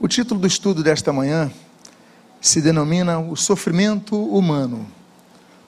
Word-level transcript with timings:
O 0.00 0.06
título 0.06 0.38
do 0.38 0.46
estudo 0.46 0.80
desta 0.80 1.12
manhã 1.12 1.50
se 2.40 2.62
denomina 2.62 3.18
O 3.18 3.34
Sofrimento 3.34 4.16
Humano. 4.16 4.86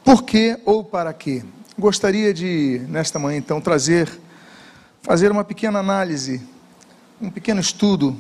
Por 0.05 0.23
que 0.23 0.57
ou 0.65 0.85
para 0.85 1.13
quê? 1.13 1.43
Gostaria 1.77 2.33
de, 2.33 2.81
nesta 2.89 3.19
manhã, 3.19 3.39
então, 3.39 3.61
trazer, 3.61 4.09
fazer 5.03 5.33
uma 5.33 5.43
pequena 5.43 5.81
análise, 5.81 6.41
um 7.21 7.29
pequeno 7.29 7.61
estudo 7.61 8.17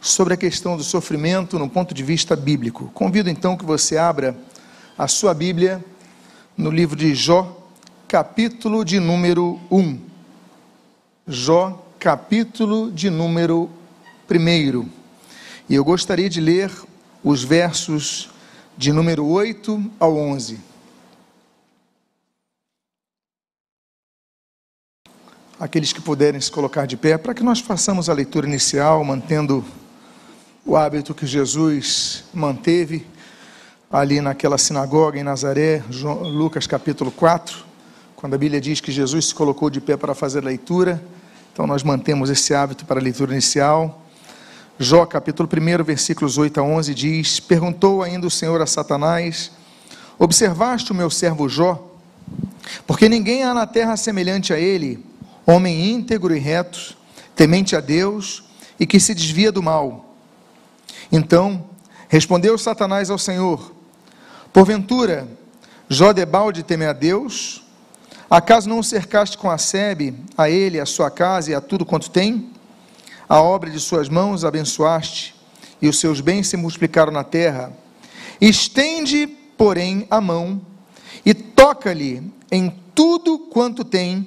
sobre 0.00 0.34
a 0.34 0.36
questão 0.36 0.76
do 0.76 0.84
sofrimento 0.84 1.58
no 1.58 1.68
ponto 1.68 1.92
de 1.92 2.04
vista 2.04 2.36
bíblico. 2.36 2.92
Convido 2.94 3.28
então 3.28 3.56
que 3.56 3.64
você 3.64 3.98
abra 3.98 4.38
a 4.96 5.08
sua 5.08 5.34
Bíblia 5.34 5.84
no 6.56 6.70
livro 6.70 6.94
de 6.94 7.16
Jó, 7.16 7.66
capítulo 8.06 8.84
de 8.84 9.00
número 9.00 9.58
1. 9.72 9.98
Jó, 11.26 11.84
capítulo 11.98 12.92
de 12.92 13.10
número 13.10 13.68
1. 14.30 14.97
E 15.68 15.74
eu 15.74 15.84
gostaria 15.84 16.30
de 16.30 16.40
ler 16.40 16.70
os 17.22 17.44
versos 17.44 18.30
de 18.74 18.90
número 18.90 19.26
8 19.26 19.90
ao 20.00 20.16
11. 20.16 20.58
Aqueles 25.60 25.92
que 25.92 26.00
puderem 26.00 26.40
se 26.40 26.50
colocar 26.50 26.86
de 26.86 26.96
pé, 26.96 27.18
para 27.18 27.34
que 27.34 27.42
nós 27.42 27.60
façamos 27.60 28.08
a 28.08 28.14
leitura 28.14 28.46
inicial, 28.46 29.04
mantendo 29.04 29.62
o 30.64 30.74
hábito 30.74 31.14
que 31.14 31.26
Jesus 31.26 32.24
manteve 32.32 33.06
ali 33.90 34.22
naquela 34.22 34.56
sinagoga 34.56 35.18
em 35.18 35.22
Nazaré, 35.22 35.84
Lucas 36.22 36.66
capítulo 36.66 37.10
4, 37.10 37.62
quando 38.16 38.32
a 38.32 38.38
Bíblia 38.38 38.60
diz 38.60 38.80
que 38.80 38.90
Jesus 38.90 39.26
se 39.26 39.34
colocou 39.34 39.68
de 39.68 39.82
pé 39.82 39.98
para 39.98 40.14
fazer 40.14 40.38
a 40.38 40.46
leitura. 40.46 41.02
Então 41.52 41.66
nós 41.66 41.82
mantemos 41.82 42.30
esse 42.30 42.54
hábito 42.54 42.86
para 42.86 43.00
a 43.00 43.02
leitura 43.02 43.32
inicial. 43.32 44.07
Jó 44.80 45.04
capítulo 45.04 45.48
1, 45.52 45.82
versículos 45.82 46.38
8 46.38 46.60
a 46.60 46.62
11 46.62 46.94
diz: 46.94 47.40
Perguntou 47.40 48.00
ainda 48.00 48.28
o 48.28 48.30
Senhor 48.30 48.62
a 48.62 48.66
Satanás: 48.66 49.50
Observaste 50.16 50.92
o 50.92 50.94
meu 50.94 51.10
servo 51.10 51.48
Jó? 51.48 51.84
Porque 52.86 53.08
ninguém 53.08 53.42
há 53.42 53.52
na 53.52 53.66
terra 53.66 53.96
semelhante 53.96 54.52
a 54.52 54.58
ele, 54.58 55.04
homem 55.44 55.90
íntegro 55.90 56.32
e 56.32 56.38
reto, 56.38 56.96
temente 57.34 57.74
a 57.74 57.80
Deus 57.80 58.44
e 58.78 58.86
que 58.86 59.00
se 59.00 59.16
desvia 59.16 59.50
do 59.50 59.60
mal. 59.60 60.14
Então 61.10 61.64
respondeu 62.08 62.56
Satanás 62.56 63.10
ao 63.10 63.18
Senhor: 63.18 63.72
Porventura, 64.52 65.26
Jó 65.88 66.12
de 66.12 66.24
balde 66.24 66.62
teme 66.62 66.86
a 66.86 66.92
Deus? 66.92 67.64
Acaso 68.30 68.68
não 68.68 68.78
o 68.78 68.84
cercaste 68.84 69.36
com 69.38 69.50
a 69.50 69.58
sebe, 69.58 70.14
a 70.36 70.48
ele, 70.48 70.78
a 70.78 70.86
sua 70.86 71.10
casa 71.10 71.50
e 71.50 71.54
a 71.54 71.60
tudo 71.60 71.84
quanto 71.84 72.10
tem? 72.10 72.52
A 73.28 73.42
obra 73.42 73.70
de 73.70 73.78
suas 73.78 74.08
mãos 74.08 74.44
abençoaste, 74.44 75.34
e 75.80 75.88
os 75.88 76.00
seus 76.00 76.20
bens 76.20 76.48
se 76.48 76.56
multiplicaram 76.56 77.12
na 77.12 77.22
terra. 77.22 77.72
Estende, 78.40 79.26
porém, 79.26 80.06
a 80.10 80.20
mão 80.20 80.60
e 81.24 81.34
toca-lhe 81.34 82.32
em 82.50 82.74
tudo 82.94 83.38
quanto 83.38 83.84
tem, 83.84 84.26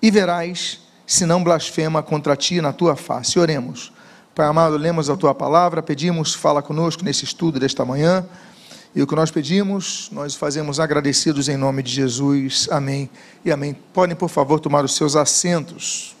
e 0.00 0.10
verás 0.10 0.80
se 1.06 1.26
não 1.26 1.44
blasfema 1.44 2.02
contra 2.02 2.34
ti 2.34 2.60
na 2.60 2.72
tua 2.72 2.96
face. 2.96 3.38
Oremos. 3.38 3.92
Pai 4.34 4.46
amado, 4.46 4.78
lemos 4.78 5.10
a 5.10 5.16
tua 5.16 5.34
palavra, 5.34 5.82
pedimos, 5.82 6.32
fala 6.32 6.62
conosco 6.62 7.04
nesse 7.04 7.24
estudo 7.24 7.60
desta 7.60 7.84
manhã. 7.84 8.26
E 8.94 9.02
o 9.02 9.06
que 9.06 9.14
nós 9.14 9.30
pedimos, 9.30 10.08
nós 10.10 10.34
fazemos 10.34 10.80
agradecidos 10.80 11.48
em 11.48 11.56
nome 11.56 11.82
de 11.82 11.92
Jesus. 11.92 12.68
Amém 12.70 13.10
e 13.44 13.52
amém. 13.52 13.76
Podem, 13.92 14.16
por 14.16 14.30
favor, 14.30 14.58
tomar 14.58 14.84
os 14.84 14.94
seus 14.94 15.14
assentos. 15.14 16.16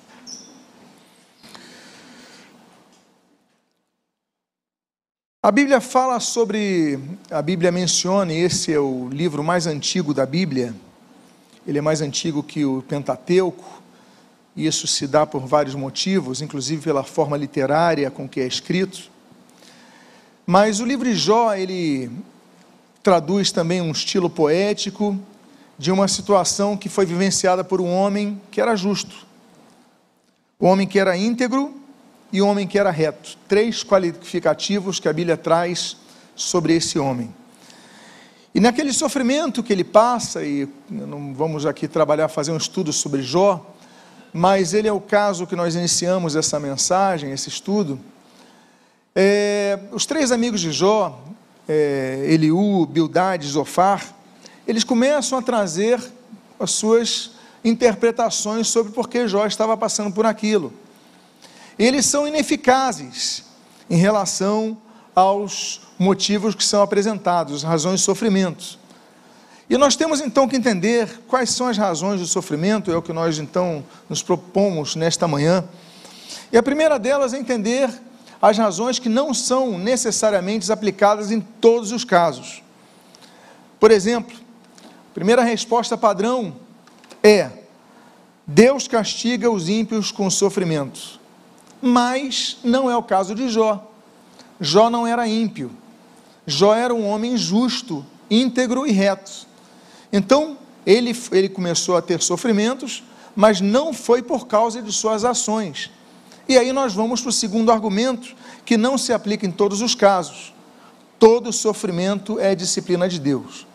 A 5.44 5.50
Bíblia 5.50 5.80
fala 5.80 6.20
sobre, 6.20 7.00
a 7.28 7.42
Bíblia 7.42 7.72
menciona, 7.72 8.32
e 8.32 8.36
esse 8.36 8.72
é 8.72 8.78
o 8.78 9.08
livro 9.08 9.42
mais 9.42 9.66
antigo 9.66 10.14
da 10.14 10.24
Bíblia, 10.24 10.72
ele 11.66 11.78
é 11.78 11.80
mais 11.80 12.00
antigo 12.00 12.44
que 12.44 12.64
o 12.64 12.80
Pentateuco, 12.82 13.82
e 14.54 14.68
isso 14.68 14.86
se 14.86 15.04
dá 15.04 15.26
por 15.26 15.44
vários 15.44 15.74
motivos, 15.74 16.40
inclusive 16.40 16.84
pela 16.84 17.02
forma 17.02 17.36
literária 17.36 18.08
com 18.08 18.28
que 18.28 18.38
é 18.38 18.46
escrito. 18.46 19.10
Mas 20.46 20.78
o 20.78 20.84
livro 20.84 21.10
de 21.10 21.16
Jó, 21.16 21.52
ele 21.52 22.08
traduz 23.02 23.50
também 23.50 23.80
um 23.80 23.90
estilo 23.90 24.30
poético 24.30 25.18
de 25.76 25.90
uma 25.90 26.06
situação 26.06 26.76
que 26.76 26.88
foi 26.88 27.04
vivenciada 27.04 27.64
por 27.64 27.80
um 27.80 27.92
homem 27.92 28.40
que 28.48 28.60
era 28.60 28.76
justo, 28.76 29.26
um 30.60 30.68
homem 30.68 30.86
que 30.86 31.00
era 31.00 31.16
íntegro 31.16 31.81
e 32.32 32.40
homem 32.40 32.66
que 32.66 32.78
era 32.78 32.90
reto. 32.90 33.36
Três 33.46 33.84
qualificativos 33.84 34.98
que 34.98 35.08
a 35.08 35.12
Bíblia 35.12 35.36
traz 35.36 35.96
sobre 36.34 36.74
esse 36.74 36.98
homem. 36.98 37.32
E 38.54 38.60
naquele 38.60 38.92
sofrimento 38.92 39.62
que 39.62 39.72
ele 39.72 39.84
passa, 39.84 40.42
e 40.44 40.68
não 40.88 41.34
vamos 41.34 41.66
aqui 41.66 41.86
trabalhar, 41.86 42.28
fazer 42.28 42.52
um 42.52 42.56
estudo 42.56 42.92
sobre 42.92 43.22
Jó, 43.22 43.74
mas 44.32 44.72
ele 44.72 44.88
é 44.88 44.92
o 44.92 45.00
caso 45.00 45.46
que 45.46 45.54
nós 45.54 45.74
iniciamos 45.74 46.34
essa 46.34 46.58
mensagem, 46.58 47.32
esse 47.32 47.50
estudo. 47.50 48.00
É, 49.14 49.78
os 49.92 50.06
três 50.06 50.32
amigos 50.32 50.60
de 50.60 50.72
Jó, 50.72 51.22
é, 51.68 52.24
Eliú, 52.28 52.86
Bildad, 52.86 53.44
Zofar, 53.46 54.14
eles 54.66 54.84
começam 54.84 55.38
a 55.38 55.42
trazer 55.42 56.00
as 56.58 56.70
suas 56.70 57.32
interpretações 57.64 58.68
sobre 58.68 58.92
por 58.92 59.08
que 59.08 59.28
Jó 59.28 59.46
estava 59.46 59.76
passando 59.76 60.14
por 60.14 60.24
aquilo 60.24 60.72
eles 61.84 62.06
são 62.06 62.28
ineficazes 62.28 63.42
em 63.90 63.96
relação 63.96 64.78
aos 65.16 65.80
motivos 65.98 66.54
que 66.54 66.62
são 66.62 66.80
apresentados, 66.80 67.64
razões 67.64 67.98
de 67.98 68.06
sofrimento. 68.06 68.78
E 69.68 69.76
nós 69.76 69.96
temos 69.96 70.20
então 70.20 70.46
que 70.46 70.56
entender 70.56 71.22
quais 71.26 71.50
são 71.50 71.66
as 71.66 71.76
razões 71.76 72.20
do 72.20 72.26
sofrimento, 72.26 72.92
é 72.92 72.96
o 72.96 73.02
que 73.02 73.12
nós 73.12 73.38
então 73.38 73.84
nos 74.08 74.22
propomos 74.22 74.94
nesta 74.94 75.26
manhã. 75.26 75.64
E 76.52 76.56
a 76.56 76.62
primeira 76.62 77.00
delas 77.00 77.34
é 77.34 77.38
entender 77.38 77.90
as 78.40 78.56
razões 78.56 79.00
que 79.00 79.08
não 79.08 79.34
são 79.34 79.76
necessariamente 79.76 80.70
aplicadas 80.70 81.32
em 81.32 81.40
todos 81.40 81.90
os 81.90 82.04
casos. 82.04 82.62
Por 83.80 83.90
exemplo, 83.90 84.36
a 85.10 85.14
primeira 85.14 85.42
resposta 85.42 85.96
padrão 85.96 86.54
é: 87.22 87.50
Deus 88.46 88.86
castiga 88.86 89.50
os 89.50 89.68
ímpios 89.68 90.12
com 90.12 90.30
sofrimento 90.30 91.21
mas 91.82 92.58
não 92.62 92.88
é 92.88 92.96
o 92.96 93.02
caso 93.02 93.34
de 93.34 93.48
Jó. 93.48 93.90
Jó 94.60 94.88
não 94.88 95.04
era 95.04 95.26
ímpio. 95.26 95.70
Jó 96.46 96.72
era 96.74 96.94
um 96.94 97.06
homem 97.06 97.36
justo, 97.36 98.06
íntegro 98.30 98.86
e 98.86 98.92
reto. 98.92 99.46
Então, 100.12 100.56
ele, 100.86 101.16
ele 101.32 101.48
começou 101.48 101.96
a 101.96 102.02
ter 102.02 102.22
sofrimentos, 102.22 103.02
mas 103.34 103.60
não 103.60 103.92
foi 103.92 104.22
por 104.22 104.46
causa 104.46 104.80
de 104.80 104.92
suas 104.92 105.24
ações. 105.24 105.90
E 106.48 106.56
aí 106.56 106.72
nós 106.72 106.92
vamos 106.92 107.20
para 107.20 107.30
o 107.30 107.32
segundo 107.32 107.72
argumento, 107.72 108.34
que 108.64 108.76
não 108.76 108.96
se 108.96 109.12
aplica 109.12 109.46
em 109.46 109.50
todos 109.50 109.80
os 109.80 109.94
casos. 109.94 110.54
Todo 111.18 111.52
sofrimento 111.52 112.38
é 112.38 112.54
disciplina 112.54 113.08
de 113.08 113.18
Deus. 113.18 113.66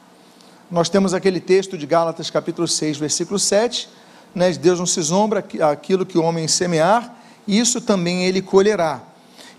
Nós 0.70 0.90
temos 0.90 1.14
aquele 1.14 1.40
texto 1.40 1.78
de 1.78 1.86
Gálatas 1.86 2.30
capítulo 2.30 2.68
6, 2.68 2.98
versículo 2.98 3.40
7, 3.40 3.90
né, 4.36 4.52
Deus 4.52 4.80
não 4.80 4.86
se 4.86 5.02
zombra 5.02 5.44
aquilo 5.72 6.06
que 6.06 6.18
o 6.18 6.24
homem 6.24 6.48
semear, 6.48 7.17
isso 7.48 7.80
também 7.80 8.26
ele 8.26 8.42
colherá. 8.42 9.02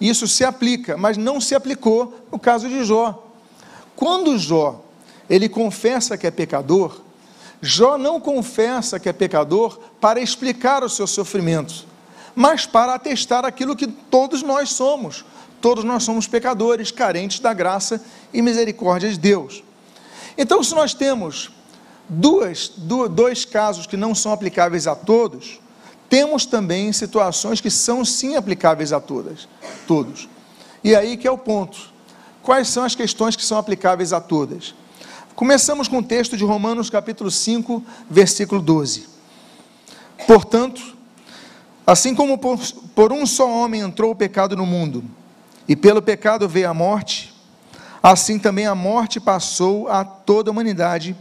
Isso 0.00 0.28
se 0.28 0.44
aplica, 0.44 0.97
mas 0.97 1.16
não 1.16 1.41
se 1.41 1.54
aplicou 1.54 2.15
no 2.31 2.38
caso 2.38 2.69
de 2.69 2.84
Jó. 2.84 3.26
Quando 3.97 4.38
Jó, 4.38 4.84
ele 5.28 5.49
confessa 5.49 6.16
que 6.16 6.26
é 6.26 6.31
pecador, 6.31 7.00
Jó 7.60 7.99
não 7.99 8.21
confessa 8.21 9.00
que 9.00 9.09
é 9.09 9.12
pecador 9.12 9.78
para 10.00 10.21
explicar 10.21 10.84
o 10.84 10.88
seu 10.88 11.06
sofrimento, 11.06 11.87
mas 12.34 12.66
para 12.66 12.94
atestar 12.94 13.44
aquilo 13.44 13.75
que 13.75 13.87
todos 13.87 14.43
nós 14.43 14.70
somos. 14.70 15.25
Todos 15.60 15.82
nós 15.82 16.05
somos 16.05 16.28
pecadores, 16.28 16.93
carentes 16.93 17.40
da 17.40 17.52
graça 17.52 18.00
e 18.32 18.40
misericórdia 18.40 19.11
de 19.11 19.19
Deus. 19.19 19.64
Então, 20.37 20.62
se 20.62 20.73
nós 20.73 20.94
temos 20.94 21.50
duas, 22.08 22.69
dois 23.11 23.44
casos 23.44 23.87
que 23.87 23.96
não 23.96 24.14
são 24.14 24.32
aplicáveis 24.32 24.87
a 24.87 24.94
todos, 24.94 25.58
temos 26.08 26.46
também 26.46 26.93
situações 26.93 27.60
que 27.60 27.70
são 27.70 28.05
sim 28.05 28.37
aplicáveis 28.37 28.93
a 28.93 29.00
todas, 29.00 29.49
todos. 29.87 30.28
E 30.82 30.94
aí 30.96 31.16
que 31.16 31.26
é 31.26 31.31
o 31.31 31.38
ponto. 31.38 31.93
Quais 32.43 32.69
são 32.69 32.84
as 32.84 32.94
questões 32.94 33.37
que 33.37 33.44
são 33.44 33.58
aplicáveis 33.58 34.12
a 34.12 34.20
todas? 34.20 34.75
Começamos 35.34 35.87
com 35.87 35.99
o 35.99 36.02
texto 36.02 36.37
de 36.37 36.44
Romanos 36.44 36.88
capítulo 36.88 37.31
5, 37.31 37.84
versículo 38.08 38.60
12. 38.60 39.06
Portanto, 40.26 40.96
assim 41.87 42.14
como 42.14 42.38
por, 42.38 42.58
por 42.94 43.12
um 43.12 43.26
só 43.26 43.49
homem 43.49 43.82
entrou 43.82 44.11
o 44.11 44.16
pecado 44.16 44.56
no 44.56 44.66
mundo, 44.66 45.04
e 45.69 45.76
pelo 45.76 46.00
pecado 46.00 46.49
veio 46.49 46.70
a 46.70 46.75
morte, 46.75 47.34
assim 48.02 48.38
também 48.38 48.66
a 48.66 48.75
morte 48.75 49.20
passou 49.20 49.88
a 49.88 50.04
toda 50.04 50.50
a 50.50 50.52
humanidade, 50.52 51.14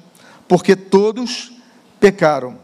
porque 0.48 0.76
todos 0.76 1.52
pecaram. 2.00 2.58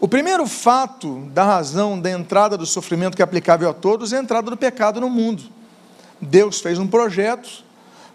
O 0.00 0.08
primeiro 0.08 0.46
fato 0.46 1.28
da 1.34 1.44
razão 1.44 2.00
da 2.00 2.10
entrada 2.10 2.56
do 2.56 2.64
sofrimento 2.64 3.14
que 3.14 3.20
é 3.20 3.24
aplicável 3.24 3.68
a 3.68 3.74
todos 3.74 4.14
é 4.14 4.16
a 4.16 4.22
entrada 4.22 4.50
do 4.50 4.56
pecado 4.56 4.98
no 4.98 5.10
mundo. 5.10 5.42
Deus 6.18 6.58
fez 6.58 6.78
um 6.78 6.86
projeto, 6.86 7.62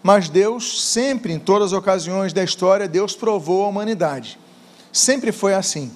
mas 0.02 0.28
Deus 0.28 0.82
sempre, 0.82 1.32
em 1.32 1.38
todas 1.38 1.72
as 1.72 1.78
ocasiões 1.78 2.32
da 2.32 2.42
história, 2.42 2.88
Deus 2.88 3.14
provou 3.14 3.64
a 3.64 3.68
humanidade. 3.68 4.36
Sempre 4.92 5.30
foi 5.30 5.54
assim. 5.54 5.92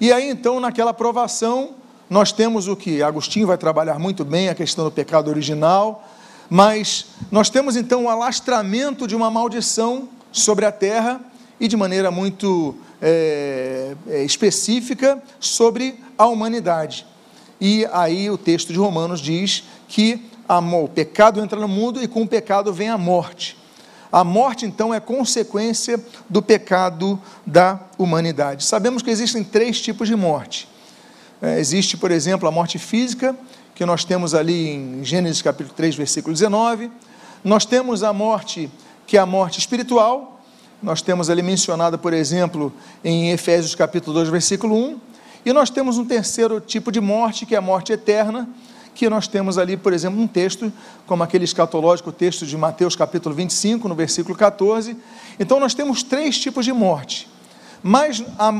E 0.00 0.12
aí 0.12 0.30
então, 0.30 0.60
naquela 0.60 0.94
provação, 0.94 1.70
nós 2.08 2.30
temos 2.30 2.68
o 2.68 2.76
que 2.76 3.02
Agostinho 3.02 3.48
vai 3.48 3.58
trabalhar 3.58 3.98
muito 3.98 4.24
bem, 4.24 4.50
a 4.50 4.54
questão 4.54 4.84
do 4.84 4.90
pecado 4.92 5.28
original, 5.28 6.08
mas 6.48 7.06
nós 7.28 7.50
temos 7.50 7.74
então 7.74 8.04
o 8.04 8.08
alastramento 8.08 9.08
de 9.08 9.16
uma 9.16 9.32
maldição 9.32 10.08
sobre 10.30 10.64
a 10.64 10.70
terra 10.70 11.20
e 11.58 11.66
de 11.66 11.76
maneira 11.76 12.08
muito 12.10 12.76
é, 13.02 13.96
é, 14.08 14.22
específica 14.22 15.20
sobre 15.40 15.98
a 16.16 16.26
humanidade. 16.26 17.04
E 17.60 17.84
aí 17.92 18.30
o 18.30 18.38
texto 18.38 18.72
de 18.72 18.78
Romanos 18.78 19.20
diz 19.20 19.64
que 19.88 20.24
o 20.48 20.88
pecado 20.88 21.40
entra 21.40 21.58
no 21.58 21.66
mundo 21.66 22.02
e 22.02 22.06
com 22.06 22.22
o 22.22 22.28
pecado 22.28 22.72
vem 22.72 22.88
a 22.88 22.96
morte. 22.96 23.58
A 24.12 24.22
morte, 24.22 24.66
então, 24.66 24.92
é 24.92 25.00
consequência 25.00 25.98
do 26.28 26.42
pecado 26.42 27.18
da 27.46 27.80
humanidade. 27.96 28.62
Sabemos 28.62 29.02
que 29.02 29.10
existem 29.10 29.42
três 29.42 29.80
tipos 29.80 30.06
de 30.06 30.14
morte. 30.14 30.68
É, 31.40 31.58
existe, 31.58 31.96
por 31.96 32.10
exemplo, 32.10 32.46
a 32.46 32.50
morte 32.50 32.78
física, 32.78 33.34
que 33.74 33.86
nós 33.86 34.04
temos 34.04 34.34
ali 34.34 34.68
em 34.68 35.02
Gênesis 35.02 35.40
capítulo 35.40 35.74
3, 35.74 35.96
versículo 35.96 36.34
19. 36.34 36.90
Nós 37.42 37.64
temos 37.64 38.02
a 38.02 38.12
morte, 38.12 38.70
que 39.06 39.16
é 39.16 39.20
a 39.20 39.26
morte 39.26 39.58
espiritual. 39.58 40.31
Nós 40.82 41.00
temos 41.00 41.30
ali 41.30 41.42
mencionada, 41.42 41.96
por 41.96 42.12
exemplo, 42.12 42.72
em 43.04 43.30
Efésios 43.30 43.72
capítulo 43.72 44.14
2, 44.14 44.28
versículo 44.30 44.74
1. 44.74 45.00
E 45.46 45.52
nós 45.52 45.70
temos 45.70 45.96
um 45.96 46.04
terceiro 46.04 46.60
tipo 46.60 46.90
de 46.90 47.00
morte, 47.00 47.46
que 47.46 47.54
é 47.54 47.58
a 47.58 47.60
morte 47.60 47.92
eterna, 47.92 48.48
que 48.92 49.08
nós 49.08 49.28
temos 49.28 49.58
ali, 49.58 49.76
por 49.76 49.92
exemplo, 49.92 50.20
um 50.20 50.26
texto, 50.26 50.72
como 51.06 51.22
aquele 51.22 51.44
escatológico 51.44 52.10
texto 52.10 52.44
de 52.44 52.56
Mateus 52.56 52.96
capítulo 52.96 53.32
25, 53.32 53.88
no 53.88 53.94
versículo 53.94 54.36
14. 54.36 54.96
Então 55.38 55.60
nós 55.60 55.72
temos 55.72 56.02
três 56.02 56.36
tipos 56.36 56.64
de 56.64 56.72
morte. 56.72 57.30
Mas 57.80 58.24
a, 58.36 58.52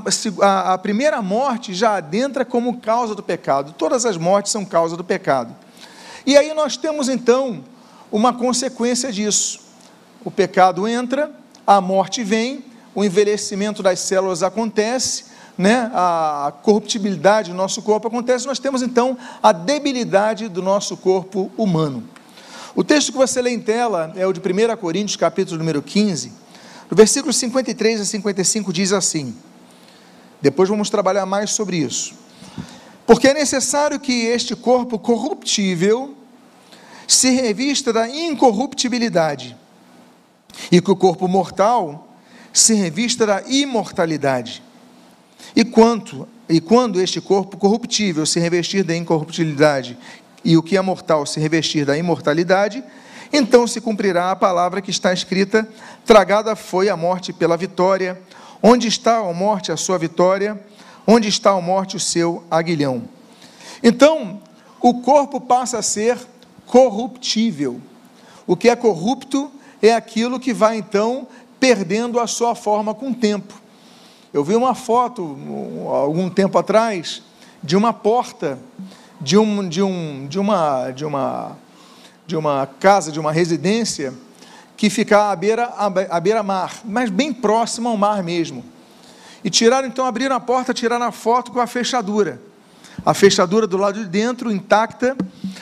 a, 0.43 0.75
a 0.75 0.79
primeira 0.79 1.21
morte 1.21 1.75
já 1.75 1.97
adentra 1.97 2.45
como 2.45 2.79
causa 2.79 3.17
do 3.17 3.23
pecado. 3.23 3.75
Todas 3.77 4.07
as 4.07 4.17
mortes 4.17 4.53
são 4.53 4.65
causa 4.65 4.97
do 4.97 5.03
pecado. 5.03 5.57
E 6.25 6.37
aí 6.37 6.55
nós 6.55 6.77
temos 6.77 7.09
então 7.09 7.65
uma 8.13 8.33
consequência 8.33 9.11
disso. 9.11 9.61
O 10.25 10.31
pecado 10.31 10.87
entra, 10.87 11.42
a 11.67 11.81
morte 11.81 12.23
vem, 12.23 12.65
o 12.95 13.05
envelhecimento 13.05 13.83
das 13.83 14.01
células 14.01 14.43
acontece, 14.43 15.25
né, 15.57 15.91
a 15.95 16.53
corruptibilidade 16.63 17.51
do 17.51 17.57
nosso 17.57 17.83
corpo 17.83 18.09
acontece, 18.09 18.47
nós 18.47 18.59
temos 18.59 18.83
então 18.83 19.17
a 19.43 19.53
debilidade 19.53 20.49
do 20.49 20.63
nosso 20.63 20.97
corpo 20.97 21.51
humano. 21.57 22.05
O 22.75 22.83
texto 22.83 23.13
que 23.13 23.19
você 23.19 23.43
lê 23.43 23.51
em 23.51 23.61
tela 23.61 24.13
é 24.17 24.27
o 24.27 24.33
de 24.33 24.41
1 24.41 24.77
Coríntios, 24.77 25.17
capítulo 25.17 25.59
número 25.59 25.83
15, 25.83 26.33
no 26.91 26.97
versículo 26.97 27.33
53 27.33 28.01
a 28.01 28.05
55 28.05 28.73
diz 28.73 28.93
assim: 28.93 29.35
depois 30.43 30.69
vamos 30.69 30.91
trabalhar 30.91 31.25
mais 31.25 31.53
sobre 31.53 31.77
isso. 31.77 32.15
Porque 33.07 33.29
é 33.29 33.35
necessário 33.35 34.01
que 34.01 34.27
este 34.27 34.57
corpo 34.57 34.99
corruptível 34.99 36.17
se 37.07 37.31
revista 37.31 37.93
da 37.93 38.09
incorruptibilidade, 38.09 39.57
e 40.71 40.81
que 40.81 40.91
o 40.91 40.97
corpo 40.97 41.27
mortal 41.29 42.09
se 42.53 42.75
revista 42.75 43.27
da 43.27 43.43
imortalidade. 43.47 44.63
E 45.55 45.65
quanto 45.65 46.29
e 46.49 46.61
quando 46.61 47.01
este 47.01 47.21
corpo 47.21 47.57
corruptível 47.57 48.27
se 48.27 48.39
revestir 48.39 48.85
da 48.85 48.95
incorruptibilidade 48.95 49.97
e 50.45 50.57
o 50.57 50.63
que 50.63 50.77
é 50.77 50.83
mortal 50.83 51.25
se 51.25 51.41
revestir 51.41 51.87
da 51.87 51.97
imortalidade, 51.97 52.85
então 53.33 53.67
se 53.67 53.81
cumprirá 53.81 54.31
a 54.31 54.37
palavra 54.37 54.83
que 54.83 54.91
está 54.91 55.13
escrita: 55.13 55.67
tragada 56.05 56.55
foi 56.55 56.89
a 56.89 56.97
morte 56.97 57.33
pela 57.33 57.57
vitória. 57.57 58.21
Onde 58.63 58.87
está 58.87 59.17
a 59.17 59.33
morte 59.33 59.73
a 59.73 59.77
sua 59.77 59.99
vitória? 59.99 60.61
Onde 61.07 61.29
está 61.29 61.51
a 61.51 61.61
morte 61.61 61.97
o 61.97 62.01
seu 62.01 62.45
aguilhão? 62.51 63.03
Então, 63.83 64.41
o 64.81 65.01
corpo 65.01 65.41
passa 65.41 65.79
a 65.79 65.83
ser 65.83 66.17
corruptível. 66.67 67.81
O 68.47 68.57
que 68.57 68.69
é 68.69 68.77
corrupto 68.77 69.51
é 69.83 69.93
aquilo 69.93 70.39
que 70.39 70.55
vai 70.55 70.77
então 70.77 71.27
perdendo 71.59 72.21
a 72.21 72.27
sua 72.27 72.55
forma 72.55 72.95
com 72.95 73.11
o 73.11 73.15
tempo. 73.15 73.61
Eu 74.33 74.45
vi 74.45 74.55
uma 74.55 74.75
foto, 74.75 75.37
algum 75.89 76.31
tempo 76.31 76.57
atrás, 76.57 77.23
de 77.63 77.77
uma 77.77 77.93
porta 77.93 78.59
de, 79.21 79.37
um, 79.37 79.69
de, 79.69 79.83
um, 79.83 80.27
de, 80.27 80.39
uma, 80.39 80.91
de, 80.91 81.05
uma, 81.05 81.57
de 82.27 82.37
uma 82.37 82.67
casa, 82.81 83.13
de 83.13 83.21
uma 83.21 83.33
residência, 83.33 84.15
que 84.77 84.89
fica 84.89 85.31
à 85.31 85.37
beira, 85.37 85.73
à 86.11 86.19
beira-mar, 86.19 86.81
mas 86.85 87.11
bem 87.11 87.33
próximo 87.33 87.89
ao 87.89 87.97
mar 87.97 88.23
mesmo. 88.23 88.65
E 89.45 89.51
tiraram, 89.51 89.87
então, 89.87 90.07
abriram 90.07 90.35
a 90.35 90.41
porta, 90.41 90.73
tiraram 90.73 91.07
a 91.07 91.13
foto 91.13 91.53
com 91.53 91.61
a 91.61 91.67
fechadura. 91.67 92.41
A 93.05 93.15
fechadura 93.15 93.67
do 93.67 93.77
lado 93.77 94.01
de 94.01 94.09
dentro 94.09 94.51
intacta, 94.51 95.17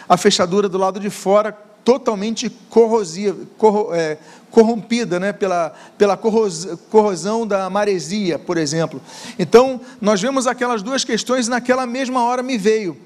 a 0.09 0.17
fechadura 0.17 0.69
do 0.69 0.79
lado 0.79 1.01
de 1.01 1.11
fora 1.11 1.57
totalmente 1.85 2.51
corrosiva, 2.69 3.47
corro, 3.57 3.95
é, 3.95 4.19
corrompida 4.51 5.19
né, 5.19 5.33
pela, 5.33 5.73
pela 5.97 6.17
corrosão 6.17 7.47
da 7.47 7.71
maresia, 7.71 8.39
por 8.39 8.57
exemplo. 8.57 9.01
Então, 9.39 9.81
nós 10.01 10.21
vemos 10.21 10.47
aquelas 10.47 10.83
duas 10.83 11.05
questões 11.05 11.47
e 11.47 11.51
naquela 11.51 11.87
mesma 11.87 12.23
hora 12.25 12.43
me 12.43 12.59
veio 12.59 12.97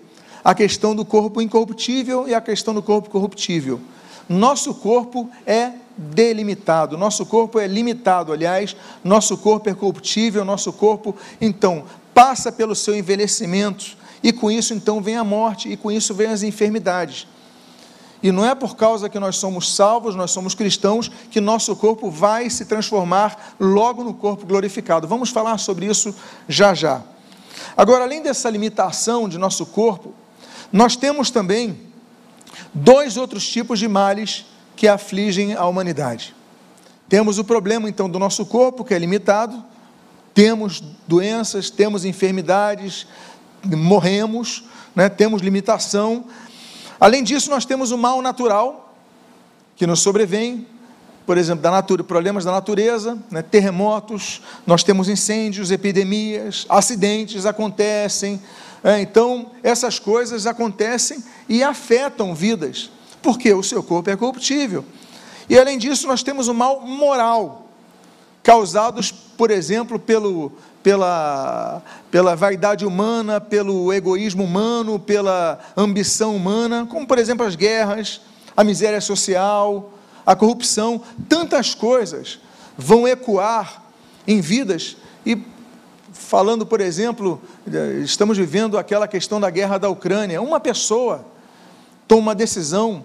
a 0.43 0.55
questão 0.55 0.95
do 0.95 1.05
corpo 1.05 1.41
incorruptível 1.41 2.29
e 2.29 2.35
a 2.35 2.41
questão 2.41 2.75
do 2.75 2.83
corpo 2.83 3.09
corruptível. 3.09 3.81
Nosso 4.29 4.75
corpo 4.75 5.31
é 5.47 5.73
delimitado, 5.97 6.99
nosso 6.99 7.25
corpo 7.25 7.59
é 7.59 7.67
limitado, 7.67 8.33
aliás, 8.33 8.77
nosso 9.03 9.37
corpo 9.39 9.69
é 9.69 9.75
corruptível, 9.75 10.45
nosso 10.45 10.73
corpo, 10.73 11.15
então, 11.41 11.85
passa 12.13 12.51
pelo 12.51 12.75
seu 12.75 12.97
envelhecimento, 12.97 13.97
e 14.23 14.33
com 14.33 14.51
isso, 14.51 14.73
então, 14.73 15.03
vem 15.03 15.17
a 15.17 15.25
morte, 15.25 15.69
e 15.69 15.77
com 15.77 15.93
isso 15.93 16.15
vem 16.15 16.29
as 16.29 16.43
enfermidades. 16.43 17.27
E 18.25 18.33
não 18.33 18.43
é 18.43 18.55
por 18.55 18.75
causa 18.75 19.11
que 19.11 19.19
nós 19.19 19.37
somos 19.37 19.77
salvos, 19.77 20.15
nós 20.15 20.31
somos 20.31 20.55
cristãos, 20.55 21.11
que 21.31 21.43
nosso 21.43 21.77
corpo 21.77 22.11
vai 22.11 22.49
se 22.49 22.65
transformar 22.65 23.55
logo 23.61 24.03
no 24.03 24.15
corpo 24.15 24.47
glorificado. 24.47 25.07
Vamos 25.07 25.29
falar 25.29 25.59
sobre 25.59 25.85
isso 25.85 26.15
já 26.49 26.73
já. 26.73 27.03
Agora, 27.77 28.05
além 28.05 28.23
dessa 28.23 28.49
limitação 28.49 29.29
de 29.29 29.37
nosso 29.37 29.67
corpo, 29.67 30.15
nós 30.73 30.97
temos 30.97 31.31
também 31.31 31.79
dois 32.73 33.19
outros 33.19 33.47
tipos 33.47 33.79
de 33.79 33.89
males 33.89 34.47
que 34.75 34.89
afligem 34.89 35.53
a 35.53 35.67
humanidade. 35.67 36.35
Temos 37.07 37.39
o 37.39 37.45
problema, 37.45 37.91
então, 37.91 38.09
do 38.09 38.19
nosso 38.19 38.47
corpo, 38.47 38.87
que 38.87 38.95
é 38.95 38.99
limitado, 38.99 39.63
temos 40.33 40.83
doenças, 41.07 41.69
temos 41.69 42.07
enfermidades, 42.07 43.07
morremos, 43.63 44.65
né, 44.97 45.11
temos 45.11 45.43
limitação, 45.43 46.25
Além 47.01 47.23
disso, 47.23 47.51
nós 47.51 47.65
temos 47.65 47.91
o 47.91 47.99
mal 47.99 48.23
natural 48.23 48.95
que 49.77 49.87
nos 49.87 50.01
sobrevém, 50.01 50.67
por 51.27 51.39
exemplo, 51.39 51.63
da 51.63 51.71
natura, 51.71 52.05
problemas 52.05 52.45
da 52.45 52.53
natureza, 52.53 53.19
né, 53.31 53.43
terremotos, 53.43 54.43
nós 54.67 54.85
temos 54.85 55.09
incêndios, 55.09 55.71
epidemias, 55.71 56.67
acidentes 56.69 57.47
acontecem. 57.47 58.41
É, 58.83 59.01
então, 59.01 59.51
essas 59.63 59.99
coisas 59.99 60.47
acontecem 60.47 61.25
e 61.49 61.63
afetam 61.63 62.35
vidas, 62.35 62.91
porque 63.23 63.53
o 63.53 63.63
seu 63.63 63.83
corpo 63.83 64.11
é 64.11 64.17
corruptível. 64.17 64.85
E 65.49 65.59
além 65.59 65.79
disso, 65.79 66.07
nós 66.07 66.23
temos 66.23 66.49
o 66.49 66.55
mal 66.55 66.83
moral, 66.83 67.64
causados, 68.45 69.11
por 69.11 69.51
exemplo, 69.51 69.99
pelo, 69.99 70.53
pela, 70.83 71.83
pela 72.11 72.37
vaidade 72.37 72.85
humana, 72.85 73.41
pelo 73.41 73.91
egoísmo 73.93 74.45
humano, 74.45 74.99
pela 75.01 75.59
ambição 75.75 76.37
humana, 76.37 76.87
como 76.89 77.07
por 77.07 77.19
exemplo 77.19 77.45
as 77.45 77.57
guerras, 77.57 78.21
a 78.55 78.63
miséria 78.63 79.01
social, 79.01 79.91
a 80.27 80.37
corrupção, 80.37 81.01
tantas 81.27 81.75
coisas 81.75 82.39
vão 82.77 83.09
ecoar 83.09 83.83
em 84.27 84.43
vidas 84.43 84.99
e 85.25 85.43
falando, 86.13 86.67
por 86.67 86.83
exemplo, 86.83 87.41
estamos 88.03 88.37
vivendo 88.37 88.77
aquela 88.77 89.09
questão 89.09 89.41
da 89.41 89.49
guerra 89.49 89.79
da 89.79 89.89
Ucrânia, 89.89 90.41
uma 90.41 90.61
pessoa 90.61 91.25
toma 92.07 92.21
uma 92.21 92.35
decisão, 92.35 93.05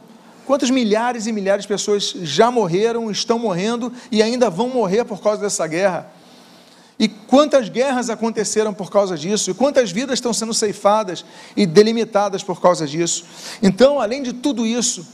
quantas 0.49 0.71
milhares 0.71 1.27
e 1.27 1.31
milhares 1.31 1.61
de 1.61 1.67
pessoas 1.67 2.11
já 2.23 2.49
morreram, 2.49 3.11
estão 3.11 3.37
morrendo 3.37 3.93
e 4.11 4.23
ainda 4.23 4.49
vão 4.49 4.67
morrer 4.67 5.05
por 5.05 5.21
causa 5.21 5.39
dessa 5.39 5.67
guerra? 5.67 6.11
E 6.97 7.07
quantas 7.07 7.69
guerras 7.69 8.09
aconteceram 8.09 8.73
por 8.73 8.89
causa 8.89 9.15
disso, 9.15 9.51
e 9.51 9.53
quantas 9.53 9.91
vidas 9.91 10.15
estão 10.15 10.33
sendo 10.33 10.51
ceifadas 10.51 11.23
e 11.55 11.67
delimitadas 11.67 12.41
por 12.41 12.59
causa 12.59 12.87
disso. 12.87 13.25
Então, 13.61 14.01
além 14.01 14.23
de 14.23 14.33
tudo 14.33 14.65
isso, 14.65 15.07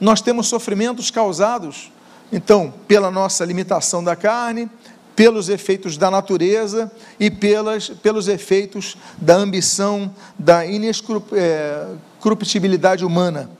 nós 0.00 0.20
temos 0.20 0.48
sofrimentos 0.48 1.08
causados, 1.08 1.92
então, 2.32 2.74
pela 2.88 3.12
nossa 3.12 3.44
limitação 3.44 4.02
da 4.02 4.16
carne, 4.16 4.68
pelos 5.14 5.48
efeitos 5.48 5.96
da 5.96 6.10
natureza 6.10 6.90
e 7.20 7.30
pelas, 7.30 7.90
pelos 7.90 8.26
efeitos 8.26 8.96
da 9.16 9.36
ambição, 9.36 10.12
da 10.36 10.66
inescruptibilidade 10.66 13.04
humana. 13.04 13.59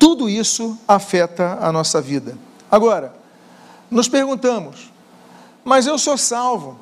Tudo 0.00 0.30
isso 0.30 0.78
afeta 0.88 1.58
a 1.60 1.70
nossa 1.70 2.00
vida. 2.00 2.36
Agora, 2.70 3.12
nos 3.90 4.08
perguntamos, 4.08 4.90
mas 5.62 5.86
eu 5.86 5.98
sou 5.98 6.16
salvo, 6.16 6.78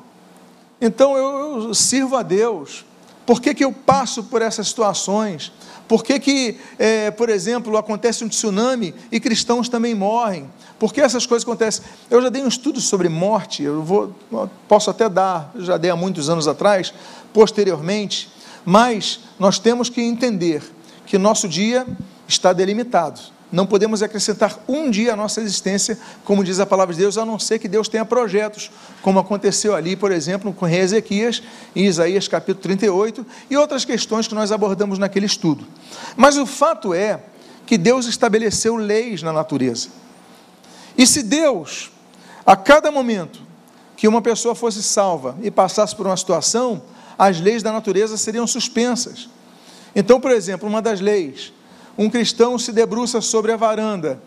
então 0.79 1.17
eu 1.17 1.73
sirvo 1.73 2.15
a 2.15 2.23
Deus, 2.23 2.85
por 3.25 3.41
que, 3.41 3.53
que 3.53 3.65
eu 3.65 3.73
passo 3.73 4.23
por 4.23 4.41
essas 4.41 4.69
situações? 4.69 5.51
Por 5.85 6.03
que, 6.03 6.17
que 6.17 6.57
é, 6.79 7.11
por 7.11 7.29
exemplo, 7.29 7.77
acontece 7.77 8.23
um 8.23 8.29
tsunami 8.29 8.95
e 9.11 9.19
cristãos 9.19 9.67
também 9.67 9.93
morrem? 9.93 10.49
Por 10.79 10.93
que 10.93 11.01
essas 11.01 11.25
coisas 11.25 11.45
acontecem? 11.45 11.83
Eu 12.09 12.21
já 12.21 12.29
dei 12.29 12.41
um 12.41 12.47
estudo 12.47 12.79
sobre 12.79 13.09
morte, 13.09 13.63
eu 13.63 13.83
vou, 13.83 14.15
posso 14.67 14.89
até 14.89 15.09
dar, 15.09 15.51
já 15.57 15.75
dei 15.75 15.91
há 15.91 15.95
muitos 15.95 16.29
anos 16.29 16.47
atrás, 16.47 16.93
posteriormente, 17.33 18.31
mas 18.63 19.19
nós 19.37 19.59
temos 19.59 19.89
que 19.89 20.01
entender 20.01 20.63
que 21.05 21.17
nosso 21.17 21.49
dia 21.49 21.85
está 22.29 22.53
delimitado. 22.53 23.19
Não 23.51 23.65
podemos 23.65 24.03
acrescentar 24.03 24.59
um 24.67 24.91
dia 24.91 25.13
à 25.13 25.15
nossa 25.15 25.41
existência, 25.41 25.97
como 26.23 26.43
diz 26.43 26.59
a 26.59 26.65
palavra 26.67 26.93
de 26.93 27.01
Deus, 27.01 27.17
a 27.17 27.25
não 27.25 27.39
ser 27.39 27.57
que 27.57 27.67
Deus 27.67 27.89
tenha 27.89 28.05
projetos, 28.05 28.69
como 29.01 29.17
aconteceu 29.17 29.75
ali, 29.75 29.95
por 29.95 30.11
exemplo, 30.11 30.53
com 30.53 30.67
rei 30.67 30.81
Ezequias, 30.81 31.41
em 31.75 31.85
Isaías 31.85 32.27
capítulo 32.27 32.61
38, 32.61 33.25
e 33.49 33.57
outras 33.57 33.83
questões 33.83 34.27
que 34.27 34.35
nós 34.35 34.51
abordamos 34.51 34.99
naquele 34.99 35.25
estudo. 35.25 35.65
Mas 36.15 36.37
o 36.37 36.45
fato 36.45 36.93
é 36.93 37.19
que 37.65 37.75
Deus 37.75 38.05
estabeleceu 38.05 38.75
leis 38.75 39.23
na 39.23 39.33
natureza. 39.33 39.89
E 40.95 41.07
se 41.07 41.23
Deus, 41.23 41.91
a 42.45 42.55
cada 42.55 42.91
momento 42.91 43.41
que 43.97 44.07
uma 44.07 44.21
pessoa 44.21 44.53
fosse 44.53 44.83
salva 44.83 45.35
e 45.41 45.49
passasse 45.49 45.95
por 45.95 46.05
uma 46.05 46.15
situação, 46.15 46.83
as 47.17 47.41
leis 47.41 47.63
da 47.63 47.71
natureza 47.71 48.15
seriam 48.15 48.45
suspensas. 48.45 49.27
Então, 49.95 50.21
por 50.21 50.29
exemplo, 50.29 50.69
uma 50.69 50.83
das 50.83 51.01
leis 51.01 51.51
um 51.99 52.09
cristão 52.09 52.57
se 52.57 52.71
debruça 52.71 53.19
sobre 53.19 53.51
a 53.51 53.57
varanda, 53.57 54.21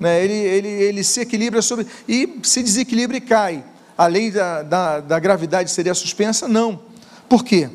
né? 0.00 0.24
ele, 0.24 0.32
ele, 0.32 0.68
ele 0.68 1.04
se 1.04 1.20
equilibra 1.20 1.62
sobre 1.62 1.86
e 2.08 2.40
se 2.42 2.60
desequilibra 2.60 3.16
e 3.16 3.20
cai. 3.20 3.64
A 3.96 4.08
lei 4.08 4.32
da, 4.32 4.64
da, 4.64 4.98
da 4.98 5.18
gravidade 5.20 5.70
seria 5.70 5.94
suspensa? 5.94 6.48
Não. 6.48 6.80
Por 7.28 7.44
quê? 7.44 7.70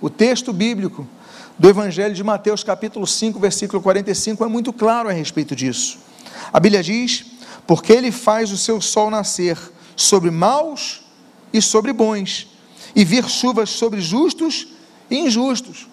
O 0.00 0.08
texto 0.08 0.52
bíblico 0.52 1.04
do 1.58 1.68
Evangelho 1.68 2.14
de 2.14 2.22
Mateus, 2.22 2.62
capítulo 2.62 3.04
5, 3.04 3.40
versículo 3.40 3.82
45, 3.82 4.44
é 4.44 4.46
muito 4.46 4.72
claro 4.72 5.08
a 5.08 5.12
respeito 5.12 5.56
disso. 5.56 5.98
A 6.52 6.60
Bíblia 6.60 6.80
diz: 6.80 7.26
Porque 7.66 7.92
ele 7.92 8.12
faz 8.12 8.52
o 8.52 8.56
seu 8.56 8.80
sol 8.80 9.10
nascer 9.10 9.58
sobre 9.96 10.30
maus 10.30 11.02
e 11.52 11.60
sobre 11.60 11.92
bons, 11.92 12.46
e 12.94 13.04
vir 13.04 13.28
chuvas 13.28 13.70
sobre 13.70 14.00
justos 14.00 14.68
e 15.10 15.18
injustos. 15.18 15.88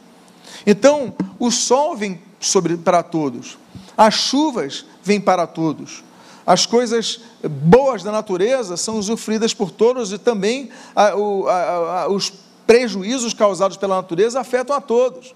Então, 0.67 1.15
o 1.39 1.49
sol 1.49 1.97
vem 1.97 2.21
sobre, 2.41 2.75
para 2.75 3.03
todos. 3.03 3.57
As 3.95 4.15
chuvas 4.15 4.85
vêm 5.03 5.21
para 5.21 5.47
todos. 5.47 6.03
As 6.45 6.65
coisas 6.65 7.21
boas 7.47 8.03
da 8.03 8.11
natureza 8.11 8.75
são 8.75 8.97
usufruídas 8.97 9.53
por 9.53 9.69
todos 9.69 10.11
e 10.11 10.17
também 10.17 10.69
a, 10.95 11.09
a, 11.09 12.01
a, 12.01 12.07
os 12.09 12.33
prejuízos 12.65 13.33
causados 13.33 13.77
pela 13.77 13.95
natureza 13.95 14.39
afetam 14.39 14.75
a 14.75 14.81
todos. 14.81 15.35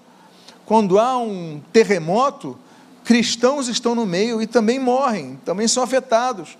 Quando 0.66 0.98
há 0.98 1.16
um 1.16 1.60
terremoto, 1.72 2.58
cristãos 3.04 3.68
estão 3.68 3.94
no 3.94 4.04
meio 4.04 4.42
e 4.42 4.46
também 4.48 4.80
morrem, 4.80 5.38
também 5.44 5.68
são 5.68 5.82
afetados. 5.82 6.58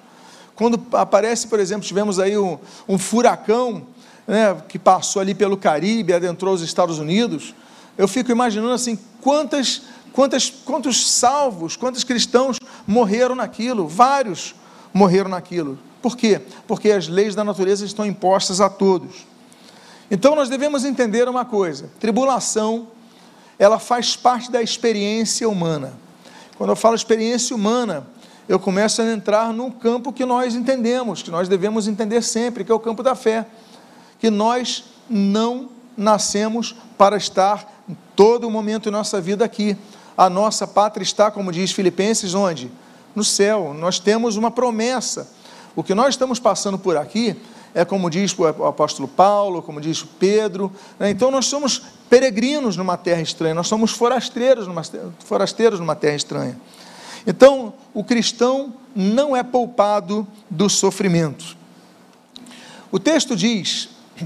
Quando 0.54 0.80
aparece, 0.92 1.48
por 1.48 1.58
exemplo, 1.58 1.86
tivemos 1.86 2.20
aí 2.20 2.38
um, 2.38 2.56
um 2.88 2.98
furacão 2.98 3.82
né, 4.26 4.56
que 4.68 4.78
passou 4.78 5.20
ali 5.20 5.34
pelo 5.34 5.56
Caribe, 5.56 6.12
adentrou 6.12 6.54
os 6.54 6.62
Estados 6.62 6.98
Unidos, 6.98 7.52
eu 7.98 8.06
fico 8.06 8.30
imaginando 8.30 8.72
assim, 8.72 8.98
quantas 9.20 9.82
Quantos, 10.16 11.10
salvos, 11.10 11.76
quantos 11.76 12.02
cristãos 12.02 12.58
morreram 12.86 13.34
naquilo? 13.34 13.86
Vários 13.86 14.54
morreram 14.90 15.28
naquilo. 15.28 15.78
Por 16.00 16.16
quê? 16.16 16.40
Porque 16.66 16.90
as 16.90 17.06
leis 17.06 17.34
da 17.34 17.44
natureza 17.44 17.84
estão 17.84 18.06
impostas 18.06 18.58
a 18.58 18.70
todos. 18.70 19.26
Então 20.10 20.34
nós 20.34 20.48
devemos 20.48 20.86
entender 20.86 21.28
uma 21.28 21.44
coisa: 21.44 21.90
tribulação, 22.00 22.88
ela 23.58 23.78
faz 23.78 24.16
parte 24.16 24.50
da 24.50 24.62
experiência 24.62 25.46
humana. 25.46 25.92
Quando 26.56 26.70
eu 26.70 26.76
falo 26.76 26.94
experiência 26.94 27.54
humana, 27.54 28.06
eu 28.48 28.58
começo 28.58 29.02
a 29.02 29.12
entrar 29.12 29.52
num 29.52 29.70
campo 29.70 30.14
que 30.14 30.24
nós 30.24 30.54
entendemos, 30.54 31.22
que 31.22 31.30
nós 31.30 31.46
devemos 31.46 31.86
entender 31.86 32.22
sempre, 32.22 32.64
que 32.64 32.72
é 32.72 32.74
o 32.74 32.80
campo 32.80 33.02
da 33.02 33.14
fé. 33.14 33.44
Que 34.18 34.30
nós 34.30 34.82
não 35.10 35.68
nascemos 35.94 36.74
para 36.96 37.18
estar 37.18 37.70
em 37.86 37.94
todo 38.16 38.50
momento 38.50 38.84
de 38.84 38.90
nossa 38.90 39.20
vida 39.20 39.44
aqui 39.44 39.76
a 40.16 40.30
nossa 40.30 40.66
pátria 40.66 41.02
está, 41.02 41.30
como 41.30 41.52
diz 41.52 41.72
Filipenses, 41.72 42.34
onde? 42.34 42.70
No 43.14 43.22
céu. 43.22 43.74
Nós 43.74 43.98
temos 43.98 44.36
uma 44.36 44.50
promessa. 44.50 45.30
O 45.74 45.82
que 45.82 45.94
nós 45.94 46.10
estamos 46.10 46.40
passando 46.40 46.78
por 46.78 46.96
aqui 46.96 47.36
é 47.74 47.84
como 47.84 48.08
diz 48.08 48.34
o 48.38 48.46
apóstolo 48.46 49.06
Paulo, 49.06 49.60
como 49.60 49.82
diz 49.82 50.02
Pedro. 50.02 50.72
Né? 50.98 51.10
Então 51.10 51.30
nós 51.30 51.44
somos 51.44 51.82
peregrinos 52.08 52.74
numa 52.74 52.96
terra 52.96 53.20
estranha, 53.20 53.54
nós 53.54 53.68
somos 53.68 53.90
forasteiros 53.90 54.66
numa, 54.66 54.82
forasteiros 55.18 55.78
numa 55.78 55.94
terra 55.94 56.16
estranha. 56.16 56.58
Então 57.26 57.74
o 57.92 58.02
cristão 58.02 58.72
não 58.94 59.36
é 59.36 59.42
poupado 59.42 60.26
do 60.48 60.70
sofrimento. 60.70 61.54
O 62.90 62.98
texto 62.98 63.36
diz, 63.36 63.90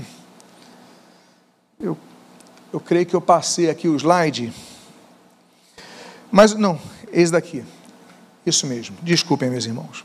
eu, 1.80 1.98
eu 2.72 2.78
creio 2.78 3.06
que 3.06 3.16
eu 3.16 3.20
passei 3.20 3.68
aqui 3.68 3.88
o 3.88 3.96
slide. 3.96 4.52
Mas 6.30 6.54
não, 6.54 6.80
eis 7.12 7.30
daqui. 7.30 7.64
Isso 8.44 8.66
mesmo. 8.66 8.96
Desculpem, 9.02 9.50
meus 9.50 9.66
irmãos. 9.66 10.04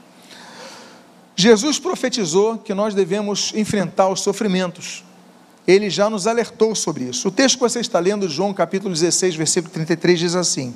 Jesus 1.35 1.79
profetizou 1.79 2.57
que 2.57 2.73
nós 2.73 2.93
devemos 2.93 3.51
enfrentar 3.55 4.09
os 4.09 4.21
sofrimentos. 4.21 5.03
Ele 5.67 5.89
já 5.89 6.09
nos 6.09 6.27
alertou 6.27 6.73
sobre 6.75 7.05
isso. 7.05 7.27
O 7.27 7.31
texto 7.31 7.55
que 7.55 7.61
você 7.61 7.79
está 7.79 7.99
lendo, 7.99 8.29
João 8.29 8.53
capítulo 8.53 8.93
16, 8.93 9.35
versículo 9.35 9.73
33, 9.73 10.19
diz 10.19 10.35
assim: 10.35 10.73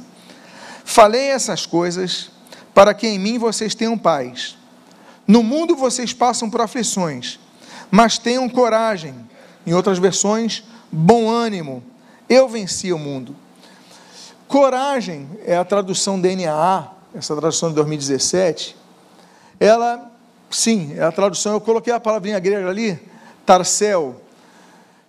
Falei 0.84 1.30
essas 1.30 1.66
coisas 1.66 2.32
para 2.74 2.94
que 2.94 3.08
em 3.08 3.20
mim 3.20 3.38
vocês 3.38 3.76
tenham 3.76 3.98
paz. 3.98 4.58
No 5.28 5.44
mundo 5.44 5.76
vocês 5.76 6.12
passam 6.12 6.50
por 6.50 6.60
aflições, 6.60 7.40
mas 7.92 8.18
tenham 8.18 8.50
coragem. 8.50 9.14
Em 9.66 9.74
outras 9.74 10.00
versões, 10.00 10.64
bom 10.92 11.30
ânimo. 11.30 11.84
Eu 12.28 12.50
venci 12.50 12.92
o 12.92 12.98
mundo. 12.98 13.36
Coragem 14.50 15.30
é 15.46 15.56
a 15.56 15.64
tradução 15.64 16.20
DNA, 16.20 16.88
essa 17.14 17.36
tradução 17.36 17.70
de 17.70 17.76
2017. 17.76 18.76
Ela, 19.60 20.12
sim, 20.50 20.96
é 20.98 21.04
a 21.04 21.12
tradução, 21.12 21.54
eu 21.54 21.62
coloquei 21.62 21.94
a 21.94 22.00
palavrinha 22.00 22.40
grega 22.40 22.68
ali, 22.68 23.00
tarcel, 23.46 24.20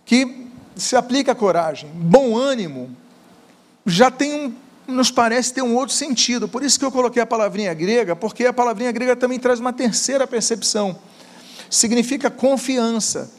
que 0.04 0.46
se 0.76 0.94
aplica 0.94 1.32
a 1.32 1.34
coragem. 1.34 1.90
Bom 1.94 2.36
ânimo 2.36 2.94
já 3.86 4.10
tem 4.10 4.34
um, 4.34 4.54
nos 4.86 5.10
parece 5.10 5.54
ter 5.54 5.62
um 5.62 5.74
outro 5.74 5.94
sentido. 5.94 6.46
Por 6.46 6.62
isso 6.62 6.78
que 6.78 6.84
eu 6.84 6.92
coloquei 6.92 7.22
a 7.22 7.26
palavrinha 7.26 7.72
grega, 7.72 8.14
porque 8.14 8.44
a 8.44 8.52
palavrinha 8.52 8.92
grega 8.92 9.16
também 9.16 9.38
traz 9.38 9.58
uma 9.58 9.72
terceira 9.72 10.26
percepção. 10.26 10.98
Significa 11.70 12.28
confiança. 12.28 13.32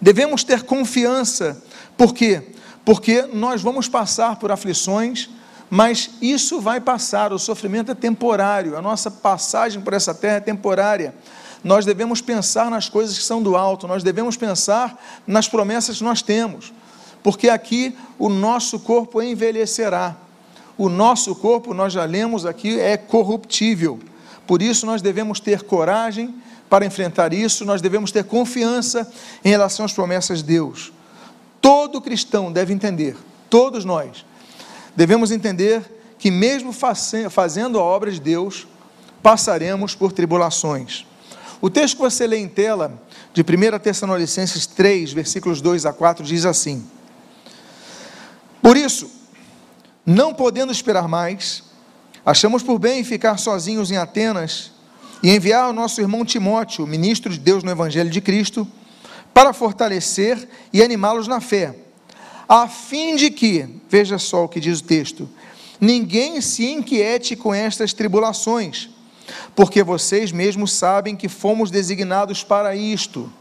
Devemos 0.00 0.42
ter 0.42 0.64
confiança, 0.64 1.62
por 1.96 2.12
quê? 2.12 2.42
Porque 2.84 3.22
nós 3.32 3.62
vamos 3.62 3.88
passar 3.88 4.36
por 4.36 4.52
aflições, 4.52 5.30
mas 5.70 6.10
isso 6.20 6.60
vai 6.60 6.80
passar, 6.80 7.32
o 7.32 7.38
sofrimento 7.38 7.90
é 7.90 7.94
temporário, 7.94 8.76
a 8.76 8.82
nossa 8.82 9.10
passagem 9.10 9.80
por 9.80 9.92
essa 9.92 10.14
terra 10.14 10.36
é 10.36 10.40
temporária. 10.40 11.14
Nós 11.62 11.86
devemos 11.86 12.20
pensar 12.20 12.70
nas 12.70 12.88
coisas 12.88 13.16
que 13.16 13.24
são 13.24 13.42
do 13.42 13.56
alto, 13.56 13.88
nós 13.88 14.02
devemos 14.02 14.36
pensar 14.36 15.02
nas 15.26 15.48
promessas 15.48 15.98
que 15.98 16.04
nós 16.04 16.20
temos, 16.20 16.72
porque 17.22 17.48
aqui 17.48 17.96
o 18.18 18.28
nosso 18.28 18.78
corpo 18.78 19.22
envelhecerá. 19.22 20.14
O 20.76 20.88
nosso 20.88 21.34
corpo, 21.36 21.72
nós 21.72 21.92
já 21.92 22.04
lemos 22.04 22.44
aqui, 22.44 22.78
é 22.78 22.96
corruptível. 22.96 23.98
Por 24.46 24.60
isso 24.60 24.84
nós 24.84 25.00
devemos 25.00 25.40
ter 25.40 25.62
coragem 25.62 26.34
para 26.68 26.84
enfrentar 26.84 27.32
isso, 27.32 27.64
nós 27.64 27.80
devemos 27.80 28.10
ter 28.10 28.24
confiança 28.24 29.10
em 29.44 29.48
relação 29.48 29.86
às 29.86 29.92
promessas 29.92 30.38
de 30.38 30.44
Deus. 30.44 30.92
Todo 31.64 31.98
cristão 31.98 32.52
deve 32.52 32.74
entender, 32.74 33.16
todos 33.48 33.86
nós, 33.86 34.22
devemos 34.94 35.30
entender 35.30 35.82
que, 36.18 36.30
mesmo 36.30 36.74
fazendo 37.30 37.78
a 37.78 37.82
obra 37.82 38.12
de 38.12 38.20
Deus, 38.20 38.66
passaremos 39.22 39.94
por 39.94 40.12
tribulações. 40.12 41.06
O 41.62 41.70
texto 41.70 41.96
que 41.96 42.02
você 42.02 42.26
lê 42.26 42.36
em 42.36 42.48
tela, 42.48 43.02
de 43.32 43.40
1 43.40 43.78
Tessalonicenses 43.78 44.66
3, 44.66 45.14
versículos 45.14 45.62
2 45.62 45.86
a 45.86 45.92
4, 45.94 46.22
diz 46.22 46.44
assim: 46.44 46.86
Por 48.60 48.76
isso, 48.76 49.10
não 50.04 50.34
podendo 50.34 50.70
esperar 50.70 51.08
mais, 51.08 51.62
achamos 52.26 52.62
por 52.62 52.78
bem 52.78 53.02
ficar 53.02 53.38
sozinhos 53.38 53.90
em 53.90 53.96
Atenas 53.96 54.70
e 55.22 55.30
enviar 55.30 55.70
o 55.70 55.72
nosso 55.72 55.98
irmão 55.98 56.26
Timóteo, 56.26 56.86
ministro 56.86 57.32
de 57.32 57.38
Deus 57.38 57.64
no 57.64 57.70
Evangelho 57.70 58.10
de 58.10 58.20
Cristo, 58.20 58.68
para 59.34 59.52
fortalecer 59.52 60.48
e 60.72 60.80
animá-los 60.80 61.26
na 61.26 61.40
fé, 61.40 61.74
a 62.48 62.68
fim 62.68 63.16
de 63.16 63.30
que, 63.30 63.68
veja 63.90 64.16
só 64.16 64.44
o 64.44 64.48
que 64.48 64.60
diz 64.60 64.78
o 64.78 64.84
texto, 64.84 65.28
ninguém 65.80 66.40
se 66.40 66.64
inquiete 66.70 67.34
com 67.34 67.52
estas 67.52 67.92
tribulações, 67.92 68.88
porque 69.56 69.82
vocês 69.82 70.30
mesmos 70.30 70.72
sabem 70.72 71.16
que 71.16 71.28
fomos 71.28 71.70
designados 71.70 72.44
para 72.44 72.76
isto. 72.76 73.32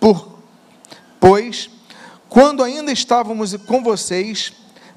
Por, 0.00 0.38
pois, 1.20 1.68
quando 2.28 2.62
ainda 2.62 2.90
estávamos 2.90 3.54
com 3.66 3.82
vocês, 3.82 4.52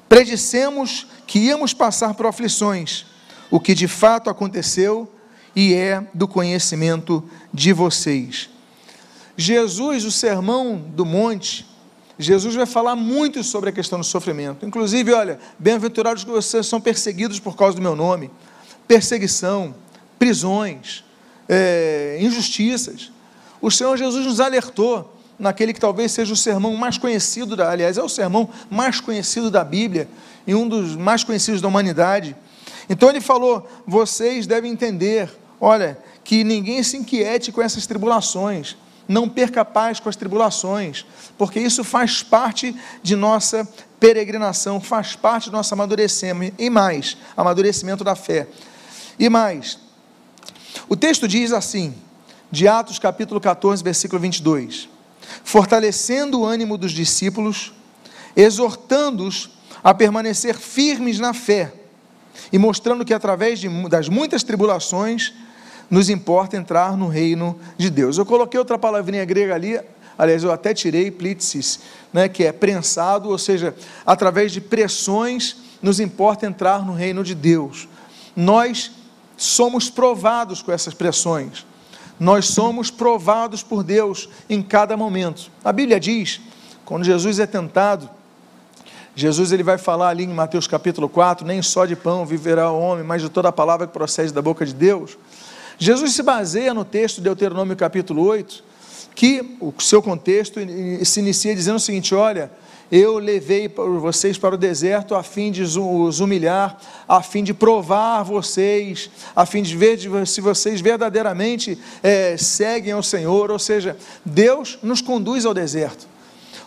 predissemos 0.08 1.06
que 1.26 1.38
íamos 1.38 1.74
passar 1.74 2.14
por 2.14 2.26
aflições, 2.26 3.04
o 3.50 3.60
que 3.60 3.74
de 3.74 3.86
fato 3.86 4.30
aconteceu 4.30 5.12
e 5.54 5.74
é 5.74 6.06
do 6.14 6.26
conhecimento 6.26 7.28
de 7.52 7.72
vocês. 7.72 8.48
Jesus, 9.40 10.04
o 10.04 10.10
sermão 10.10 10.76
do 10.76 11.06
monte, 11.06 11.66
Jesus 12.18 12.54
vai 12.54 12.66
falar 12.66 12.94
muito 12.94 13.42
sobre 13.42 13.70
a 13.70 13.72
questão 13.72 13.98
do 13.98 14.04
sofrimento. 14.04 14.66
Inclusive, 14.66 15.14
olha, 15.14 15.40
bem-aventurados 15.58 16.24
que 16.24 16.30
vocês 16.30 16.66
são 16.66 16.78
perseguidos 16.78 17.40
por 17.40 17.56
causa 17.56 17.74
do 17.74 17.80
meu 17.80 17.96
nome. 17.96 18.30
Perseguição, 18.86 19.74
prisões, 20.18 21.02
é, 21.48 22.18
injustiças. 22.20 23.10
O 23.62 23.70
Senhor 23.70 23.96
Jesus 23.96 24.26
nos 24.26 24.40
alertou 24.40 25.10
naquele 25.38 25.72
que 25.72 25.80
talvez 25.80 26.12
seja 26.12 26.34
o 26.34 26.36
sermão 26.36 26.76
mais 26.76 26.98
conhecido, 26.98 27.56
da, 27.56 27.70
aliás, 27.70 27.96
é 27.96 28.02
o 28.02 28.10
sermão 28.10 28.46
mais 28.68 29.00
conhecido 29.00 29.50
da 29.50 29.64
Bíblia 29.64 30.06
e 30.46 30.54
um 30.54 30.68
dos 30.68 30.96
mais 30.96 31.24
conhecidos 31.24 31.62
da 31.62 31.68
humanidade. 31.68 32.36
Então 32.90 33.08
ele 33.08 33.22
falou: 33.22 33.66
vocês 33.86 34.46
devem 34.46 34.70
entender, 34.70 35.30
olha, 35.58 35.96
que 36.22 36.44
ninguém 36.44 36.82
se 36.82 36.98
inquiete 36.98 37.50
com 37.50 37.62
essas 37.62 37.86
tribulações 37.86 38.76
não 39.10 39.28
perca 39.28 39.64
paz 39.64 39.98
com 39.98 40.08
as 40.08 40.14
tribulações, 40.14 41.04
porque 41.36 41.58
isso 41.58 41.82
faz 41.82 42.22
parte 42.22 42.74
de 43.02 43.16
nossa 43.16 43.68
peregrinação, 43.98 44.80
faz 44.80 45.16
parte 45.16 45.50
do 45.50 45.56
nosso 45.56 45.74
amadurecimento, 45.74 46.54
e 46.56 46.70
mais, 46.70 47.16
amadurecimento 47.36 48.04
da 48.04 48.14
fé. 48.14 48.46
E 49.18 49.28
mais, 49.28 49.80
o 50.88 50.94
texto 50.94 51.26
diz 51.26 51.52
assim, 51.52 51.92
de 52.52 52.68
Atos 52.68 53.00
capítulo 53.00 53.40
14, 53.40 53.82
versículo 53.82 54.22
22, 54.22 54.88
fortalecendo 55.42 56.42
o 56.42 56.46
ânimo 56.46 56.78
dos 56.78 56.92
discípulos, 56.92 57.72
exortando-os 58.36 59.50
a 59.82 59.92
permanecer 59.92 60.56
firmes 60.56 61.18
na 61.18 61.34
fé, 61.34 61.72
e 62.52 62.58
mostrando 62.58 63.04
que 63.04 63.12
através 63.12 63.58
de, 63.58 63.68
das 63.88 64.08
muitas 64.08 64.44
tribulações, 64.44 65.34
nos 65.90 66.08
importa 66.08 66.56
entrar 66.56 66.96
no 66.96 67.08
reino 67.08 67.58
de 67.76 67.90
Deus. 67.90 68.16
Eu 68.16 68.24
coloquei 68.24 68.58
outra 68.58 68.78
palavrinha 68.78 69.24
grega 69.24 69.54
ali, 69.54 69.80
aliás, 70.16 70.44
eu 70.44 70.52
até 70.52 70.72
tirei 70.72 71.10
plitsis, 71.10 71.80
né, 72.12 72.28
que 72.28 72.44
é 72.44 72.52
prensado, 72.52 73.28
ou 73.28 73.38
seja, 73.38 73.74
através 74.06 74.52
de 74.52 74.60
pressões 74.60 75.56
nos 75.82 75.98
importa 75.98 76.46
entrar 76.46 76.84
no 76.84 76.92
reino 76.92 77.24
de 77.24 77.34
Deus. 77.34 77.88
Nós 78.36 78.92
somos 79.36 79.90
provados 79.90 80.62
com 80.62 80.70
essas 80.70 80.94
pressões. 80.94 81.66
Nós 82.18 82.48
somos 82.48 82.90
provados 82.90 83.62
por 83.62 83.82
Deus 83.82 84.28
em 84.48 84.62
cada 84.62 84.96
momento. 84.96 85.50
A 85.64 85.72
Bíblia 85.72 85.98
diz, 85.98 86.40
quando 86.84 87.02
Jesus 87.02 87.38
é 87.38 87.46
tentado, 87.46 88.10
Jesus 89.14 89.52
ele 89.52 89.62
vai 89.62 89.78
falar 89.78 90.10
ali 90.10 90.24
em 90.24 90.28
Mateus 90.28 90.66
capítulo 90.66 91.08
4, 91.08 91.46
nem 91.46 91.62
só 91.62 91.86
de 91.86 91.96
pão 91.96 92.26
viverá 92.26 92.70
o 92.70 92.78
homem, 92.78 93.04
mas 93.04 93.22
de 93.22 93.30
toda 93.30 93.48
a 93.48 93.52
palavra 93.52 93.86
que 93.86 93.92
procede 93.92 94.32
da 94.32 94.42
boca 94.42 94.66
de 94.66 94.74
Deus. 94.74 95.16
Jesus 95.82 96.12
se 96.12 96.22
baseia 96.22 96.74
no 96.74 96.84
texto 96.84 97.16
de 97.16 97.22
Deuteronômio 97.22 97.74
capítulo 97.74 98.22
8, 98.22 98.62
que 99.14 99.56
o 99.58 99.72
seu 99.80 100.02
contexto 100.02 100.60
se 101.06 101.20
inicia 101.20 101.54
dizendo 101.54 101.76
o 101.76 101.80
seguinte: 101.80 102.14
olha, 102.14 102.50
eu 102.92 103.18
levei 103.18 103.66
vocês 103.66 104.36
para 104.36 104.54
o 104.54 104.58
deserto 104.58 105.14
a 105.14 105.22
fim 105.22 105.50
de 105.50 105.62
os 105.62 106.20
humilhar, 106.20 106.78
a 107.08 107.22
fim 107.22 107.42
de 107.42 107.54
provar 107.54 108.22
vocês, 108.24 109.08
a 109.34 109.46
fim 109.46 109.62
de 109.62 109.74
ver 109.74 109.98
se 110.26 110.42
vocês 110.42 110.82
verdadeiramente 110.82 111.78
é, 112.02 112.36
seguem 112.36 112.92
ao 112.92 113.02
Senhor, 113.02 113.50
ou 113.50 113.58
seja, 113.58 113.96
Deus 114.22 114.78
nos 114.82 115.00
conduz 115.00 115.46
ao 115.46 115.54
deserto. 115.54 116.09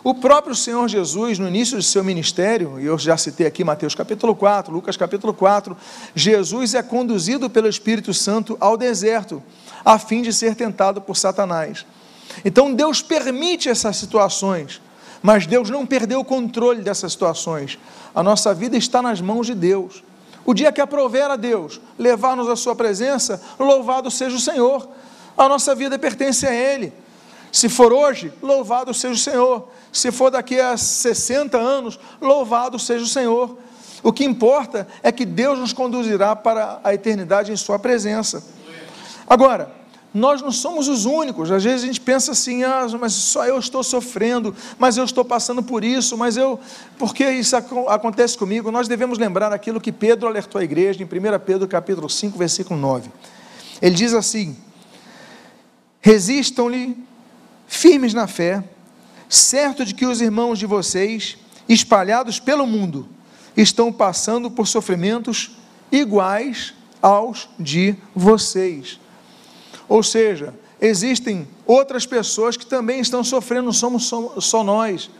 O 0.04 0.12
próprio 0.12 0.54
Senhor 0.54 0.86
Jesus, 0.86 1.38
no 1.38 1.48
início 1.48 1.78
do 1.78 1.82
seu 1.82 2.04
ministério, 2.04 2.78
e 2.78 2.84
eu 2.84 2.98
já 2.98 3.16
citei 3.16 3.46
aqui 3.46 3.64
Mateus 3.64 3.94
capítulo 3.94 4.36
4, 4.36 4.70
Lucas 4.70 4.98
capítulo 4.98 5.32
4, 5.32 5.74
Jesus 6.14 6.74
é 6.74 6.82
conduzido 6.82 7.48
pelo 7.48 7.66
Espírito 7.66 8.12
Santo 8.12 8.54
ao 8.60 8.76
deserto, 8.76 9.42
a 9.82 9.98
fim 9.98 10.20
de 10.20 10.30
ser 10.30 10.54
tentado 10.56 11.00
por 11.00 11.16
Satanás. 11.16 11.86
Então 12.44 12.74
Deus 12.74 13.00
permite 13.00 13.70
essas 13.70 13.96
situações, 13.96 14.78
mas 15.22 15.46
Deus 15.46 15.70
não 15.70 15.86
perdeu 15.86 16.20
o 16.20 16.24
controle 16.24 16.82
dessas 16.82 17.12
situações. 17.12 17.78
A 18.14 18.22
nossa 18.22 18.52
vida 18.52 18.76
está 18.76 19.00
nas 19.00 19.22
mãos 19.22 19.46
de 19.46 19.54
Deus. 19.54 20.04
O 20.44 20.52
dia 20.52 20.70
que 20.70 20.82
aprover 20.82 21.30
a 21.30 21.36
Deus 21.36 21.80
levar-nos 21.98 22.50
à 22.50 22.56
Sua 22.56 22.76
presença, 22.76 23.40
louvado 23.58 24.10
seja 24.10 24.36
o 24.36 24.40
Senhor. 24.40 24.86
A 25.34 25.48
nossa 25.48 25.74
vida 25.74 25.98
pertence 25.98 26.46
a 26.46 26.54
Ele. 26.54 26.92
Se 27.54 27.68
for 27.68 27.92
hoje, 27.92 28.32
louvado 28.42 28.92
seja 28.92 29.14
o 29.14 29.16
Senhor. 29.16 29.68
Se 29.92 30.10
for 30.10 30.28
daqui 30.28 30.58
a 30.58 30.76
60 30.76 31.56
anos, 31.56 32.00
louvado 32.20 32.80
seja 32.80 33.04
o 33.04 33.06
Senhor. 33.06 33.56
O 34.02 34.12
que 34.12 34.24
importa 34.24 34.88
é 35.04 35.12
que 35.12 35.24
Deus 35.24 35.60
nos 35.60 35.72
conduzirá 35.72 36.34
para 36.34 36.80
a 36.82 36.92
eternidade 36.92 37.52
em 37.52 37.56
Sua 37.56 37.78
presença. 37.78 38.42
Agora, 39.24 39.72
nós 40.12 40.42
não 40.42 40.50
somos 40.50 40.88
os 40.88 41.04
únicos. 41.04 41.48
Às 41.52 41.62
vezes 41.62 41.84
a 41.84 41.86
gente 41.86 42.00
pensa 42.00 42.32
assim, 42.32 42.64
ah, 42.64 42.88
mas 42.98 43.12
só 43.12 43.46
eu 43.46 43.56
estou 43.56 43.84
sofrendo, 43.84 44.52
mas 44.76 44.96
eu 44.96 45.04
estou 45.04 45.24
passando 45.24 45.62
por 45.62 45.84
isso, 45.84 46.18
mas 46.18 46.36
eu, 46.36 46.58
por 46.98 47.14
que 47.14 47.24
isso 47.30 47.54
acontece 47.54 48.36
comigo? 48.36 48.72
Nós 48.72 48.88
devemos 48.88 49.16
lembrar 49.16 49.52
aquilo 49.52 49.80
que 49.80 49.92
Pedro 49.92 50.26
alertou 50.26 50.60
a 50.60 50.64
igreja 50.64 51.00
em 51.00 51.06
1 51.06 51.08
Pedro 51.46 51.68
capítulo 51.68 52.10
5, 52.10 52.36
versículo 52.36 52.80
9. 52.80 53.12
Ele 53.80 53.94
diz 53.94 54.12
assim: 54.12 54.56
Resistam-lhe 56.00 57.13
firmes 57.74 58.14
na 58.14 58.26
fé, 58.26 58.62
certo 59.28 59.84
de 59.84 59.94
que 59.94 60.06
os 60.06 60.20
irmãos 60.20 60.58
de 60.58 60.66
vocês, 60.66 61.36
espalhados 61.68 62.38
pelo 62.38 62.66
mundo, 62.66 63.08
estão 63.56 63.92
passando 63.92 64.50
por 64.50 64.66
sofrimentos 64.66 65.52
iguais 65.90 66.74
aos 67.02 67.48
de 67.58 67.94
vocês. 68.14 68.98
Ou 69.88 70.02
seja, 70.02 70.54
existem 70.80 71.46
outras 71.66 72.06
pessoas 72.06 72.56
que 72.56 72.66
também 72.66 73.00
estão 73.00 73.22
sofrendo, 73.22 73.66
não 73.66 73.72
somos 73.72 74.10
só 74.38 74.64
nós. 74.64 75.10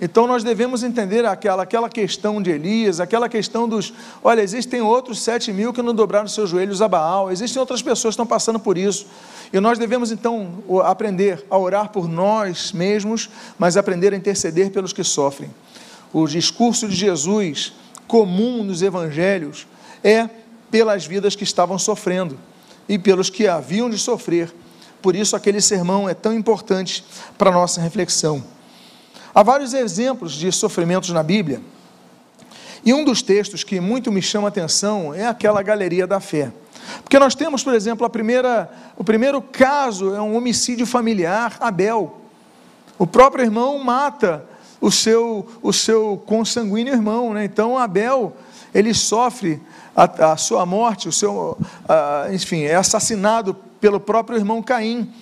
Então 0.00 0.26
nós 0.26 0.44
devemos 0.44 0.82
entender 0.82 1.24
aquela, 1.24 1.62
aquela 1.62 1.88
questão 1.88 2.42
de 2.42 2.50
Elias, 2.50 3.00
aquela 3.00 3.28
questão 3.28 3.68
dos. 3.68 3.92
Olha, 4.22 4.42
existem 4.42 4.80
outros 4.80 5.22
sete 5.22 5.52
mil 5.52 5.72
que 5.72 5.80
não 5.80 5.94
dobraram 5.94 6.28
seus 6.28 6.50
joelhos 6.50 6.82
a 6.82 6.88
Baal, 6.88 7.30
existem 7.30 7.58
outras 7.58 7.80
pessoas 7.80 8.12
que 8.12 8.20
estão 8.20 8.26
passando 8.26 8.60
por 8.60 8.76
isso. 8.76 9.06
E 9.52 9.60
nós 9.60 9.78
devemos 9.78 10.10
então 10.10 10.62
aprender 10.84 11.44
a 11.48 11.56
orar 11.56 11.90
por 11.90 12.08
nós 12.08 12.72
mesmos, 12.72 13.30
mas 13.58 13.76
aprender 13.76 14.12
a 14.12 14.16
interceder 14.16 14.70
pelos 14.70 14.92
que 14.92 15.04
sofrem. 15.04 15.50
O 16.12 16.26
discurso 16.26 16.88
de 16.88 16.96
Jesus, 16.96 17.72
comum 18.06 18.62
nos 18.62 18.82
evangelhos, 18.82 19.66
é 20.02 20.28
pelas 20.70 21.06
vidas 21.06 21.34
que 21.34 21.44
estavam 21.44 21.78
sofrendo 21.78 22.38
e 22.88 22.98
pelos 22.98 23.30
que 23.30 23.46
haviam 23.46 23.88
de 23.88 23.98
sofrer. 23.98 24.52
Por 25.00 25.14
isso, 25.14 25.36
aquele 25.36 25.60
sermão 25.60 26.08
é 26.08 26.14
tão 26.14 26.34
importante 26.34 27.04
para 27.38 27.50
a 27.50 27.52
nossa 27.52 27.80
reflexão. 27.80 28.42
Há 29.36 29.42
vários 29.42 29.74
exemplos 29.74 30.32
de 30.32 30.50
sofrimentos 30.50 31.10
na 31.10 31.22
Bíblia. 31.22 31.60
E 32.82 32.94
um 32.94 33.04
dos 33.04 33.20
textos 33.20 33.62
que 33.62 33.78
muito 33.78 34.10
me 34.10 34.22
chama 34.22 34.46
a 34.46 34.48
atenção 34.48 35.12
é 35.12 35.26
aquela 35.26 35.62
galeria 35.62 36.06
da 36.06 36.20
fé. 36.20 36.50
Porque 37.02 37.18
nós 37.18 37.34
temos, 37.34 37.62
por 37.62 37.74
exemplo, 37.74 38.06
a 38.06 38.08
primeira, 38.08 38.70
o 38.96 39.04
primeiro 39.04 39.42
caso 39.42 40.14
é 40.14 40.22
um 40.22 40.34
homicídio 40.34 40.86
familiar, 40.86 41.54
Abel. 41.60 42.18
O 42.98 43.06
próprio 43.06 43.44
irmão 43.44 43.78
mata 43.78 44.42
o 44.80 44.90
seu, 44.90 45.46
o 45.60 45.70
seu 45.70 46.16
consanguíneo 46.24 46.94
irmão. 46.94 47.34
Né? 47.34 47.44
Então, 47.44 47.76
Abel, 47.76 48.34
ele 48.72 48.94
sofre 48.94 49.60
a, 49.94 50.32
a 50.32 50.36
sua 50.38 50.64
morte, 50.64 51.10
o 51.10 51.12
seu, 51.12 51.58
a, 51.86 52.28
enfim, 52.32 52.62
é 52.62 52.76
assassinado 52.76 53.52
pelo 53.82 54.00
próprio 54.00 54.38
irmão 54.38 54.62
Caim. 54.62 55.12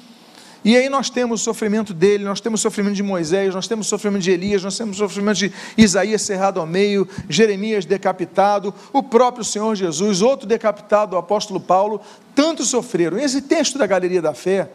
E 0.65 0.75
aí 0.79 0.89
nós 0.89 1.11
temos 1.11 1.43
o 1.43 1.45
sofrimento 1.45 1.93
dele, 1.93 2.25
nós 2.25 2.41
temos 2.41 2.61
o 2.61 2.63
sofrimento 2.63 2.95
de 2.95 3.03
Moisés, 3.03 3.55
nós 3.55 3.69
temos 3.69 3.87
o 3.87 3.91
sofrimento 3.91 4.23
de 4.23 4.31
Elias, 4.31 4.65
nós 4.65 4.79
temos 4.79 4.97
o 4.97 5.01
sofrimento 5.01 5.37
de 5.37 5.53
Isaías 5.77 6.23
cerrado 6.23 6.59
ao 6.59 6.67
meio, 6.67 7.07
Jeremias 7.29 7.85
decapitado, 7.85 8.73
o 8.91 9.03
próprio 9.03 9.45
Senhor 9.45 9.75
Jesus, 9.75 10.23
outro 10.23 10.49
decapitado, 10.49 11.17
o 11.17 11.19
apóstolo 11.19 11.61
Paulo, 11.61 12.01
tantos 12.35 12.69
sofreram. 12.69 13.19
Esse 13.19 13.43
texto 13.43 13.77
da 13.77 13.87
Galeria 13.87 14.23
da 14.23 14.33
Fé, 14.33 14.71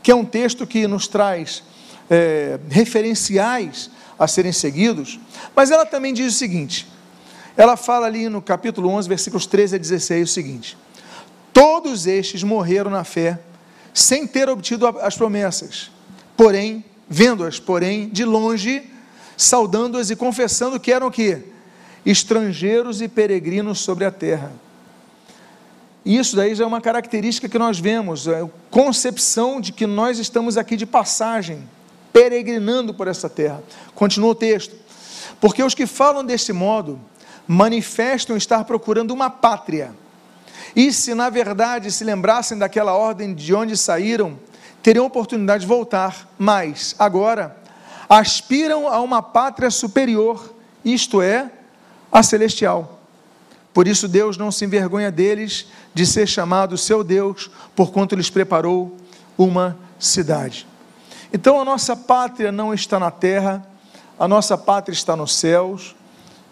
que 0.00 0.12
é 0.12 0.14
um 0.14 0.24
texto 0.24 0.64
que 0.64 0.86
nos 0.86 1.08
traz 1.08 1.64
é, 2.08 2.60
referenciais 2.68 3.90
a 4.16 4.28
serem 4.28 4.52
seguidos, 4.52 5.18
mas 5.56 5.72
ela 5.72 5.84
também 5.84 6.14
diz 6.14 6.32
o 6.32 6.38
seguinte: 6.38 6.86
ela 7.56 7.76
fala 7.76 8.06
ali 8.06 8.28
no 8.28 8.40
capítulo 8.40 8.88
11, 8.90 9.08
versículos 9.08 9.44
13 9.44 9.74
a 9.74 9.78
16, 9.78 10.30
o 10.30 10.32
seguinte: 10.32 10.78
Todos 11.52 12.06
estes 12.06 12.44
morreram 12.44 12.92
na 12.92 13.02
fé 13.02 13.40
sem 13.92 14.26
ter 14.26 14.48
obtido 14.48 14.86
as 14.86 15.16
promessas, 15.16 15.90
porém, 16.36 16.84
vendo-as, 17.08 17.58
porém, 17.58 18.08
de 18.08 18.24
longe, 18.24 18.82
saudando-as 19.36 20.10
e 20.10 20.16
confessando 20.16 20.78
que 20.78 20.92
eram 20.92 21.08
o 21.08 21.10
quê? 21.10 21.42
estrangeiros 22.04 23.00
e 23.00 23.08
peregrinos 23.08 23.80
sobre 23.80 24.04
a 24.04 24.10
terra. 24.10 24.52
Isso 26.04 26.34
daí 26.34 26.54
já 26.54 26.64
é 26.64 26.66
uma 26.66 26.80
característica 26.80 27.48
que 27.48 27.58
nós 27.58 27.78
vemos, 27.78 28.26
é 28.26 28.40
a 28.40 28.48
concepção 28.70 29.60
de 29.60 29.72
que 29.72 29.86
nós 29.86 30.18
estamos 30.18 30.56
aqui 30.56 30.76
de 30.76 30.86
passagem, 30.86 31.68
peregrinando 32.12 32.94
por 32.94 33.06
essa 33.06 33.28
terra. 33.28 33.62
Continua 33.94 34.30
o 34.30 34.34
texto. 34.34 34.74
Porque 35.40 35.62
os 35.62 35.74
que 35.74 35.86
falam 35.86 36.24
desse 36.24 36.52
modo 36.52 36.98
manifestam 37.46 38.36
estar 38.36 38.64
procurando 38.64 39.12
uma 39.12 39.28
pátria. 39.28 39.92
E 40.74 40.92
se 40.92 41.14
na 41.14 41.28
verdade 41.28 41.90
se 41.90 42.04
lembrassem 42.04 42.58
daquela 42.58 42.94
ordem 42.94 43.34
de 43.34 43.54
onde 43.54 43.76
saíram, 43.76 44.38
teriam 44.82 45.06
oportunidade 45.06 45.62
de 45.62 45.66
voltar, 45.66 46.28
mas 46.38 46.94
agora 46.98 47.56
aspiram 48.08 48.88
a 48.88 49.00
uma 49.00 49.22
pátria 49.22 49.70
superior, 49.70 50.54
isto 50.84 51.22
é, 51.22 51.50
a 52.10 52.22
celestial. 52.22 52.98
Por 53.72 53.86
isso 53.86 54.08
Deus 54.08 54.36
não 54.36 54.50
se 54.50 54.64
envergonha 54.64 55.12
deles 55.12 55.66
de 55.94 56.04
ser 56.04 56.26
chamado 56.26 56.76
seu 56.76 57.04
Deus, 57.04 57.50
porquanto 57.74 58.16
lhes 58.16 58.30
preparou 58.30 58.96
uma 59.38 59.78
cidade. 59.98 60.66
Então 61.32 61.60
a 61.60 61.64
nossa 61.64 61.94
pátria 61.94 62.50
não 62.50 62.74
está 62.74 62.98
na 62.98 63.10
terra, 63.10 63.64
a 64.18 64.26
nossa 64.26 64.58
pátria 64.58 64.92
está 64.92 65.14
nos 65.14 65.34
céus. 65.34 65.94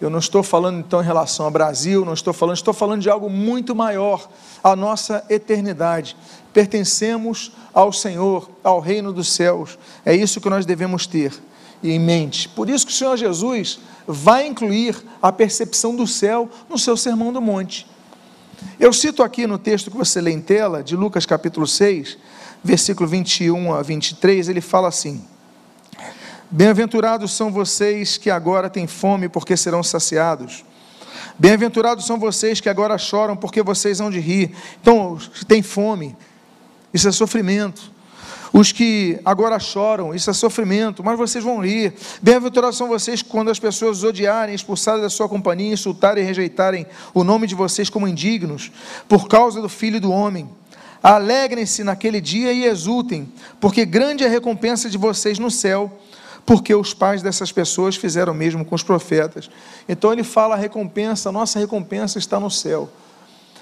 Eu 0.00 0.08
não 0.08 0.20
estou 0.20 0.42
falando 0.42 0.78
então 0.78 1.02
em 1.02 1.04
relação 1.04 1.46
ao 1.46 1.50
Brasil, 1.50 2.04
não 2.04 2.12
estou 2.12 2.32
falando, 2.32 2.56
estou 2.56 2.72
falando 2.72 3.02
de 3.02 3.10
algo 3.10 3.28
muito 3.28 3.74
maior, 3.74 4.28
a 4.62 4.76
nossa 4.76 5.24
eternidade. 5.28 6.16
Pertencemos 6.52 7.52
ao 7.74 7.92
Senhor, 7.92 8.48
ao 8.62 8.78
reino 8.78 9.12
dos 9.12 9.32
céus. 9.32 9.76
É 10.04 10.14
isso 10.14 10.40
que 10.40 10.48
nós 10.48 10.64
devemos 10.64 11.06
ter 11.06 11.32
em 11.82 11.98
mente. 11.98 12.48
Por 12.48 12.68
isso 12.68 12.86
que 12.86 12.92
o 12.92 12.94
Senhor 12.94 13.16
Jesus 13.16 13.80
vai 14.06 14.46
incluir 14.46 14.96
a 15.20 15.32
percepção 15.32 15.94
do 15.94 16.06
céu 16.06 16.48
no 16.68 16.78
seu 16.78 16.96
Sermão 16.96 17.32
do 17.32 17.40
Monte. 17.40 17.86
Eu 18.78 18.92
cito 18.92 19.22
aqui 19.22 19.46
no 19.46 19.58
texto 19.58 19.90
que 19.90 19.96
você 19.96 20.20
lê 20.20 20.30
em 20.30 20.40
tela, 20.40 20.82
de 20.82 20.96
Lucas 20.96 21.26
capítulo 21.26 21.66
6, 21.66 22.18
versículo 22.62 23.08
21 23.08 23.74
a 23.74 23.82
23, 23.82 24.48
ele 24.48 24.60
fala 24.60 24.88
assim: 24.88 25.24
Bem-aventurados 26.50 27.32
são 27.32 27.52
vocês 27.52 28.16
que 28.16 28.30
agora 28.30 28.70
têm 28.70 28.86
fome, 28.86 29.28
porque 29.28 29.54
serão 29.54 29.82
saciados. 29.82 30.64
Bem-aventurados 31.38 32.06
são 32.06 32.18
vocês 32.18 32.58
que 32.58 32.70
agora 32.70 32.96
choram, 32.96 33.36
porque 33.36 33.62
vocês 33.62 34.00
hão 34.00 34.10
de 34.10 34.18
rir. 34.18 34.54
Então, 34.80 35.18
tem 35.46 35.60
fome, 35.60 36.16
isso 36.92 37.06
é 37.06 37.12
sofrimento. 37.12 37.92
Os 38.50 38.72
que 38.72 39.20
agora 39.26 39.58
choram, 39.58 40.14
isso 40.14 40.30
é 40.30 40.32
sofrimento, 40.32 41.04
mas 41.04 41.18
vocês 41.18 41.44
vão 41.44 41.62
rir. 41.62 41.92
Bem-aventurados 42.22 42.78
são 42.78 42.88
vocês 42.88 43.20
quando 43.20 43.50
as 43.50 43.58
pessoas 43.58 43.98
os 43.98 44.04
odiarem, 44.04 44.54
expulsarem 44.54 45.02
da 45.02 45.10
sua 45.10 45.28
companhia, 45.28 45.74
insultarem 45.74 46.24
e 46.24 46.26
rejeitarem 46.26 46.86
o 47.12 47.22
nome 47.22 47.46
de 47.46 47.54
vocês 47.54 47.90
como 47.90 48.08
indignos, 48.08 48.72
por 49.06 49.28
causa 49.28 49.60
do 49.60 49.68
Filho 49.68 50.00
do 50.00 50.10
Homem. 50.10 50.48
Alegrem-se 51.02 51.84
naquele 51.84 52.22
dia 52.22 52.52
e 52.52 52.64
exultem, 52.64 53.30
porque 53.60 53.84
grande 53.84 54.24
é 54.24 54.26
a 54.26 54.30
recompensa 54.30 54.88
de 54.88 54.96
vocês 54.96 55.38
no 55.38 55.50
céu, 55.50 55.92
porque 56.48 56.74
os 56.74 56.94
pais 56.94 57.20
dessas 57.20 57.52
pessoas 57.52 57.94
fizeram 57.94 58.32
o 58.32 58.34
mesmo 58.34 58.64
com 58.64 58.74
os 58.74 58.82
profetas. 58.82 59.50
Então 59.86 60.10
ele 60.10 60.24
fala 60.24 60.54
a 60.54 60.56
recompensa, 60.56 61.28
a 61.28 61.32
nossa 61.32 61.58
recompensa 61.58 62.18
está 62.18 62.40
no 62.40 62.50
céu. 62.50 62.88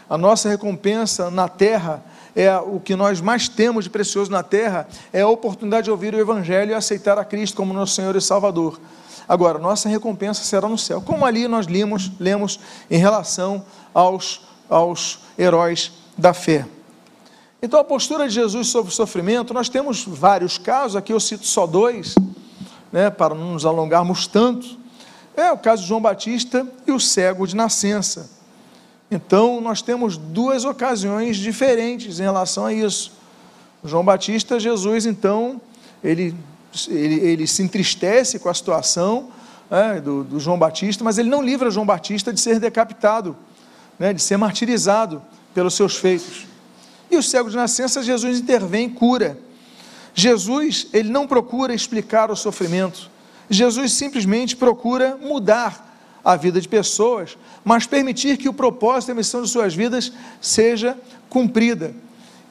A 0.08 0.16
nossa 0.16 0.48
recompensa 0.48 1.28
na 1.28 1.48
terra 1.48 2.00
é 2.36 2.56
o 2.56 2.78
que 2.78 2.94
nós 2.94 3.20
mais 3.20 3.48
temos 3.48 3.82
de 3.82 3.90
precioso 3.90 4.30
na 4.30 4.44
terra, 4.44 4.86
é 5.12 5.22
a 5.22 5.28
oportunidade 5.28 5.86
de 5.86 5.90
ouvir 5.90 6.14
o 6.14 6.20
Evangelho 6.20 6.70
e 6.70 6.74
aceitar 6.74 7.18
a 7.18 7.24
Cristo 7.24 7.56
como 7.56 7.74
nosso 7.74 7.92
Senhor 7.92 8.14
e 8.14 8.20
Salvador. 8.20 8.78
Agora, 9.28 9.58
nossa 9.58 9.88
recompensa 9.88 10.44
será 10.44 10.68
no 10.68 10.78
céu, 10.78 11.02
como 11.02 11.26
ali 11.26 11.48
nós 11.48 11.66
limos, 11.66 12.12
lemos 12.20 12.60
em 12.88 12.98
relação 12.98 13.64
aos, 13.92 14.42
aos 14.70 15.22
heróis 15.36 15.90
da 16.16 16.32
fé. 16.32 16.64
Então, 17.60 17.80
a 17.80 17.84
postura 17.84 18.28
de 18.28 18.34
Jesus 18.34 18.68
sobre 18.68 18.92
o 18.92 18.94
sofrimento, 18.94 19.52
nós 19.52 19.68
temos 19.68 20.04
vários 20.06 20.56
casos, 20.56 20.94
aqui 20.94 21.12
eu 21.12 21.18
cito 21.18 21.48
só 21.48 21.66
dois, 21.66 22.14
né, 22.92 23.10
para 23.10 23.34
não 23.34 23.52
nos 23.52 23.64
alongarmos 23.64 24.26
tanto. 24.26 24.78
É 25.36 25.52
o 25.52 25.58
caso 25.58 25.82
de 25.82 25.88
João 25.88 26.00
Batista 26.00 26.66
e 26.86 26.92
o 26.92 27.00
cego 27.00 27.46
de 27.46 27.54
nascença. 27.54 28.30
Então, 29.10 29.60
nós 29.60 29.82
temos 29.82 30.16
duas 30.16 30.64
ocasiões 30.64 31.36
diferentes 31.36 32.18
em 32.18 32.24
relação 32.24 32.66
a 32.66 32.72
isso. 32.72 33.12
João 33.84 34.04
Batista, 34.04 34.58
Jesus, 34.58 35.06
então, 35.06 35.60
ele, 36.02 36.34
ele, 36.88 37.14
ele 37.14 37.46
se 37.46 37.62
entristece 37.62 38.38
com 38.38 38.48
a 38.48 38.54
situação 38.54 39.28
né, 39.70 40.00
do, 40.00 40.24
do, 40.24 40.40
João 40.40 40.58
Batista, 40.58 41.04
mas 41.04 41.18
ele 41.18 41.28
não 41.28 41.42
livra 41.42 41.70
João 41.70 41.86
Batista 41.86 42.32
de 42.32 42.40
ser 42.40 42.58
decapitado, 42.58 43.36
né, 43.98 44.12
de 44.12 44.20
ser 44.20 44.36
martirizado 44.36 45.22
pelos 45.54 45.74
seus 45.74 45.96
feitos. 45.96 46.46
E 47.10 47.16
o 47.16 47.22
cego 47.22 47.48
de 47.48 47.56
nascença, 47.56 48.02
Jesus 48.02 48.40
intervém 48.40 48.88
e 48.88 48.90
cura. 48.90 49.38
Jesus, 50.18 50.86
ele 50.94 51.10
não 51.10 51.26
procura 51.26 51.74
explicar 51.74 52.30
o 52.30 52.36
sofrimento. 52.36 53.10
Jesus 53.50 53.92
simplesmente 53.92 54.56
procura 54.56 55.14
mudar 55.20 55.94
a 56.24 56.34
vida 56.36 56.58
de 56.58 56.66
pessoas, 56.66 57.36
mas 57.62 57.86
permitir 57.86 58.38
que 58.38 58.48
o 58.48 58.52
propósito 58.54 59.10
e 59.10 59.12
a 59.12 59.16
missão 59.16 59.42
de 59.42 59.48
suas 59.50 59.74
vidas 59.74 60.10
seja 60.40 60.96
cumprida. 61.28 61.94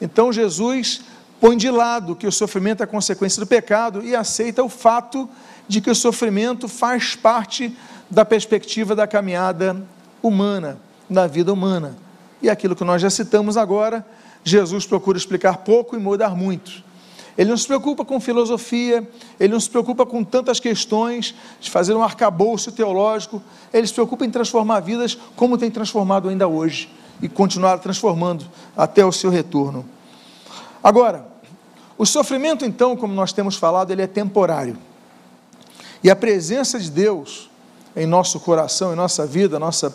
Então 0.00 0.32
Jesus 0.32 1.02
põe 1.40 1.56
de 1.56 1.68
lado 1.68 2.14
que 2.14 2.26
o 2.28 2.32
sofrimento 2.32 2.84
é 2.84 2.86
consequência 2.86 3.40
do 3.40 3.46
pecado 3.46 4.00
e 4.02 4.14
aceita 4.14 4.62
o 4.62 4.68
fato 4.68 5.28
de 5.66 5.80
que 5.80 5.90
o 5.90 5.94
sofrimento 5.94 6.68
faz 6.68 7.16
parte 7.16 7.76
da 8.08 8.24
perspectiva 8.24 8.94
da 8.94 9.08
caminhada 9.08 9.84
humana, 10.22 10.78
da 11.10 11.26
vida 11.26 11.52
humana. 11.52 11.96
E 12.40 12.48
aquilo 12.48 12.76
que 12.76 12.84
nós 12.84 13.02
já 13.02 13.10
citamos 13.10 13.56
agora, 13.56 14.06
Jesus 14.44 14.86
procura 14.86 15.18
explicar 15.18 15.58
pouco 15.58 15.96
e 15.96 15.98
mudar 15.98 16.36
muito. 16.36 16.86
Ele 17.36 17.50
não 17.50 17.56
se 17.56 17.66
preocupa 17.66 18.04
com 18.04 18.18
filosofia, 18.18 19.08
ele 19.38 19.52
não 19.52 19.60
se 19.60 19.68
preocupa 19.68 20.06
com 20.06 20.24
tantas 20.24 20.58
questões 20.58 21.34
de 21.60 21.70
fazer 21.70 21.94
um 21.94 22.02
arcabouço 22.02 22.72
teológico, 22.72 23.42
ele 23.72 23.86
se 23.86 23.92
preocupa 23.92 24.24
em 24.24 24.30
transformar 24.30 24.80
vidas 24.80 25.18
como 25.34 25.58
tem 25.58 25.70
transformado 25.70 26.28
ainda 26.28 26.48
hoje 26.48 26.90
e 27.20 27.28
continuar 27.28 27.78
transformando 27.78 28.46
até 28.76 29.04
o 29.04 29.12
seu 29.12 29.30
retorno. 29.30 29.84
Agora, 30.82 31.26
o 31.98 32.06
sofrimento, 32.06 32.64
então, 32.64 32.96
como 32.96 33.12
nós 33.12 33.32
temos 33.32 33.56
falado, 33.56 33.90
ele 33.90 34.02
é 34.02 34.06
temporário. 34.06 34.78
E 36.02 36.10
a 36.10 36.16
presença 36.16 36.78
de 36.78 36.90
Deus 36.90 37.50
em 37.96 38.06
nosso 38.06 38.38
coração, 38.40 38.92
em 38.92 38.96
nossa 38.96 39.26
vida, 39.26 39.58
nossa, 39.58 39.94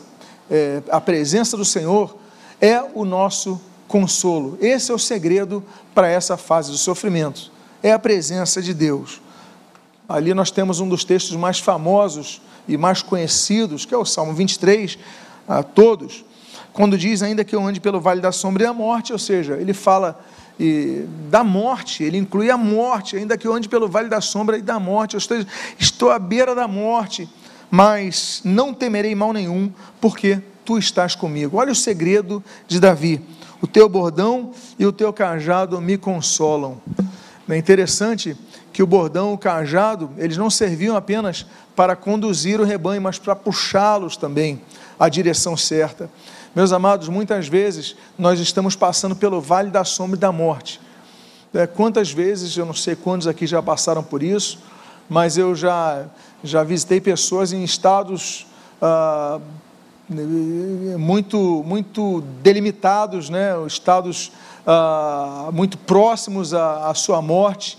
é, 0.49 0.82
a 0.89 0.99
presença 0.99 1.56
do 1.56 1.63
Senhor 1.63 2.17
é 2.60 2.84
o 2.95 3.06
nosso 3.06 3.62
consolo. 3.91 4.58
Esse 4.62 4.89
é 4.89 4.95
o 4.95 4.97
segredo 4.97 5.62
para 5.93 6.08
essa 6.08 6.38
fase 6.38 6.71
do 6.71 6.77
sofrimento. 6.77 7.51
É 7.84 7.91
a 7.91 7.99
presença 7.99 8.62
de 8.62 8.73
Deus. 8.73 9.21
Ali 10.08 10.34
nós 10.34 10.49
temos 10.49 10.80
um 10.80 10.88
dos 10.88 11.04
textos 11.04 11.36
mais 11.36 11.60
famosos 11.60 12.41
e 12.67 12.77
mais 12.77 13.01
conhecidos, 13.01 13.86
que 13.86 13.93
é 13.93 13.97
o 13.97 14.06
Salmo 14.06 14.34
23, 14.34 14.97
a 15.47 15.62
todos, 15.62 16.23
quando 16.71 16.97
diz 16.97 17.21
ainda 17.21 17.43
que 17.43 17.54
eu 17.54 17.65
ande 17.65 17.82
pelo 17.82 17.99
vale 17.99 18.21
da 18.21 18.32
sombra 18.32 18.63
e 18.63 18.67
da 18.67 18.73
morte, 18.73 19.12
ou 19.12 19.19
seja, 19.19 19.56
ele 19.56 19.73
fala 19.73 20.17
e, 20.58 21.06
da 21.30 21.43
morte, 21.43 22.04
ele 22.04 22.17
inclui 22.17 22.49
a 22.49 22.58
morte, 22.58 23.17
ainda 23.17 23.38
que 23.38 23.45
eu 23.45 23.54
ande 23.54 23.67
pelo 23.67 23.89
vale 23.89 24.08
da 24.08 24.21
sombra 24.21 24.58
e 24.58 24.62
da 24.62 24.80
morte, 24.80 25.15
eu 25.15 25.17
estou, 25.17 25.38
estou 25.77 26.12
à 26.12 26.19
beira 26.19 26.56
da 26.56 26.67
morte, 26.67 27.27
mas 27.69 28.41
não 28.45 28.73
temerei 28.73 29.15
mal 29.15 29.34
nenhum, 29.34 29.71
porque 29.99 30.41
tu 30.63 30.77
estás 30.77 31.15
comigo. 31.15 31.58
Olha 31.58 31.71
o 31.71 31.75
segredo 31.75 32.41
de 32.67 32.80
Davi 32.80 33.21
o 33.62 33.67
teu 33.67 33.88
bordão 33.88 34.52
e 34.80 34.86
o 34.86 34.91
teu 34.91 35.13
cajado 35.13 35.80
me 35.80 35.97
consolam. 35.97 36.82
É 37.47 37.58
interessante 37.58 38.36
que 38.71 38.82
o 38.82 38.88
bordão, 38.88 39.34
o 39.34 39.38
cajado, 39.38 40.10
eles 40.17 40.38
não 40.38 40.50
serviam 40.50 40.95
apenas 40.95 41.45
para 41.76 41.95
conduzir 41.95 42.62
o 42.62 42.63
rebanho, 42.63 43.02
mas 43.02 43.19
para 43.19 43.36
puxá-los 43.36 44.15
também 44.15 44.62
à 45.00 45.10
direção 45.10 45.58
certa. 45.58 46.10
Meus 46.56 46.71
amados, 46.71 47.10
muitas 47.10 47.47
vezes 47.47 47.95
nós 48.17 48.39
estamos 48.39 48.76
passando 48.76 49.15
pelo 49.15 49.41
vale 49.41 49.69
da 49.69 49.84
sombra 49.84 50.15
e 50.15 50.19
da 50.19 50.32
morte. 50.32 50.80
É, 51.54 51.67
quantas 51.67 52.12
vezes, 52.12 52.56
eu 52.56 52.65
não 52.65 52.74
sei 52.74 52.95
quantos 52.95 53.28
aqui 53.28 53.45
já 53.45 53.62
passaram 53.62 54.02
por 54.02 54.24
isso, 54.24 54.60
mas 55.10 55.38
eu 55.38 55.54
já, 55.54 56.06
já 56.41 56.63
visitei 56.63 57.02
pessoas 57.02 57.52
em 57.52 57.63
estados 57.63 58.47
ah, 58.82 59.39
muito, 60.97 61.63
muito 61.65 62.21
delimitados, 62.41 63.30
né? 63.30 63.52
estados 63.65 64.32
ah, 64.65 65.50
muito 65.54 65.78
próximos 65.78 66.54
à, 66.54 66.89
à, 66.89 66.93
sua 66.93 67.21
morte. 67.21 67.78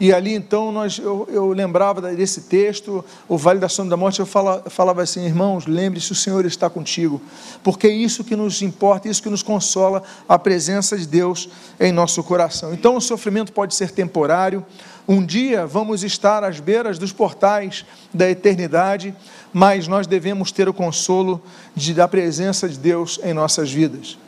E 0.00 0.12
ali 0.12 0.32
então 0.32 0.70
nós, 0.70 0.98
eu, 0.98 1.28
eu 1.30 1.48
lembrava 1.48 2.00
desse 2.14 2.42
texto, 2.42 3.04
o 3.28 3.36
Vale 3.36 3.58
da 3.58 3.68
Sombra 3.68 3.90
da 3.90 3.96
Morte, 3.96 4.20
eu 4.20 4.26
falava, 4.26 4.70
falava 4.70 5.02
assim, 5.02 5.24
irmãos, 5.24 5.66
lembre-se, 5.66 6.12
o 6.12 6.14
Senhor 6.14 6.46
está 6.46 6.70
contigo, 6.70 7.20
porque 7.64 7.88
é 7.88 7.90
isso 7.90 8.22
que 8.22 8.36
nos 8.36 8.62
importa, 8.62 9.08
isso 9.08 9.20
que 9.20 9.28
nos 9.28 9.42
consola, 9.42 10.04
a 10.28 10.38
presença 10.38 10.96
de 10.96 11.04
Deus 11.04 11.48
em 11.80 11.90
nosso 11.90 12.22
coração. 12.22 12.72
Então 12.72 12.96
o 12.96 13.00
sofrimento 13.00 13.52
pode 13.52 13.74
ser 13.74 13.90
temporário, 13.90 14.64
um 15.08 15.24
dia 15.24 15.66
vamos 15.66 16.04
estar 16.04 16.44
às 16.44 16.60
beiras 16.60 16.98
dos 16.98 17.12
portais 17.12 17.84
da 18.14 18.30
eternidade, 18.30 19.12
mas 19.52 19.88
nós 19.88 20.06
devemos 20.06 20.52
ter 20.52 20.68
o 20.68 20.74
consolo 20.74 21.42
de, 21.74 21.94
da 21.94 22.06
presença 22.06 22.68
de 22.68 22.78
Deus 22.78 23.18
em 23.22 23.32
nossas 23.32 23.70
vidas. 23.70 24.18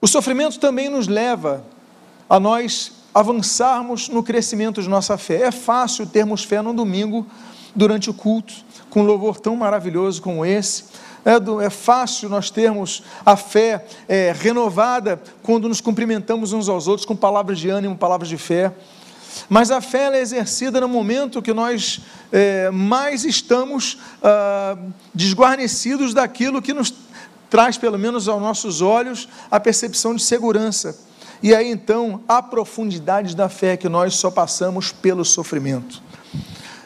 O 0.00 0.06
sofrimento 0.06 0.58
também 0.58 0.88
nos 0.88 1.08
leva 1.08 1.64
a 2.28 2.38
nós 2.38 2.92
avançarmos 3.14 4.08
no 4.08 4.22
crescimento 4.22 4.82
de 4.82 4.88
nossa 4.88 5.18
fé. 5.18 5.42
É 5.42 5.50
fácil 5.50 6.06
termos 6.06 6.44
fé 6.44 6.62
no 6.62 6.72
domingo, 6.72 7.26
durante 7.74 8.10
o 8.10 8.14
culto, 8.14 8.52
com 8.90 9.00
um 9.00 9.04
louvor 9.04 9.40
tão 9.40 9.56
maravilhoso 9.56 10.22
como 10.22 10.44
esse. 10.44 10.84
É, 11.24 11.38
do, 11.38 11.60
é 11.60 11.68
fácil 11.68 12.28
nós 12.28 12.50
termos 12.50 13.02
a 13.26 13.36
fé 13.36 13.84
é, 14.08 14.32
renovada 14.38 15.20
quando 15.42 15.68
nos 15.68 15.80
cumprimentamos 15.80 16.52
uns 16.52 16.68
aos 16.68 16.86
outros 16.86 17.04
com 17.04 17.16
palavras 17.16 17.58
de 17.58 17.68
ânimo, 17.68 17.96
palavras 17.96 18.28
de 18.28 18.38
fé. 18.38 18.72
Mas 19.48 19.70
a 19.70 19.80
fé 19.80 20.10
é 20.14 20.20
exercida 20.20 20.80
no 20.80 20.88
momento 20.88 21.42
que 21.42 21.52
nós 21.52 22.00
é, 22.32 22.70
mais 22.70 23.24
estamos 23.24 23.98
ah, 24.22 24.76
desguarnecidos 25.14 26.12
daquilo 26.12 26.60
que 26.60 26.72
nos 26.72 26.92
traz, 27.48 27.78
pelo 27.78 27.98
menos 27.98 28.28
aos 28.28 28.40
nossos 28.40 28.80
olhos, 28.82 29.28
a 29.50 29.58
percepção 29.58 30.14
de 30.14 30.22
segurança. 30.22 30.98
E 31.42 31.54
aí 31.54 31.70
então, 31.70 32.20
a 32.28 32.42
profundidade 32.42 33.34
da 33.34 33.48
fé 33.48 33.76
que 33.76 33.88
nós 33.88 34.14
só 34.16 34.30
passamos 34.30 34.92
pelo 34.92 35.24
sofrimento. 35.24 36.02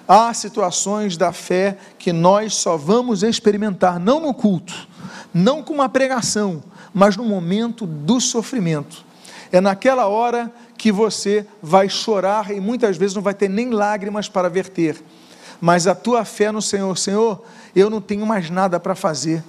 Há 0.06 0.34
situações 0.34 1.16
da 1.16 1.32
fé 1.32 1.78
que 1.98 2.12
nós 2.12 2.54
só 2.54 2.76
vamos 2.76 3.22
experimentar, 3.22 3.98
não 3.98 4.20
no 4.20 4.34
culto, 4.34 4.88
não 5.32 5.62
com 5.62 5.72
uma 5.72 5.88
pregação, 5.88 6.62
mas 6.92 7.16
no 7.16 7.24
momento 7.24 7.86
do 7.86 8.20
sofrimento. 8.20 9.04
É 9.52 9.60
naquela 9.60 10.06
hora 10.06 10.50
que 10.78 10.90
você 10.90 11.46
vai 11.62 11.88
chorar 11.88 12.50
e 12.50 12.58
muitas 12.58 12.96
vezes 12.96 13.14
não 13.14 13.22
vai 13.22 13.34
ter 13.34 13.48
nem 13.48 13.70
lágrimas 13.70 14.28
para 14.28 14.48
verter. 14.48 15.00
Mas 15.60 15.86
a 15.86 15.94
tua 15.94 16.24
fé 16.24 16.50
no 16.50 16.62
Senhor, 16.62 16.96
Senhor, 16.96 17.44
eu 17.76 17.88
não 17.88 18.00
tenho 18.00 18.26
mais 18.26 18.50
nada 18.50 18.80
para 18.80 18.94
fazer, 18.94 19.44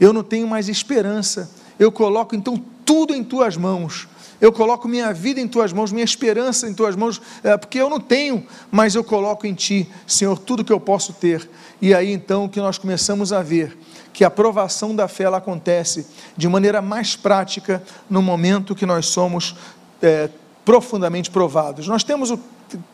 eu 0.00 0.12
não 0.12 0.24
tenho 0.24 0.48
mais 0.48 0.68
esperança, 0.68 1.50
eu 1.78 1.92
coloco 1.92 2.34
então 2.34 2.60
tudo 2.84 3.14
em 3.14 3.22
tuas 3.22 3.56
mãos 3.56 4.08
eu 4.40 4.52
coloco 4.52 4.86
minha 4.86 5.12
vida 5.12 5.40
em 5.40 5.48
tuas 5.48 5.72
mãos, 5.72 5.92
minha 5.92 6.04
esperança 6.04 6.68
em 6.68 6.74
tuas 6.74 6.94
mãos, 6.94 7.20
é, 7.42 7.56
porque 7.56 7.78
eu 7.78 7.88
não 7.88 8.00
tenho, 8.00 8.46
mas 8.70 8.94
eu 8.94 9.02
coloco 9.02 9.46
em 9.46 9.54
ti, 9.54 9.88
Senhor, 10.06 10.38
tudo 10.38 10.64
que 10.64 10.72
eu 10.72 10.80
posso 10.80 11.12
ter. 11.12 11.48
E 11.80 11.94
aí 11.94 12.12
então 12.12 12.48
que 12.48 12.60
nós 12.60 12.78
começamos 12.78 13.32
a 13.32 13.42
ver 13.42 13.76
que 14.12 14.24
a 14.24 14.30
provação 14.30 14.96
da 14.96 15.08
fé 15.08 15.24
ela 15.24 15.38
acontece 15.38 16.06
de 16.36 16.48
maneira 16.48 16.80
mais 16.80 17.14
prática 17.16 17.82
no 18.08 18.22
momento 18.22 18.74
que 18.74 18.86
nós 18.86 19.06
somos 19.06 19.54
é, 20.00 20.30
profundamente 20.64 21.30
provados. 21.30 21.86
Nós 21.86 22.02
temos 22.02 22.30
o 22.30 22.40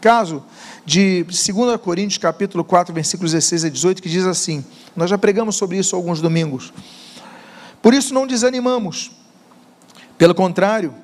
caso 0.01 0.43
de 0.85 1.25
2 1.25 1.81
Coríntios 1.81 2.19
capítulo 2.19 2.65
4, 2.65 2.93
versículos 2.93 3.33
16 3.33 3.65
a 3.65 3.69
18, 3.69 4.03
que 4.03 4.09
diz 4.09 4.27
assim: 4.27 4.65
nós 4.95 5.09
já 5.09 5.17
pregamos 5.17 5.57
sobre 5.57 5.79
isso 5.79 5.97
alguns 5.97 6.21
domingos. 6.21 6.73
Por 7.81 7.95
isso 7.95 8.13
não 8.13 8.27
desanimamos. 8.27 9.13
Pelo 10.19 10.35
contrário, 10.35 10.95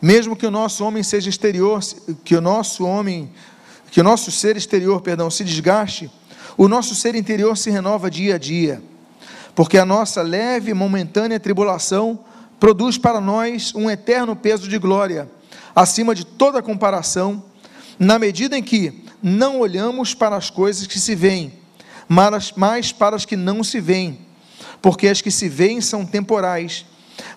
mesmo 0.00 0.36
que 0.36 0.46
o 0.46 0.50
nosso 0.50 0.84
homem 0.84 1.02
seja 1.02 1.28
exterior, 1.28 1.80
que 2.24 2.36
o 2.36 2.40
nosso 2.40 2.84
homem, 2.84 3.30
que 3.90 4.00
o 4.00 4.04
nosso 4.04 4.30
ser 4.30 4.56
exterior, 4.56 5.00
perdão, 5.00 5.30
se 5.30 5.44
desgaste, 5.44 6.10
o 6.56 6.68
nosso 6.68 6.94
ser 6.94 7.14
interior 7.14 7.56
se 7.56 7.70
renova 7.70 8.10
dia 8.10 8.34
a 8.34 8.38
dia. 8.38 8.82
Porque 9.54 9.78
a 9.78 9.86
nossa 9.86 10.22
leve 10.22 10.70
e 10.70 10.74
momentânea 10.74 11.40
tribulação 11.40 12.18
produz 12.60 12.98
para 12.98 13.20
nós 13.20 13.74
um 13.74 13.90
eterno 13.90 14.36
peso 14.36 14.68
de 14.68 14.78
glória, 14.78 15.30
acima 15.74 16.14
de 16.14 16.24
toda 16.24 16.62
comparação, 16.62 17.42
na 17.98 18.18
medida 18.18 18.56
em 18.56 18.62
que 18.62 19.02
não 19.22 19.60
olhamos 19.60 20.14
para 20.14 20.36
as 20.36 20.50
coisas 20.50 20.86
que 20.86 20.98
se 20.98 21.14
veem, 21.14 21.52
mas 22.08 22.52
para 22.92 23.16
as 23.16 23.24
que 23.24 23.36
não 23.36 23.64
se 23.64 23.80
veem, 23.80 24.18
porque 24.80 25.08
as 25.08 25.20
que 25.20 25.30
se 25.30 25.48
veem 25.48 25.80
são 25.80 26.04
temporais 26.04 26.84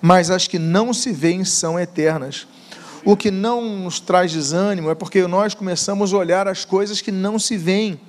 mas 0.01 0.29
as 0.29 0.47
que 0.47 0.59
não 0.59 0.93
se 0.93 1.11
veem 1.11 1.43
são 1.43 1.79
eternas. 1.79 2.47
O 3.03 3.15
que 3.15 3.31
não 3.31 3.61
nos 3.79 3.99
traz 3.99 4.31
desânimo 4.31 4.89
é 4.89 4.95
porque 4.95 5.25
nós 5.27 5.53
começamos 5.53 6.13
a 6.13 6.17
olhar 6.17 6.47
as 6.47 6.65
coisas 6.65 7.01
que 7.01 7.11
não 7.11 7.39
se 7.39 7.57
veem, 7.57 7.99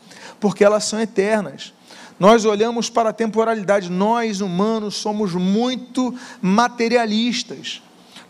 porque 0.41 0.65
elas 0.65 0.85
são 0.85 1.01
eternas. 1.01 1.73
Nós 2.19 2.45
olhamos 2.45 2.91
para 2.91 3.11
a 3.11 3.15
temporalidade, 3.15 3.91
nós 3.91 4.41
humanos 4.41 4.97
somos 4.97 5.33
muito 5.33 6.15
materialistas. 6.43 7.83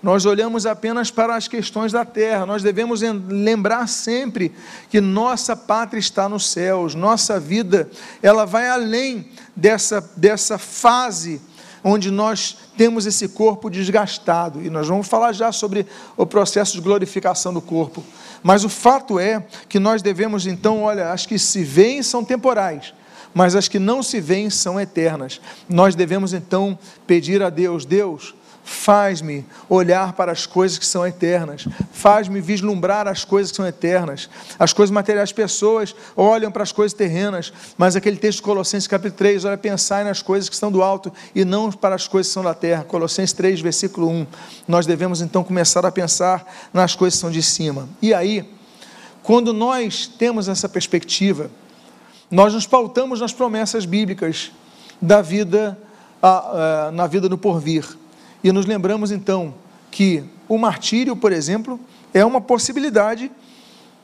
Nós 0.02 0.24
olhamos 0.24 0.64
apenas 0.64 1.10
para 1.10 1.36
as 1.36 1.46
questões 1.46 1.92
da 1.92 2.04
terra. 2.04 2.46
Nós 2.46 2.62
devemos 2.62 3.02
lembrar 3.02 3.86
sempre 3.86 4.52
que 4.88 5.00
nossa 5.00 5.54
pátria 5.54 5.98
está 5.98 6.26
nos 6.26 6.48
céus. 6.48 6.94
Nossa 6.94 7.38
vida, 7.38 7.90
ela 8.22 8.46
vai 8.46 8.68
além 8.68 9.28
dessa 9.54 10.00
dessa 10.16 10.56
fase 10.56 11.40
onde 11.82 12.10
nós 12.10 12.56
temos 12.76 13.06
esse 13.06 13.28
corpo 13.28 13.70
desgastado, 13.70 14.62
e 14.62 14.70
nós 14.70 14.88
vamos 14.88 15.08
falar 15.08 15.32
já 15.32 15.52
sobre 15.52 15.86
o 16.16 16.26
processo 16.26 16.72
de 16.74 16.80
glorificação 16.80 17.52
do 17.52 17.60
corpo. 17.60 18.02
Mas 18.42 18.64
o 18.64 18.68
fato 18.68 19.18
é 19.18 19.44
que 19.68 19.78
nós 19.78 20.02
devemos 20.02 20.46
então, 20.46 20.82
olha, 20.82 21.12
as 21.12 21.26
que 21.26 21.38
se 21.38 21.62
veem 21.62 22.02
são 22.02 22.24
temporais, 22.24 22.94
mas 23.34 23.54
as 23.54 23.68
que 23.68 23.78
não 23.78 24.02
se 24.02 24.20
veem 24.20 24.50
são 24.50 24.80
eternas. 24.80 25.40
Nós 25.68 25.94
devemos 25.94 26.32
então 26.32 26.78
pedir 27.06 27.42
a 27.42 27.50
Deus: 27.50 27.84
Deus, 27.84 28.34
Faz-me 28.62 29.44
olhar 29.68 30.12
para 30.12 30.30
as 30.30 30.46
coisas 30.46 30.78
que 30.78 30.86
são 30.86 31.06
eternas. 31.06 31.66
Faz-me 31.92 32.40
vislumbrar 32.40 33.08
as 33.08 33.24
coisas 33.24 33.50
que 33.50 33.56
são 33.56 33.66
eternas. 33.66 34.30
As 34.58 34.72
coisas 34.72 34.92
materiais, 34.92 35.30
as 35.30 35.32
pessoas 35.32 35.94
olham 36.16 36.52
para 36.52 36.62
as 36.62 36.70
coisas 36.70 36.96
terrenas, 36.96 37.52
mas 37.76 37.96
aquele 37.96 38.16
texto 38.16 38.38
de 38.38 38.42
Colossenses 38.44 38.86
capítulo 38.86 39.18
3, 39.18 39.44
olha, 39.44 39.58
pensar 39.58 40.04
nas 40.04 40.22
coisas 40.22 40.48
que 40.48 40.54
estão 40.54 40.70
do 40.70 40.82
alto 40.82 41.12
e 41.34 41.44
não 41.44 41.70
para 41.72 41.94
as 41.94 42.06
coisas 42.06 42.28
que 42.30 42.34
são 42.34 42.44
da 42.44 42.54
terra. 42.54 42.84
Colossenses 42.84 43.32
3, 43.32 43.60
versículo 43.60 44.08
1. 44.08 44.26
Nós 44.68 44.86
devemos 44.86 45.20
então 45.20 45.42
começar 45.42 45.84
a 45.84 45.90
pensar 45.90 46.46
nas 46.72 46.94
coisas 46.94 47.16
que 47.16 47.20
são 47.20 47.30
de 47.30 47.42
cima. 47.42 47.88
E 48.00 48.14
aí, 48.14 48.48
quando 49.22 49.52
nós 49.52 50.06
temos 50.06 50.48
essa 50.48 50.68
perspectiva, 50.68 51.50
nós 52.30 52.54
nos 52.54 52.66
pautamos 52.66 53.20
nas 53.20 53.32
promessas 53.32 53.84
bíblicas 53.84 54.52
da 55.02 55.20
vida, 55.20 55.76
na 56.92 57.06
vida 57.06 57.28
do 57.28 57.36
porvir. 57.36 57.84
E 58.42 58.52
nos 58.52 58.66
lembramos 58.66 59.10
então 59.10 59.54
que 59.90 60.24
o 60.48 60.56
martírio, 60.56 61.14
por 61.14 61.32
exemplo, 61.32 61.78
é 62.12 62.24
uma 62.24 62.40
possibilidade, 62.40 63.30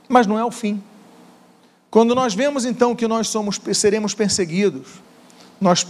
mas 0.08 0.26
não 0.26 0.38
é 0.38 0.44
o 0.44 0.50
fim. 0.50 0.82
Quando 1.90 2.14
nós 2.14 2.34
vemos 2.34 2.64
então 2.64 2.94
que 2.94 3.08
nós 3.08 3.28
somos, 3.28 3.60
seremos 3.72 4.14
perseguidos, 4.14 4.86
nós 5.60 5.86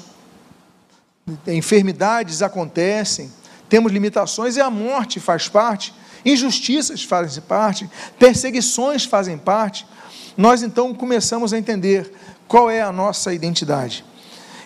enfermidades 1.46 2.42
acontecem, 2.42 3.32
temos 3.68 3.92
limitações 3.92 4.56
e 4.56 4.60
a 4.60 4.70
morte 4.70 5.18
faz 5.18 5.48
parte, 5.48 5.92
injustiças 6.24 7.02
fazem 7.02 7.42
parte, 7.42 7.90
perseguições 8.18 9.04
fazem 9.04 9.36
parte. 9.36 9.86
Nós 10.36 10.62
então 10.62 10.94
começamos 10.94 11.52
a 11.52 11.58
entender 11.58 12.12
qual 12.46 12.70
é 12.70 12.80
a 12.80 12.92
nossa 12.92 13.34
identidade. 13.34 14.04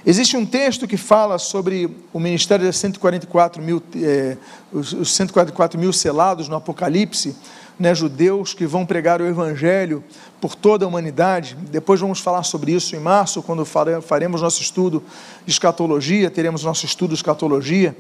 Existe 0.05 0.35
um 0.35 0.47
texto 0.47 0.89
que 0.89 0.97
fala 0.97 1.39
sobre 1.39 1.95
o 2.13 2.19
ministério 2.19 2.67
de 2.69 2.75
144 2.75 3.63
mil, 3.63 3.83
é, 3.97 4.37
os 4.73 5.13
144 5.13 5.79
mil 5.79 5.93
selados 5.93 6.49
no 6.49 6.57
Apocalipse, 6.57 7.37
né, 7.79 7.95
judeus 7.95 8.55
que 8.55 8.67
vão 8.67 8.87
pregar 8.87 9.21
o 9.21 9.27
Evangelho 9.27 10.03
por 10.41 10.55
toda 10.55 10.87
a 10.87 10.89
humanidade. 10.89 11.55
Depois 11.71 12.01
vamos 12.01 12.21
falar 12.21 12.43
sobre 12.45 12.73
isso 12.73 12.97
em 12.97 13.01
março, 13.01 13.43
quando 13.43 13.65
faremos 13.65 14.41
nosso 14.41 14.63
estudo 14.63 15.03
de 15.45 15.53
escatologia, 15.53 16.31
teremos 16.31 16.65
nosso 16.65 16.87
estudo 16.87 17.11
de 17.11 17.17
escatologia. 17.17 17.95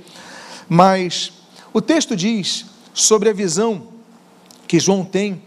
Mas 0.68 1.32
o 1.72 1.82
texto 1.82 2.16
diz 2.16 2.64
sobre 2.94 3.28
a 3.28 3.32
visão 3.32 3.88
que 4.66 4.80
João 4.80 5.04
tem 5.04 5.42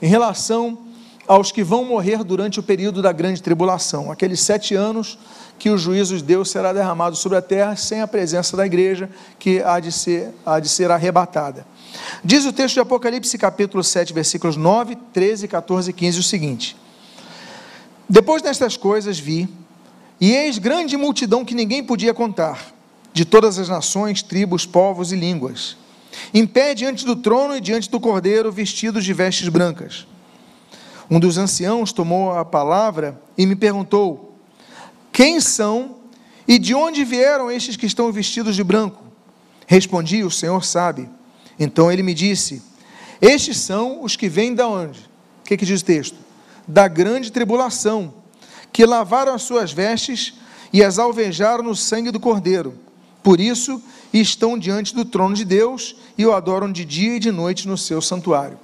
em 0.00 0.06
relação 0.08 0.78
aos 1.26 1.52
que 1.52 1.62
vão 1.62 1.84
morrer 1.84 2.24
durante 2.24 2.58
o 2.58 2.62
período 2.62 3.00
da 3.00 3.12
grande 3.12 3.42
tribulação, 3.42 4.10
aqueles 4.10 4.40
sete 4.40 4.74
anos 4.74 5.18
que 5.58 5.70
o 5.70 5.78
juízo 5.78 6.16
de 6.16 6.24
Deus 6.24 6.50
será 6.50 6.72
derramado 6.72 7.14
sobre 7.14 7.38
a 7.38 7.42
terra 7.42 7.76
sem 7.76 8.00
a 8.00 8.08
presença 8.08 8.56
da 8.56 8.66
igreja, 8.66 9.08
que 9.38 9.62
há 9.62 9.78
de 9.78 9.92
ser, 9.92 10.30
há 10.44 10.58
de 10.58 10.68
ser 10.68 10.90
arrebatada. 10.90 11.64
Diz 12.24 12.44
o 12.44 12.52
texto 12.52 12.74
de 12.74 12.80
Apocalipse, 12.80 13.38
capítulo 13.38 13.84
7, 13.84 14.12
versículos 14.12 14.56
9, 14.56 14.96
13, 15.12 15.46
14 15.46 15.90
e 15.90 15.92
15 15.92 16.18
o 16.18 16.22
seguinte: 16.22 16.76
Depois 18.08 18.42
destas 18.42 18.76
coisas 18.76 19.18
vi, 19.18 19.48
e 20.20 20.32
eis 20.32 20.58
grande 20.58 20.96
multidão 20.96 21.44
que 21.44 21.54
ninguém 21.54 21.84
podia 21.84 22.12
contar, 22.12 22.72
de 23.12 23.24
todas 23.24 23.58
as 23.58 23.68
nações, 23.68 24.22
tribos, 24.22 24.66
povos 24.66 25.12
e 25.12 25.16
línguas, 25.16 25.76
em 26.34 26.46
pé 26.46 26.74
diante 26.74 27.04
do 27.04 27.14
trono 27.14 27.56
e 27.56 27.60
diante 27.60 27.88
do 27.88 28.00
cordeiro, 28.00 28.50
vestidos 28.50 29.04
de 29.04 29.12
vestes 29.12 29.48
brancas 29.48 30.06
Um 31.12 31.20
dos 31.20 31.36
anciãos 31.36 31.92
tomou 31.92 32.32
a 32.32 32.42
palavra 32.42 33.20
e 33.36 33.44
me 33.44 33.54
perguntou: 33.54 34.34
Quem 35.12 35.40
são 35.42 35.96
e 36.48 36.58
de 36.58 36.74
onde 36.74 37.04
vieram 37.04 37.50
estes 37.50 37.76
que 37.76 37.84
estão 37.84 38.10
vestidos 38.10 38.56
de 38.56 38.64
branco? 38.64 39.04
Respondi: 39.66 40.24
O 40.24 40.30
Senhor 40.30 40.64
sabe. 40.64 41.06
Então 41.60 41.92
ele 41.92 42.02
me 42.02 42.14
disse: 42.14 42.62
Estes 43.20 43.58
são 43.58 44.02
os 44.02 44.16
que 44.16 44.26
vêm 44.26 44.54
da 44.54 44.66
onde? 44.66 45.00
O 45.00 45.44
que, 45.44 45.58
que 45.58 45.66
diz 45.66 45.82
o 45.82 45.84
texto? 45.84 46.16
Da 46.66 46.88
grande 46.88 47.30
tribulação, 47.30 48.14
que 48.72 48.86
lavaram 48.86 49.34
as 49.34 49.42
suas 49.42 49.70
vestes 49.70 50.32
e 50.72 50.82
as 50.82 50.98
alvejaram 50.98 51.62
no 51.62 51.76
sangue 51.76 52.10
do 52.10 52.18
Cordeiro. 52.18 52.72
Por 53.22 53.38
isso 53.38 53.82
estão 54.14 54.58
diante 54.58 54.94
do 54.94 55.04
trono 55.04 55.34
de 55.34 55.44
Deus 55.44 55.94
e 56.16 56.24
o 56.24 56.32
adoram 56.32 56.72
de 56.72 56.86
dia 56.86 57.16
e 57.16 57.20
de 57.20 57.30
noite 57.30 57.68
no 57.68 57.76
seu 57.76 58.00
santuário. 58.00 58.58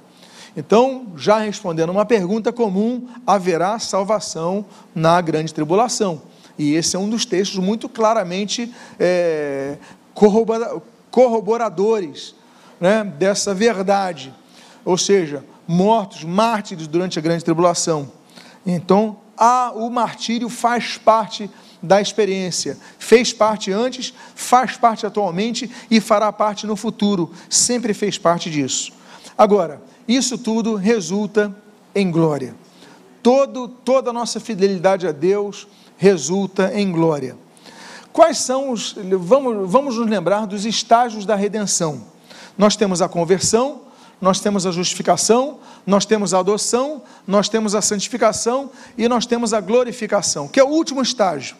Então, 0.59 1.13
já 1.15 1.39
respondendo 1.39 1.89
uma 1.89 2.03
pergunta 2.03 2.51
comum, 2.51 3.07
haverá 3.25 3.79
salvação 3.79 4.65
na 4.93 5.21
grande 5.21 5.53
tribulação. 5.53 6.21
E 6.57 6.73
esse 6.73 6.97
é 6.97 6.99
um 6.99 7.09
dos 7.09 7.25
textos 7.25 7.59
muito 7.59 7.87
claramente 7.87 8.69
é, 8.99 9.77
corroboradores 11.09 12.35
né, 12.77 13.05
dessa 13.05 13.53
verdade. 13.53 14.33
Ou 14.83 14.97
seja, 14.97 15.45
mortos, 15.65 16.25
mártires 16.25 16.87
durante 16.87 17.17
a 17.17 17.21
grande 17.21 17.45
tribulação. 17.45 18.11
Então, 18.65 19.15
a, 19.37 19.71
o 19.73 19.89
martírio 19.89 20.49
faz 20.49 20.97
parte 20.97 21.49
da 21.81 22.01
experiência. 22.01 22.77
Fez 22.97 23.31
parte 23.31 23.71
antes, 23.71 24.13
faz 24.35 24.75
parte 24.75 25.05
atualmente 25.05 25.71
e 25.89 26.01
fará 26.01 26.33
parte 26.33 26.67
no 26.67 26.75
futuro. 26.75 27.31
Sempre 27.49 27.93
fez 27.93 28.17
parte 28.17 28.51
disso. 28.51 28.91
Agora, 29.37 29.81
isso 30.15 30.37
tudo 30.37 30.75
resulta 30.75 31.55
em 31.93 32.09
glória. 32.09 32.55
Todo, 33.21 33.67
toda 33.67 34.09
a 34.09 34.13
nossa 34.13 34.39
fidelidade 34.39 35.07
a 35.07 35.11
Deus 35.11 35.67
resulta 35.97 36.73
em 36.73 36.91
glória. 36.91 37.37
Quais 38.11 38.39
são 38.39 38.71
os. 38.71 38.95
Vamos, 39.19 39.69
vamos 39.69 39.97
nos 39.97 40.07
lembrar 40.07 40.47
dos 40.47 40.65
estágios 40.65 41.25
da 41.25 41.35
redenção. 41.35 42.03
Nós 42.57 42.75
temos 42.75 43.01
a 43.01 43.07
conversão, 43.07 43.81
nós 44.19 44.39
temos 44.39 44.65
a 44.65 44.71
justificação, 44.71 45.59
nós 45.85 46.05
temos 46.05 46.33
a 46.33 46.39
adoção, 46.39 47.03
nós 47.27 47.47
temos 47.47 47.75
a 47.75 47.81
santificação 47.81 48.71
e 48.97 49.07
nós 49.07 49.25
temos 49.25 49.53
a 49.53 49.61
glorificação, 49.61 50.47
que 50.47 50.59
é 50.59 50.63
o 50.63 50.69
último 50.69 51.01
estágio. 51.01 51.55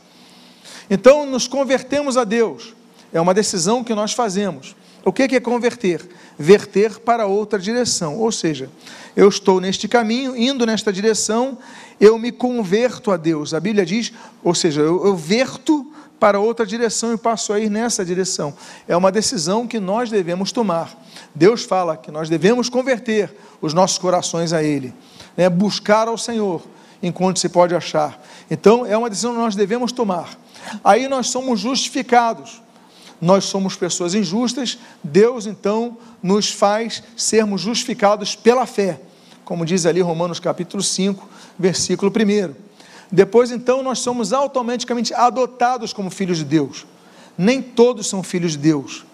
Então, 0.89 1.25
nos 1.25 1.47
convertemos 1.47 2.17
a 2.17 2.23
Deus, 2.23 2.73
é 3.13 3.21
uma 3.21 3.33
decisão 3.33 3.83
que 3.83 3.93
nós 3.93 4.13
fazemos. 4.13 4.75
O 5.09 5.11
que 5.11 5.23
é 5.23 5.39
converter? 5.39 6.07
Verter 6.37 6.99
para 6.99 7.25
outra 7.25 7.57
direção, 7.57 8.19
ou 8.19 8.31
seja, 8.31 8.69
eu 9.15 9.27
estou 9.27 9.59
neste 9.59 9.87
caminho, 9.87 10.37
indo 10.37 10.67
nesta 10.67 10.93
direção, 10.93 11.57
eu 11.99 12.19
me 12.19 12.31
converto 12.31 13.09
a 13.09 13.17
Deus. 13.17 13.55
A 13.55 13.59
Bíblia 13.59 13.83
diz, 13.83 14.13
ou 14.43 14.53
seja, 14.53 14.81
eu, 14.81 15.03
eu 15.07 15.15
verto 15.15 15.91
para 16.19 16.39
outra 16.39 16.63
direção 16.63 17.11
e 17.11 17.17
passo 17.17 17.51
a 17.51 17.59
ir 17.59 17.71
nessa 17.71 18.05
direção. 18.05 18.53
É 18.87 18.95
uma 18.95 19.11
decisão 19.11 19.65
que 19.65 19.79
nós 19.79 20.11
devemos 20.11 20.51
tomar. 20.51 20.95
Deus 21.33 21.63
fala 21.63 21.97
que 21.97 22.11
nós 22.11 22.29
devemos 22.29 22.69
converter 22.69 23.35
os 23.59 23.73
nossos 23.73 23.97
corações 23.97 24.53
a 24.53 24.61
Ele, 24.61 24.93
né? 25.35 25.49
buscar 25.49 26.07
ao 26.07 26.19
Senhor 26.19 26.61
enquanto 27.01 27.39
se 27.39 27.49
pode 27.49 27.73
achar. 27.73 28.23
Então, 28.51 28.85
é 28.85 28.95
uma 28.95 29.09
decisão 29.09 29.33
que 29.33 29.39
nós 29.39 29.55
devemos 29.55 29.91
tomar. 29.91 30.37
Aí 30.83 31.07
nós 31.07 31.31
somos 31.31 31.59
justificados. 31.59 32.61
Nós 33.21 33.45
somos 33.45 33.75
pessoas 33.75 34.13
injustas, 34.13 34.77
Deus 35.03 35.45
então 35.45 35.97
nos 36.23 36.51
faz 36.51 37.03
sermos 37.17 37.61
justificados 37.61 38.35
pela 38.35 38.65
fé, 38.65 39.01
como 39.43 39.65
diz 39.65 39.85
ali 39.85 39.99
Romanos 39.99 40.39
capítulo 40.39 40.81
5, 40.81 41.27
versículo 41.57 42.11
1. 42.11 42.53
Depois 43.11 43.51
então 43.51 43.83
nós 43.83 43.99
somos 43.99 44.31
automaticamente 44.31 45.13
adotados 45.13 45.91
como 45.91 46.09
filhos 46.09 46.37
de 46.37 46.45
Deus. 46.45 46.85
Nem 47.37 47.61
todos 47.61 48.07
são 48.07 48.21
filhos 48.21 48.53
de 48.53 48.59
Deus, 48.59 49.05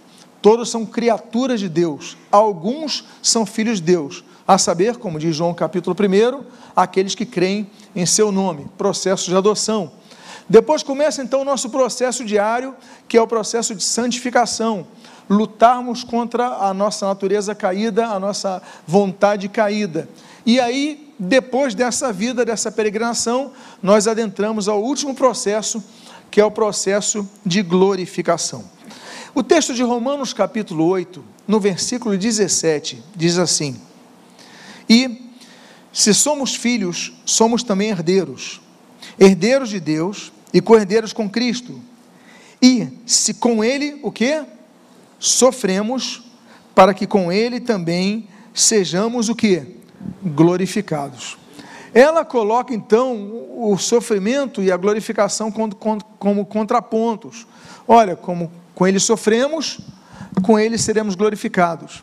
todos 0.41 0.69
são 0.69 0.85
criaturas 0.85 1.59
de 1.59 1.69
Deus, 1.69 2.17
alguns 2.31 3.05
são 3.21 3.45
filhos 3.45 3.79
de 3.79 3.85
Deus, 3.85 4.23
a 4.47 4.57
saber, 4.57 4.97
como 4.97 5.17
diz 5.17 5.35
João 5.35 5.53
capítulo 5.53 5.95
1, 5.95 6.43
aqueles 6.75 7.15
que 7.15 7.25
creem 7.25 7.69
em 7.95 8.05
seu 8.05 8.31
nome, 8.31 8.67
processo 8.77 9.29
de 9.29 9.35
adoção. 9.35 9.91
Depois 10.47 10.83
começa 10.83 11.23
então 11.23 11.41
o 11.41 11.45
nosso 11.45 11.69
processo 11.69 12.23
diário, 12.23 12.75
que 13.07 13.17
é 13.17 13.21
o 13.21 13.27
processo 13.27 13.73
de 13.73 13.83
santificação. 13.83 14.85
Lutarmos 15.27 16.03
contra 16.03 16.47
a 16.47 16.73
nossa 16.73 17.07
natureza 17.07 17.55
caída, 17.55 18.07
a 18.07 18.19
nossa 18.19 18.61
vontade 18.85 19.49
caída. 19.49 20.07
E 20.45 20.59
aí, 20.59 21.11
depois 21.17 21.73
dessa 21.73 22.13
vida, 22.13 22.45
dessa 22.45 22.71
peregrinação, 22.71 23.51
nós 23.81 24.07
adentramos 24.07 24.67
ao 24.67 24.83
último 24.83 25.15
processo, 25.15 25.83
que 26.29 26.39
é 26.39 26.45
o 26.45 26.51
processo 26.51 27.27
de 27.43 27.63
glorificação. 27.63 28.63
O 29.33 29.41
texto 29.41 29.73
de 29.73 29.81
Romanos, 29.81 30.31
capítulo 30.31 30.85
8, 30.85 31.23
no 31.47 31.59
versículo 31.59 32.15
17, 32.15 33.03
diz 33.15 33.39
assim: 33.39 33.81
E 34.87 35.31
se 35.91 36.13
somos 36.13 36.53
filhos, 36.53 37.13
somos 37.25 37.63
também 37.63 37.89
herdeiros, 37.89 38.61
herdeiros 39.17 39.69
de 39.69 39.79
Deus 39.79 40.31
e 40.55 40.61
cordeiros 40.61 41.11
com 41.11 41.29
Cristo. 41.29 41.81
E 42.61 42.87
se 43.05 43.33
com 43.33 43.61
ele 43.61 43.99
o 44.01 44.09
que? 44.09 44.41
Sofremos, 45.19 46.23
para 46.73 46.93
que 46.93 47.05
com 47.05 47.29
ele 47.29 47.59
também 47.59 48.29
sejamos 48.53 49.27
o 49.27 49.35
que? 49.35 49.75
Glorificados. 50.23 51.37
Ela 51.93 52.23
coloca 52.23 52.73
então 52.73 53.43
o 53.53 53.77
sofrimento 53.77 54.63
e 54.63 54.71
a 54.71 54.77
glorificação 54.77 55.51
como, 55.51 56.45
contrapontos. 56.45 57.45
Olha, 57.85 58.15
como 58.15 58.49
com 58.73 58.87
ele 58.87 58.99
sofremos, 58.99 59.81
com 60.41 60.57
ele 60.57 60.77
seremos 60.77 61.15
glorificados. 61.15 62.01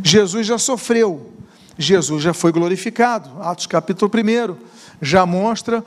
Jesus 0.00 0.46
já 0.46 0.58
sofreu, 0.58 1.32
Jesus 1.76 2.22
já 2.22 2.32
foi 2.32 2.52
glorificado. 2.52 3.42
Atos 3.42 3.66
capítulo 3.66 4.08
1 4.14 4.69
já 5.00 5.24
mostra 5.24 5.84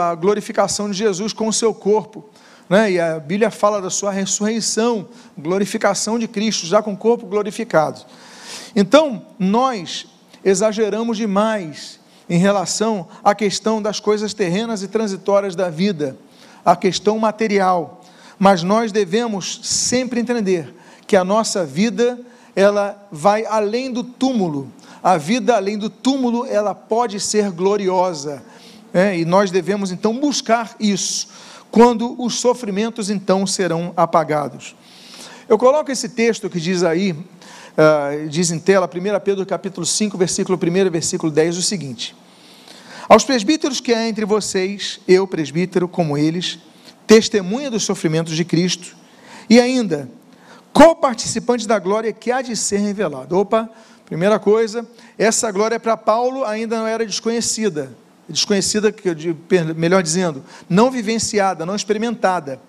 a 0.00 0.14
glorificação 0.14 0.90
de 0.90 0.96
Jesus 0.96 1.32
com 1.32 1.48
o 1.48 1.52
seu 1.52 1.74
corpo. 1.74 2.24
Né? 2.68 2.92
E 2.92 3.00
a 3.00 3.18
Bíblia 3.18 3.50
fala 3.50 3.80
da 3.80 3.90
sua 3.90 4.10
ressurreição, 4.10 5.08
glorificação 5.36 6.18
de 6.18 6.26
Cristo, 6.26 6.66
já 6.66 6.82
com 6.82 6.92
o 6.92 6.96
corpo 6.96 7.26
glorificado. 7.26 8.00
Então, 8.74 9.24
nós 9.38 10.06
exageramos 10.44 11.16
demais 11.16 12.00
em 12.28 12.38
relação 12.38 13.06
à 13.22 13.34
questão 13.34 13.82
das 13.82 14.00
coisas 14.00 14.32
terrenas 14.32 14.82
e 14.82 14.88
transitórias 14.88 15.54
da 15.54 15.68
vida, 15.68 16.16
a 16.64 16.74
questão 16.74 17.18
material. 17.18 18.02
Mas 18.38 18.62
nós 18.62 18.90
devemos 18.90 19.60
sempre 19.62 20.20
entender 20.20 20.74
que 21.06 21.16
a 21.16 21.24
nossa 21.24 21.64
vida 21.64 22.18
ela 22.56 23.06
vai 23.10 23.44
além 23.44 23.92
do 23.92 24.02
túmulo. 24.02 24.70
A 25.04 25.18
vida 25.18 25.54
além 25.54 25.76
do 25.76 25.90
túmulo, 25.90 26.46
ela 26.46 26.74
pode 26.74 27.20
ser 27.20 27.50
gloriosa 27.50 28.42
é, 28.90 29.18
e 29.18 29.26
nós 29.26 29.50
devemos 29.50 29.92
então 29.92 30.18
buscar 30.18 30.74
isso, 30.80 31.28
quando 31.70 32.18
os 32.18 32.40
sofrimentos 32.40 33.10
então 33.10 33.46
serão 33.46 33.92
apagados. 33.98 34.74
Eu 35.46 35.58
coloco 35.58 35.92
esse 35.92 36.08
texto 36.08 36.48
que 36.48 36.58
diz 36.58 36.82
aí, 36.82 37.12
uh, 37.12 38.28
diz 38.30 38.50
em 38.50 38.58
tela, 38.58 38.88
1 38.88 39.20
Pedro 39.22 39.44
capítulo 39.44 39.84
5, 39.84 40.16
versículo 40.16 40.58
1 40.58 40.76
e 40.86 40.88
versículo 40.88 41.30
10, 41.30 41.58
o 41.58 41.62
seguinte: 41.62 42.16
Aos 43.06 43.24
presbíteros 43.24 43.82
que 43.82 43.92
há 43.92 44.08
entre 44.08 44.24
vocês, 44.24 45.00
eu, 45.06 45.26
presbítero, 45.26 45.86
como 45.86 46.16
eles, 46.16 46.58
testemunha 47.06 47.70
dos 47.70 47.82
sofrimentos 47.82 48.34
de 48.34 48.42
Cristo, 48.42 48.96
e 49.50 49.60
ainda, 49.60 50.08
co-participante 50.72 51.68
da 51.68 51.78
glória 51.78 52.10
que 52.10 52.32
há 52.32 52.40
de 52.40 52.56
ser 52.56 52.78
revelada. 52.78 53.36
Opa, 53.36 53.68
primeira 54.14 54.38
coisa, 54.38 54.86
essa 55.18 55.50
glória 55.50 55.80
para 55.80 55.96
Paulo 55.96 56.44
ainda 56.44 56.78
não 56.78 56.86
era 56.86 57.04
desconhecida 57.04 57.90
desconhecida, 58.28 58.94
melhor 59.76 60.02
dizendo, 60.02 60.42
não 60.68 60.90
vivenciada, 60.90 61.66
não 61.66 61.74
experimentada. 61.74 62.60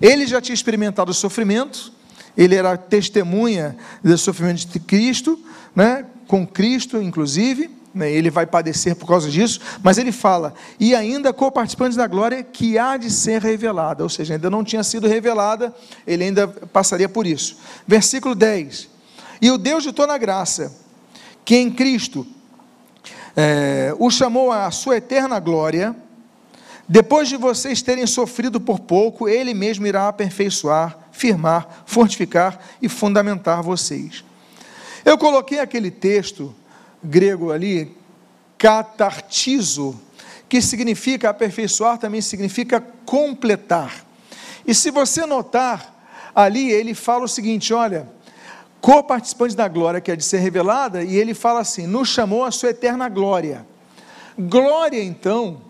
Ele 0.00 0.26
já 0.26 0.40
tinha 0.40 0.54
experimentado 0.54 1.10
o 1.10 1.14
sofrimento, 1.14 1.92
ele 2.36 2.54
era 2.54 2.76
testemunha 2.76 3.76
do 4.02 4.18
sofrimento 4.18 4.66
de 4.66 4.80
Cristo, 4.80 5.38
né, 5.74 6.04
com 6.26 6.46
Cristo, 6.46 7.00
inclusive, 7.00 7.70
né, 7.94 8.12
ele 8.12 8.28
vai 8.28 8.46
padecer 8.46 8.94
por 8.94 9.06
causa 9.06 9.30
disso, 9.30 9.60
mas 9.82 9.98
ele 9.98 10.12
fala, 10.12 10.52
e 10.78 10.94
ainda 10.94 11.32
co-participantes 11.32 11.96
da 11.96 12.06
glória 12.06 12.42
que 12.42 12.78
há 12.78 12.96
de 12.96 13.10
ser 13.10 13.40
revelada, 13.40 14.02
ou 14.02 14.08
seja, 14.08 14.34
ainda 14.34 14.50
não 14.50 14.62
tinha 14.62 14.84
sido 14.84 15.08
revelada, 15.08 15.74
ele 16.06 16.24
ainda 16.24 16.46
passaria 16.48 17.08
por 17.08 17.26
isso. 17.26 17.56
Versículo 17.86 18.34
10: 18.34 18.88
E 19.40 19.50
o 19.50 19.58
Deus 19.58 19.82
de 19.82 19.92
toda 19.92 20.18
graça, 20.18 20.87
que 21.48 21.56
em 21.56 21.70
Cristo 21.70 22.26
é, 23.34 23.94
o 23.98 24.10
chamou 24.10 24.52
à 24.52 24.70
sua 24.70 24.98
eterna 24.98 25.40
glória, 25.40 25.96
depois 26.86 27.26
de 27.26 27.38
vocês 27.38 27.80
terem 27.80 28.06
sofrido 28.06 28.60
por 28.60 28.80
pouco, 28.80 29.26
Ele 29.26 29.54
mesmo 29.54 29.86
irá 29.86 30.08
aperfeiçoar, 30.08 30.98
firmar, 31.10 31.84
fortificar 31.86 32.60
e 32.82 32.86
fundamentar 32.86 33.62
vocês. 33.62 34.22
Eu 35.06 35.16
coloquei 35.16 35.58
aquele 35.58 35.90
texto 35.90 36.54
grego 37.02 37.50
ali, 37.50 37.96
catartizo, 38.58 39.98
que 40.50 40.60
significa 40.60 41.30
aperfeiçoar, 41.30 41.96
também 41.96 42.20
significa 42.20 42.78
completar. 43.06 44.04
E 44.66 44.74
se 44.74 44.90
você 44.90 45.24
notar, 45.24 45.98
ali 46.34 46.70
ele 46.70 46.92
fala 46.92 47.24
o 47.24 47.28
seguinte: 47.28 47.72
olha, 47.72 48.06
co-participantes 48.80 49.54
da 49.54 49.68
glória 49.68 50.00
que 50.00 50.10
é 50.10 50.16
de 50.16 50.24
ser 50.24 50.38
revelada, 50.38 51.02
e 51.02 51.16
ele 51.16 51.34
fala 51.34 51.60
assim: 51.60 51.86
nos 51.86 52.08
chamou 52.08 52.44
a 52.44 52.50
sua 52.50 52.70
eterna 52.70 53.08
glória. 53.08 53.66
Glória, 54.38 55.02
então, 55.02 55.60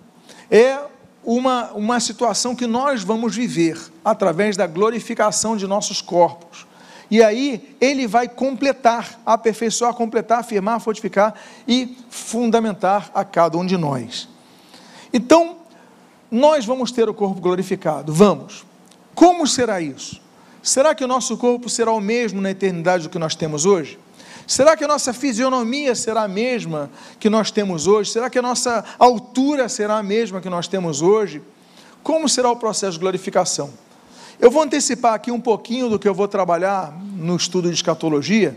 é 0.50 0.78
uma, 1.24 1.72
uma 1.72 2.00
situação 2.00 2.54
que 2.54 2.66
nós 2.66 3.02
vamos 3.02 3.34
viver 3.34 3.78
através 4.04 4.56
da 4.56 4.66
glorificação 4.66 5.56
de 5.56 5.66
nossos 5.66 6.00
corpos. 6.00 6.66
E 7.10 7.22
aí 7.22 7.76
ele 7.80 8.06
vai 8.06 8.28
completar, 8.28 9.18
aperfeiçoar, 9.24 9.94
completar, 9.94 10.40
afirmar, 10.40 10.80
fortificar 10.80 11.34
e 11.66 11.96
fundamentar 12.10 13.10
a 13.14 13.24
cada 13.24 13.56
um 13.56 13.64
de 13.64 13.76
nós. 13.76 14.28
Então, 15.12 15.56
nós 16.30 16.66
vamos 16.66 16.92
ter 16.92 17.08
o 17.08 17.14
corpo 17.14 17.40
glorificado, 17.40 18.12
vamos. 18.12 18.66
Como 19.14 19.46
será 19.46 19.80
isso? 19.80 20.20
Será 20.68 20.94
que 20.94 21.02
o 21.02 21.08
nosso 21.08 21.34
corpo 21.38 21.66
será 21.66 21.90
o 21.92 21.98
mesmo 21.98 22.42
na 22.42 22.50
eternidade 22.50 23.04
do 23.04 23.08
que 23.08 23.18
nós 23.18 23.34
temos 23.34 23.64
hoje? 23.64 23.98
Será 24.46 24.76
que 24.76 24.84
a 24.84 24.86
nossa 24.86 25.14
fisionomia 25.14 25.94
será 25.94 26.24
a 26.24 26.28
mesma 26.28 26.90
que 27.18 27.30
nós 27.30 27.50
temos 27.50 27.86
hoje? 27.86 28.10
Será 28.10 28.28
que 28.28 28.38
a 28.38 28.42
nossa 28.42 28.84
altura 28.98 29.66
será 29.70 29.96
a 29.96 30.02
mesma 30.02 30.42
que 30.42 30.50
nós 30.50 30.68
temos 30.68 31.00
hoje? 31.00 31.40
Como 32.02 32.28
será 32.28 32.50
o 32.50 32.56
processo 32.56 32.92
de 32.92 32.98
glorificação? 32.98 33.70
Eu 34.38 34.50
vou 34.50 34.62
antecipar 34.62 35.14
aqui 35.14 35.30
um 35.30 35.40
pouquinho 35.40 35.88
do 35.88 35.98
que 35.98 36.06
eu 36.06 36.12
vou 36.12 36.28
trabalhar 36.28 36.92
no 37.16 37.34
estudo 37.34 37.68
de 37.68 37.74
escatologia, 37.74 38.54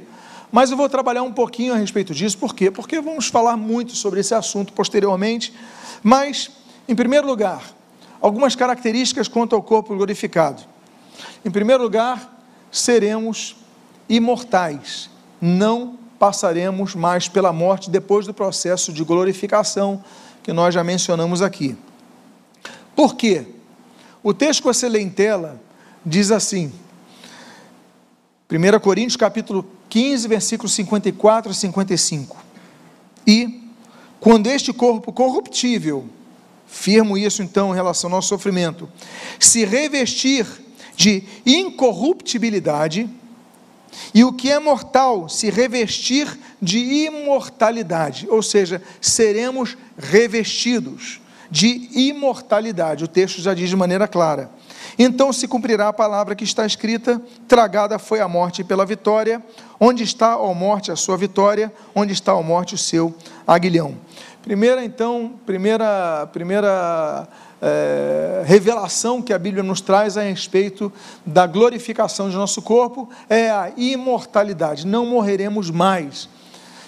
mas 0.52 0.70
eu 0.70 0.76
vou 0.76 0.90
trabalhar 0.90 1.24
um 1.24 1.32
pouquinho 1.32 1.74
a 1.74 1.78
respeito 1.78 2.14
disso, 2.14 2.38
por 2.38 2.54
quê? 2.54 2.70
Porque 2.70 3.00
vamos 3.00 3.28
falar 3.28 3.56
muito 3.56 3.96
sobre 3.96 4.20
esse 4.20 4.36
assunto 4.36 4.74
posteriormente, 4.74 5.54
mas, 6.04 6.52
em 6.90 6.94
primeiro 6.94 7.26
lugar, 7.26 7.64
algumas 8.20 8.54
características 8.54 9.30
quanto 9.30 9.56
ao 9.56 9.64
corpo 9.64 9.96
glorificado. 9.96 10.72
Em 11.44 11.52
primeiro 11.52 11.84
lugar, 11.84 12.44
seremos 12.72 13.56
imortais, 14.08 15.10
não 15.40 15.98
passaremos 16.20 16.94
mais 16.94 17.28
pela 17.28 17.52
morte 17.52 17.90
depois 17.90 18.26
do 18.26 18.34
processo 18.34 18.94
de 18.94 19.04
glorificação 19.04 20.04
que 20.44 20.54
nós 20.54 20.74
já 20.74 20.84
mencionamos 20.84 21.42
aqui. 21.42 21.76
Por 22.96 23.16
quê? 23.16 23.46
O 24.22 24.34
texto 24.34 24.62
que 24.62 24.68
você 24.68 24.88
lê 24.88 25.02
em 25.02 25.10
tela 25.10 25.60
diz 26.06 26.32
assim, 26.32 26.72
1 28.52 28.80
Coríntios 28.80 29.16
capítulo 29.16 29.66
15, 29.90 30.28
versículos 30.28 30.74
54 30.74 31.52
e 31.52 31.56
55. 31.56 32.38
E 33.26 33.64
quando 34.20 34.48
este 34.48 34.72
corpo 34.72 35.12
corruptível, 35.12 36.08
firmo 36.68 37.18
isso 37.18 37.42
então 37.42 37.72
em 37.72 37.76
relação 37.76 38.10
ao 38.10 38.18
nosso 38.18 38.28
sofrimento, 38.28 38.88
se 39.40 39.66
revestir 39.66 40.46
de 40.96 41.24
incorruptibilidade, 41.46 43.10
e 44.14 44.24
o 44.24 44.34
que 44.34 44.50
é 44.50 44.60
mortal 44.60 45.28
se 45.28 45.50
revestir 45.50 46.28
de 46.62 46.78
imortalidade, 46.78 48.28
ou 48.30 48.42
seja, 48.42 48.82
seremos 49.02 49.78
revestidos 49.98 51.20
de 51.50 51.90
imortalidade. 51.94 53.04
O 53.04 53.08
texto 53.08 53.42
já 53.42 53.54
diz 53.54 53.70
de 53.70 53.76
maneira 53.76 54.08
clara. 54.08 54.50
Então 54.98 55.34
se 55.34 55.48
cumprirá 55.48 55.90
a 55.90 55.94
palavra 55.94 56.36
que 56.36 56.44
está 56.44 56.66
escrita: 56.66 57.22
tragada 57.48 58.00
foi 58.00 58.20
a 58.22 58.28
morte 58.28 58.64
pela 58.64 58.86
vitória. 58.86 59.42
Onde 59.80 60.04
está, 60.04 60.34
a 60.34 60.54
morte, 60.54 60.92
a 60.92 60.96
sua 60.96 61.18
vitória? 61.18 61.74
Onde 61.96 62.14
está, 62.14 62.32
a 62.32 62.42
morte, 62.42 62.76
o 62.76 62.78
seu 62.78 63.14
aguilhão? 63.48 63.98
Primeira, 64.42 64.84
então, 64.84 65.34
primeira, 65.46 66.28
primeira 66.32 67.28
é, 67.62 68.44
revelação 68.46 69.22
que 69.22 69.32
a 69.32 69.38
Bíblia 69.38 69.62
nos 69.62 69.82
traz 69.82 70.18
a 70.18 70.22
respeito 70.22 70.92
da 71.26 71.46
glorificação 71.46 72.30
de 72.30 72.36
nosso 72.36 72.62
corpo 72.62 73.08
é 73.30 73.52
a 73.52 73.72
imortalidade. 73.78 74.88
Não 74.88 75.06
morreremos 75.06 75.70
mais. 75.70 76.28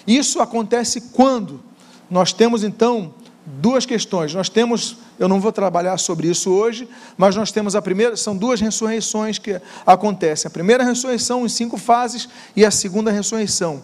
Isso 0.06 0.40
acontece 0.40 1.00
quando 1.12 1.62
nós 2.10 2.32
temos 2.32 2.64
então 2.64 3.14
duas 3.46 3.86
questões. 3.86 4.34
Nós 4.34 4.48
temos, 4.48 4.96
eu 5.18 5.28
não 5.28 5.40
vou 5.40 5.52
trabalhar 5.52 5.96
sobre 5.98 6.28
isso 6.28 6.50
hoje, 6.50 6.88
mas 7.16 7.36
nós 7.36 7.52
temos 7.52 7.76
a 7.76 7.82
primeira, 7.82 8.16
são 8.16 8.36
duas 8.36 8.60
ressurreições 8.60 9.38
que 9.38 9.60
acontecem. 9.86 10.48
A 10.48 10.50
primeira 10.50 10.82
ressurreição 10.82 11.44
em 11.44 11.48
cinco 11.48 11.76
fases 11.76 12.28
e 12.56 12.64
a 12.64 12.70
segunda 12.70 13.10
ressurreição. 13.10 13.82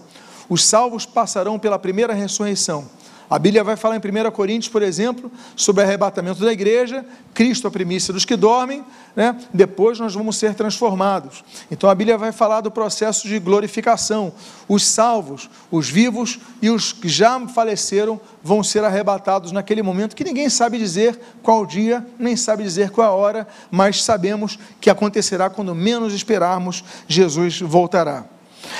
Os 0.49 0.65
salvos 0.65 1.07
passarão 1.07 1.59
pela 1.59 1.79
primeira 1.79 2.13
ressurreição. 2.13 2.89
A 3.31 3.39
Bíblia 3.39 3.63
vai 3.63 3.77
falar 3.77 3.95
em 3.95 4.01
1 4.01 4.31
Coríntios, 4.33 4.69
por 4.69 4.83
exemplo, 4.83 5.31
sobre 5.55 5.85
o 5.85 5.87
arrebatamento 5.87 6.45
da 6.45 6.53
igreja, 6.53 7.07
Cristo 7.33 7.69
a 7.69 7.71
primícia 7.71 8.13
dos 8.13 8.25
que 8.25 8.35
dormem, 8.35 8.85
né? 9.15 9.39
depois 9.55 10.01
nós 10.01 10.13
vamos 10.13 10.37
ser 10.37 10.53
transformados. 10.53 11.45
Então 11.71 11.89
a 11.89 11.95
Bíblia 11.95 12.19
vai 12.19 12.33
falar 12.33 12.61
do 12.61 12.73
processo 12.73 13.29
de 13.29 13.39
glorificação. 13.39 14.33
Os 14.69 14.85
salvos, 14.85 15.49
os 15.71 15.89
vivos 15.89 16.41
e 16.61 16.71
os 16.71 16.93
que 16.93 17.09
já 17.09 17.39
faleceram 17.47 18.21
vão 18.43 18.65
ser 18.65 18.83
arrebatados 18.83 19.53
naquele 19.53 19.81
momento 19.81 20.17
que 20.17 20.25
ninguém 20.25 20.51
sabe 20.51 20.77
dizer 20.77 21.17
qual 21.41 21.65
dia, 21.65 22.05
nem 22.19 22.35
sabe 22.35 22.65
dizer 22.65 22.91
qual 22.91 23.13
a 23.13 23.15
hora, 23.15 23.47
mas 23.71 24.03
sabemos 24.03 24.59
que 24.81 24.91
acontecerá 24.91 25.49
quando 25.49 25.73
menos 25.73 26.13
esperarmos, 26.15 26.83
Jesus 27.07 27.61
voltará. 27.61 28.25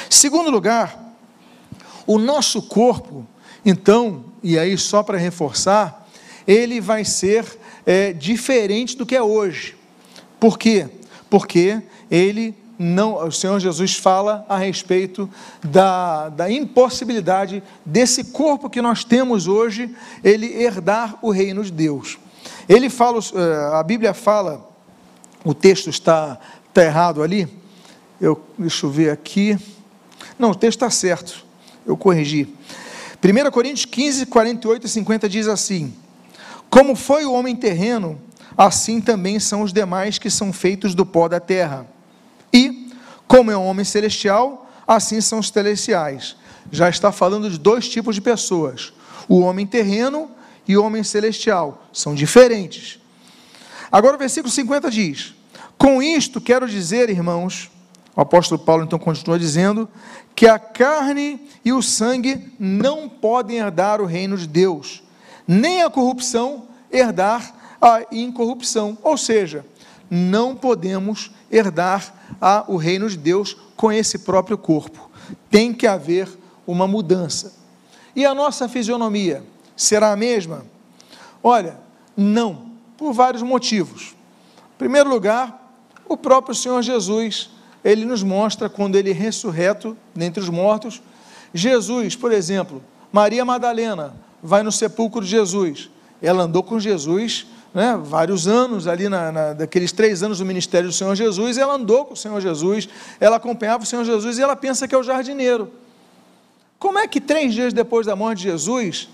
Segundo 0.09 0.51
lugar, 0.51 0.99
o 2.05 2.19
nosso 2.19 2.63
corpo, 2.63 3.25
então, 3.65 4.25
e 4.43 4.59
aí 4.59 4.77
só 4.77 5.03
para 5.03 5.19
reforçar, 5.19 6.09
ele 6.47 6.81
vai 6.81 7.05
ser 7.05 7.45
é, 7.87 8.13
diferente 8.13 8.97
do 8.97 9.07
que 9.07 9.17
é 9.17 9.23
hoje. 9.23 9.77
Por 10.39 10.59
quê? 10.59 10.89
Porque 11.29 11.83
ele 12.11 12.55
não, 12.83 13.27
o 13.27 13.31
Senhor 13.31 13.61
Jesus 13.61 13.97
fala 13.97 14.43
a 14.49 14.57
respeito 14.57 15.29
da, 15.63 16.31
da 16.31 16.51
impossibilidade 16.51 17.63
desse 17.85 18.25
corpo 18.25 18.71
que 18.71 18.81
nós 18.81 19.05
temos 19.05 19.47
hoje, 19.47 19.95
ele 20.25 20.47
herdar 20.47 21.19
o 21.21 21.31
reino 21.31 21.63
de 21.63 21.71
Deus. 21.71 22.19
Ele 22.67 22.89
fala, 22.89 23.19
é, 23.19 23.77
a 23.77 23.83
Bíblia 23.83 24.15
fala, 24.15 24.67
o 25.45 25.53
texto 25.53 25.91
está, 25.91 26.39
está 26.69 26.83
errado 26.83 27.23
ali, 27.23 27.47
eu, 28.19 28.41
deixa 28.57 28.87
eu 28.87 28.91
ver 28.91 29.11
aqui, 29.11 29.59
não, 30.39 30.53
o 30.53 30.55
texto 30.55 30.79
está 30.79 30.89
certo, 30.89 31.45
eu 31.87 31.99
corrigi. 31.99 32.49
1 33.23 33.51
Coríntios 33.51 33.85
15, 33.85 34.27
48 34.27 34.87
e 34.87 34.89
50 34.89 35.29
diz 35.29 35.47
assim: 35.47 35.95
Como 36.71 36.97
foi 36.97 37.27
o 37.27 37.33
homem 37.33 37.55
terreno, 37.55 38.21
assim 38.57 39.01
também 39.01 39.39
são 39.39 39.63
os 39.63 39.73
demais 39.73 40.19
que 40.19 40.31
são 40.31 40.53
feitos 40.53 40.95
do 40.95 41.05
pó 41.05 41.29
da 41.29 41.39
terra. 41.39 41.87
E, 42.53 42.91
como 43.29 43.51
é 43.51 43.57
o 43.57 43.63
homem 43.63 43.85
celestial, 43.85 44.71
assim 44.89 45.21
são 45.21 45.39
os 45.39 45.49
celestiais. 45.49 46.35
Já 46.73 46.89
está 46.89 47.13
falando 47.13 47.51
de 47.51 47.59
dois 47.59 47.89
tipos 47.89 48.15
de 48.15 48.23
pessoas: 48.23 48.93
o 49.29 49.41
homem 49.41 49.67
terreno 49.67 50.31
e 50.67 50.77
o 50.77 50.83
homem 50.83 51.05
celestial. 51.05 51.87
São 51.93 52.15
diferentes. 52.15 52.99
Agora 53.93 54.17
o 54.17 54.19
versículo 54.19 54.51
50 54.51 54.91
diz: 54.91 55.35
Com 55.77 56.03
isto 56.03 56.41
quero 56.41 56.67
dizer, 56.67 57.11
irmãos, 57.11 57.71
o 58.17 58.21
apóstolo 58.21 58.61
Paulo 58.61 58.85
então 58.85 58.99
continua 58.99 59.39
dizendo 59.39 59.89
que 60.35 60.47
a 60.47 60.59
carne 60.59 61.49
e 61.65 61.73
o 61.73 61.83
sangue 61.83 62.53
não 62.59 63.09
podem 63.09 63.59
herdar 63.59 64.01
o 64.01 64.07
reino 64.07 64.37
de 64.37 64.47
Deus, 64.47 65.03
nem 65.47 65.83
a 65.83 65.91
corrupção 65.91 66.69
herdar 66.91 67.55
a 67.81 68.03
incorrupção. 68.13 68.99
Ou 69.03 69.17
seja, 69.17 69.65
não 70.11 70.57
podemos 70.57 71.31
herdar 71.51 72.13
a, 72.41 72.65
o 72.67 72.77
reino 72.77 73.09
de 73.09 73.17
Deus 73.17 73.57
com 73.77 73.93
esse 73.93 74.19
próprio 74.19 74.59
corpo. 74.59 75.11
Tem 75.49 75.73
que 75.73 75.87
haver 75.87 76.29
uma 76.67 76.87
mudança. 76.87 77.55
E 78.15 78.27
a 78.27 78.35
nossa 78.35 78.69
fisionomia 78.69 79.45
será 79.77 80.13
a 80.13 80.17
mesma? 80.17 80.67
Olha, 81.43 81.79
não, 82.17 82.73
por 82.97 83.13
vários 83.13 83.43
motivos. 83.43 84.15
Em 84.75 84.79
primeiro 84.79 85.09
lugar, 85.09 85.73
o 86.09 86.17
próprio 86.17 86.55
Senhor 86.55 86.83
Jesus 86.83 87.51
ele 87.85 88.05
nos 88.05 88.23
mostra 88.23 88.69
quando 88.69 88.97
ele 88.97 89.11
é 89.11 89.15
ressurreto 89.15 89.97
dentre 90.15 90.43
os 90.43 90.49
mortos. 90.49 91.03
Jesus, 91.53 92.15
por 92.15 92.33
exemplo, 92.33 92.83
Maria 93.13 93.45
Madalena 93.45 94.15
vai 94.43 94.63
no 94.63 94.71
sepulcro 94.71 95.23
de 95.23 95.31
Jesus. 95.31 95.91
Ela 96.23 96.45
andou 96.45 96.63
com 96.63 96.79
Jesus 96.79 97.47
né, 97.75 97.99
vários 98.03 98.47
anos 98.47 98.87
ali, 98.87 99.09
na, 99.09 99.33
na, 99.33 99.53
daqueles 99.53 99.93
três 99.93 100.23
anos 100.23 100.39
do 100.39 100.45
ministério 100.45 100.89
do 100.89 100.95
Senhor 100.95 101.15
Jesus, 101.15 101.57
ela 101.57 101.75
andou 101.75 102.05
com 102.05 102.15
o 102.15 102.17
Senhor 102.17 102.41
Jesus, 102.41 102.89
ela 103.21 103.37
acompanhava 103.37 103.85
o 103.85 103.87
Senhor 103.87 104.05
Jesus 104.05 104.39
e 104.39 104.43
ela 104.43 104.57
pensa 104.57 104.89
que 104.89 104.95
é 104.95 104.99
o 104.99 105.03
jardineiro. 105.03 105.71
Como 106.79 106.99
é 106.99 107.07
que 107.07 107.21
três 107.21 107.55
dias 107.55 107.73
depois 107.73 108.07
da 108.07 108.17
morte 108.17 108.39
de 108.39 108.51
Jesus, 108.51 109.09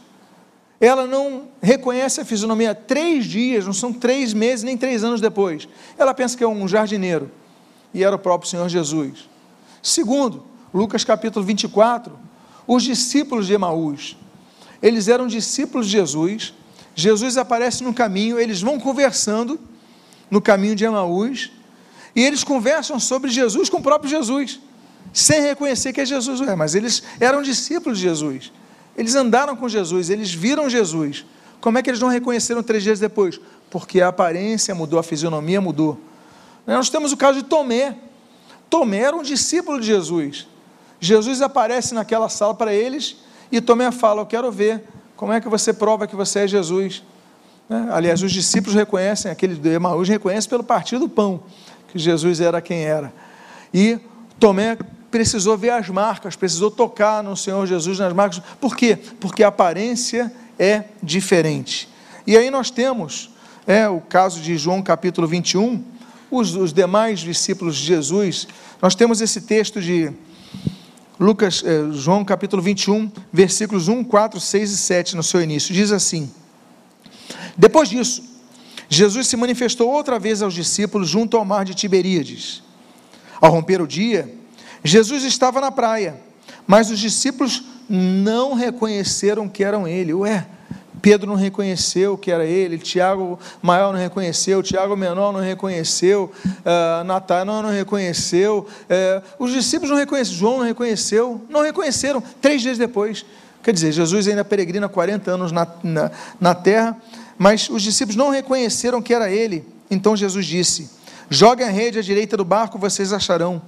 ela 0.80 1.06
não 1.06 1.48
reconhece 1.60 2.20
a 2.20 2.24
fisionomia? 2.24 2.74
Três 2.74 3.26
dias, 3.26 3.66
não 3.66 3.72
são 3.72 3.92
três 3.92 4.32
meses 4.32 4.62
nem 4.62 4.76
três 4.76 5.04
anos 5.04 5.20
depois. 5.20 5.68
Ela 5.98 6.14
pensa 6.14 6.36
que 6.36 6.44
é 6.44 6.48
um 6.48 6.66
jardineiro 6.66 7.30
e 7.96 8.04
era 8.04 8.14
o 8.14 8.18
próprio 8.18 8.50
Senhor 8.50 8.68
Jesus. 8.68 9.26
Segundo, 9.82 10.44
Lucas 10.72 11.02
capítulo 11.02 11.42
24, 11.46 12.12
os 12.66 12.82
discípulos 12.82 13.46
de 13.46 13.54
Emaús. 13.54 14.18
eles 14.82 15.08
eram 15.08 15.26
discípulos 15.26 15.86
de 15.86 15.92
Jesus. 15.92 16.52
Jesus 16.94 17.38
aparece 17.38 17.82
no 17.82 17.94
caminho, 17.94 18.38
eles 18.38 18.60
vão 18.60 18.78
conversando 18.78 19.58
no 20.30 20.42
caminho 20.42 20.76
de 20.76 20.84
Emaús, 20.84 21.50
e 22.14 22.22
eles 22.22 22.44
conversam 22.44 23.00
sobre 23.00 23.30
Jesus 23.30 23.70
com 23.70 23.78
o 23.78 23.82
próprio 23.82 24.10
Jesus, 24.10 24.60
sem 25.10 25.40
reconhecer 25.40 25.94
que 25.94 26.02
é 26.02 26.04
Jesus. 26.04 26.38
Mas 26.54 26.74
eles 26.74 27.02
eram 27.18 27.40
discípulos 27.40 27.98
de 27.98 28.04
Jesus. 28.04 28.52
Eles 28.94 29.14
andaram 29.14 29.56
com 29.56 29.66
Jesus, 29.70 30.10
eles 30.10 30.34
viram 30.34 30.68
Jesus. 30.68 31.24
Como 31.62 31.78
é 31.78 31.82
que 31.82 31.88
eles 31.88 32.00
não 32.00 32.08
reconheceram 32.08 32.62
três 32.62 32.82
dias 32.82 33.00
depois? 33.00 33.40
Porque 33.70 34.02
a 34.02 34.08
aparência 34.08 34.74
mudou, 34.74 34.98
a 34.98 35.02
fisionomia 35.02 35.62
mudou. 35.62 35.98
Nós 36.66 36.90
temos 36.90 37.12
o 37.12 37.16
caso 37.16 37.40
de 37.40 37.44
Tomé. 37.44 37.96
Tomé 38.68 38.98
era 38.98 39.16
um 39.16 39.22
discípulo 39.22 39.80
de 39.80 39.86
Jesus. 39.86 40.46
Jesus 40.98 41.40
aparece 41.40 41.94
naquela 41.94 42.28
sala 42.28 42.54
para 42.54 42.74
eles 42.74 43.16
e 43.52 43.60
Tomé 43.60 43.90
fala: 43.92 44.22
Eu 44.22 44.26
quero 44.26 44.50
ver 44.50 44.82
como 45.16 45.32
é 45.32 45.40
que 45.40 45.48
você 45.48 45.72
prova 45.72 46.06
que 46.06 46.16
você 46.16 46.40
é 46.40 46.48
Jesus. 46.48 47.02
Né? 47.68 47.88
Aliás, 47.90 48.22
os 48.22 48.32
discípulos 48.32 48.74
reconhecem, 48.74 49.30
aquele 49.30 49.54
de 49.54 49.68
Emaús 49.68 50.08
reconhece 50.08 50.48
pelo 50.48 50.64
partido 50.64 51.00
do 51.00 51.08
pão, 51.08 51.40
que 51.88 51.98
Jesus 51.98 52.40
era 52.40 52.60
quem 52.60 52.84
era. 52.84 53.12
E 53.72 53.98
Tomé 54.38 54.76
precisou 55.10 55.56
ver 55.56 55.70
as 55.70 55.88
marcas, 55.88 56.36
precisou 56.36 56.70
tocar 56.70 57.22
no 57.22 57.36
Senhor 57.36 57.66
Jesus 57.66 57.98
nas 57.98 58.12
marcas. 58.12 58.42
Por 58.60 58.76
quê? 58.76 58.98
Porque 59.20 59.42
a 59.42 59.48
aparência 59.48 60.32
é 60.58 60.84
diferente. 61.02 61.88
E 62.26 62.36
aí 62.36 62.50
nós 62.50 62.70
temos 62.70 63.30
é, 63.66 63.88
o 63.88 64.00
caso 64.00 64.40
de 64.40 64.56
João 64.56 64.82
capítulo 64.82 65.26
21, 65.26 65.82
os, 66.36 66.54
os 66.54 66.72
demais 66.72 67.20
discípulos 67.20 67.76
de 67.76 67.84
Jesus, 67.84 68.46
nós 68.80 68.94
temos 68.94 69.20
esse 69.20 69.40
texto 69.40 69.80
de 69.80 70.12
Lucas, 71.18 71.62
é, 71.64 71.92
João 71.92 72.24
capítulo 72.24 72.60
21, 72.60 73.10
versículos 73.32 73.88
1, 73.88 74.04
4, 74.04 74.38
6 74.38 74.70
e 74.70 74.76
7 74.76 75.16
no 75.16 75.22
seu 75.22 75.40
início. 75.42 75.74
Diz 75.74 75.90
assim: 75.90 76.30
Depois 77.56 77.88
disso, 77.88 78.22
Jesus 78.88 79.26
se 79.26 79.36
manifestou 79.36 79.90
outra 79.90 80.18
vez 80.18 80.42
aos 80.42 80.54
discípulos 80.54 81.08
junto 81.08 81.36
ao 81.36 81.44
mar 81.44 81.64
de 81.64 81.74
Tiberíades. 81.74 82.62
Ao 83.40 83.50
romper 83.50 83.80
o 83.80 83.86
dia, 83.86 84.32
Jesus 84.84 85.24
estava 85.24 85.60
na 85.60 85.70
praia, 85.70 86.20
mas 86.66 86.90
os 86.90 86.98
discípulos 86.98 87.62
não 87.88 88.54
reconheceram 88.54 89.48
que 89.48 89.64
eram 89.64 89.86
ele. 89.86 90.12
Ué, 90.12 90.46
Pedro 91.06 91.28
não 91.28 91.36
reconheceu 91.36 92.18
que 92.18 92.32
era 92.32 92.44
ele, 92.44 92.78
Tiago 92.78 93.38
maior 93.62 93.92
não 93.92 94.00
reconheceu, 94.00 94.60
Tiago 94.60 94.96
menor 94.96 95.32
não 95.32 95.38
reconheceu, 95.38 96.32
uh, 96.44 97.04
Natanael 97.04 97.62
não 97.62 97.70
reconheceu, 97.70 98.66
uh, 98.90 99.22
os 99.38 99.52
discípulos 99.52 99.90
não 99.90 99.96
reconheceram, 99.96 100.36
João 100.36 100.58
não 100.58 100.64
reconheceu, 100.64 101.40
não 101.48 101.62
reconheceram, 101.62 102.20
três 102.42 102.60
dias 102.60 102.76
depois. 102.76 103.24
Quer 103.62 103.72
dizer, 103.72 103.92
Jesus 103.92 104.26
ainda 104.26 104.44
peregrina 104.44 104.88
40 104.88 105.30
anos 105.30 105.52
na, 105.52 105.64
na, 105.80 106.10
na 106.40 106.54
terra, 106.56 106.96
mas 107.38 107.70
os 107.70 107.84
discípulos 107.84 108.16
não 108.16 108.30
reconheceram 108.30 109.00
que 109.00 109.14
era 109.14 109.30
ele. 109.30 109.64
Então 109.88 110.16
Jesus 110.16 110.44
disse: 110.44 110.90
Joguem 111.30 111.68
a 111.68 111.70
rede 111.70 112.00
à 112.00 112.02
direita 112.02 112.36
do 112.36 112.44
barco, 112.44 112.80
vocês 112.80 113.12
acharão. 113.12 113.62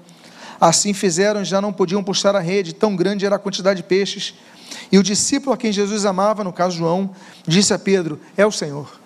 Assim 0.61 0.93
fizeram, 0.93 1.45
já 1.45 1.61
não 1.61 1.73
podiam 1.73 2.03
puxar 2.03 2.35
a 2.35 2.41
rede, 2.41 2.73
tão 2.73 2.97
grande 2.97 3.25
era 3.25 3.37
a 3.37 3.39
quantidade 3.39 3.77
de 3.77 3.87
peixes. 3.87 4.35
E 4.91 4.99
o 4.99 5.03
discípulo 5.03 5.53
a 5.53 5.57
quem 5.57 5.73
Jesus 5.73 6.05
amava, 6.05 6.43
no 6.43 6.53
caso 6.53 6.77
João, 6.77 7.11
disse 7.47 7.73
a 7.75 7.79
Pedro: 7.79 8.21
É 8.37 8.47
o 8.47 8.53
Senhor. 8.53 8.99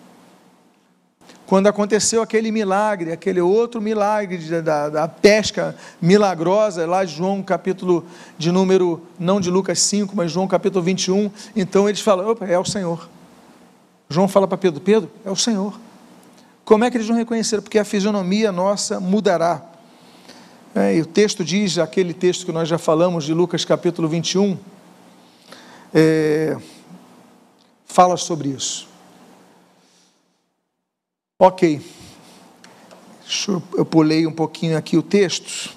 Quando 1.46 1.66
aconteceu 1.66 2.22
aquele 2.22 2.50
milagre, 2.50 3.12
aquele 3.12 3.40
outro 3.40 3.80
milagre 3.80 4.38
da, 4.62 4.88
da 4.88 5.06
pesca 5.06 5.76
milagrosa, 6.00 6.86
lá 6.86 7.04
de 7.04 7.14
João 7.14 7.42
capítulo 7.42 8.06
de 8.38 8.50
número, 8.50 9.02
não 9.18 9.38
de 9.38 9.50
Lucas 9.50 9.78
5, 9.80 10.16
mas 10.16 10.32
João 10.32 10.48
capítulo 10.48 10.82
21, 10.82 11.30
então 11.54 11.88
eles 11.88 12.00
falam: 12.00 12.30
Opa, 12.30 12.46
é 12.46 12.58
o 12.58 12.64
Senhor. 12.64 13.08
João 14.08 14.28
fala 14.28 14.48
para 14.48 14.56
Pedro: 14.56 14.80
Pedro, 14.80 15.10
é 15.24 15.30
o 15.30 15.36
Senhor. 15.36 15.78
Como 16.64 16.84
é 16.84 16.90
que 16.90 16.96
eles 16.96 17.08
não 17.08 17.16
reconheceram? 17.16 17.62
Porque 17.62 17.78
a 17.78 17.84
fisionomia 17.84 18.52
nossa 18.52 19.00
mudará. 19.00 19.62
É, 20.74 20.96
e 20.96 21.02
o 21.02 21.06
texto 21.06 21.44
diz, 21.44 21.76
aquele 21.76 22.14
texto 22.14 22.46
que 22.46 22.52
nós 22.52 22.66
já 22.66 22.78
falamos 22.78 23.24
de 23.24 23.34
Lucas 23.34 23.62
capítulo 23.62 24.08
21, 24.08 24.56
é, 25.94 26.56
fala 27.84 28.16
sobre 28.16 28.48
isso. 28.48 28.88
Ok. 31.38 31.80
Eu, 33.48 33.62
eu 33.76 33.84
pulei 33.84 34.26
um 34.26 34.32
pouquinho 34.32 34.76
aqui 34.76 34.96
o 34.96 35.02
texto. 35.02 35.76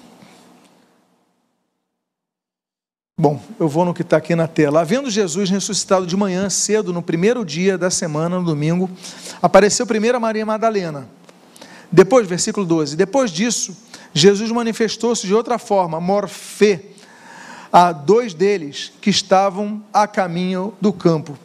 Bom, 3.18 3.42
eu 3.58 3.66
vou 3.66 3.84
no 3.84 3.94
que 3.94 4.02
está 4.02 4.18
aqui 4.18 4.36
na 4.36 4.46
tela. 4.46 4.82
Havendo 4.82 5.10
Jesus 5.10 5.48
ressuscitado 5.48 6.06
de 6.06 6.16
manhã 6.16 6.50
cedo, 6.50 6.92
no 6.92 7.02
primeiro 7.02 7.44
dia 7.44 7.78
da 7.78 7.90
semana, 7.90 8.38
no 8.38 8.44
domingo, 8.44 8.90
apareceu 9.40 9.86
primeiro 9.86 10.18
a 10.18 10.20
Maria 10.20 10.44
Madalena. 10.44 11.08
Depois, 11.90 12.28
versículo 12.28 12.66
12: 12.66 12.94
Depois 12.94 13.30
disso, 13.30 13.74
Jesus 14.12 14.50
manifestou-se 14.50 15.26
de 15.26 15.34
outra 15.34 15.58
forma, 15.58 16.00
morfê, 16.00 16.90
a 17.72 17.92
dois 17.92 18.34
deles 18.34 18.92
que 19.00 19.10
estavam 19.10 19.82
a 19.92 20.06
caminho 20.06 20.74
do 20.80 20.92
campo. 20.92 21.38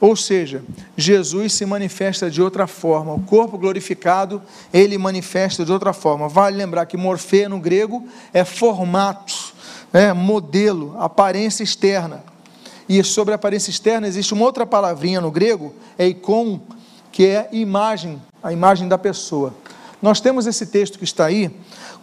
Ou 0.00 0.14
seja, 0.14 0.62
Jesus 0.96 1.52
se 1.54 1.66
manifesta 1.66 2.30
de 2.30 2.40
outra 2.40 2.66
forma. 2.66 3.14
O 3.14 3.22
corpo 3.22 3.58
glorificado, 3.58 4.40
ele 4.72 4.96
manifesta 4.96 5.64
de 5.64 5.72
outra 5.72 5.92
forma. 5.92 6.28
Vale 6.28 6.56
lembrar 6.56 6.86
que 6.86 6.96
morfê 6.96 7.48
no 7.48 7.58
grego 7.58 8.06
é 8.32 8.44
formato, 8.44 9.52
é 9.92 10.12
modelo, 10.12 10.94
aparência 10.98 11.64
externa. 11.64 12.22
E 12.88 13.02
sobre 13.02 13.34
aparência 13.34 13.70
externa 13.70 14.06
existe 14.06 14.32
uma 14.32 14.44
outra 14.44 14.64
palavrinha 14.64 15.20
no 15.20 15.30
grego, 15.30 15.74
é 15.98 16.06
icon, 16.06 16.60
que 17.10 17.26
é 17.26 17.48
imagem, 17.50 18.22
a 18.42 18.52
imagem 18.52 18.86
da 18.86 18.96
pessoa. 18.96 19.52
Nós 20.00 20.20
temos 20.20 20.46
esse 20.46 20.66
texto 20.66 20.96
que 20.96 21.04
está 21.04 21.26
aí, 21.26 21.50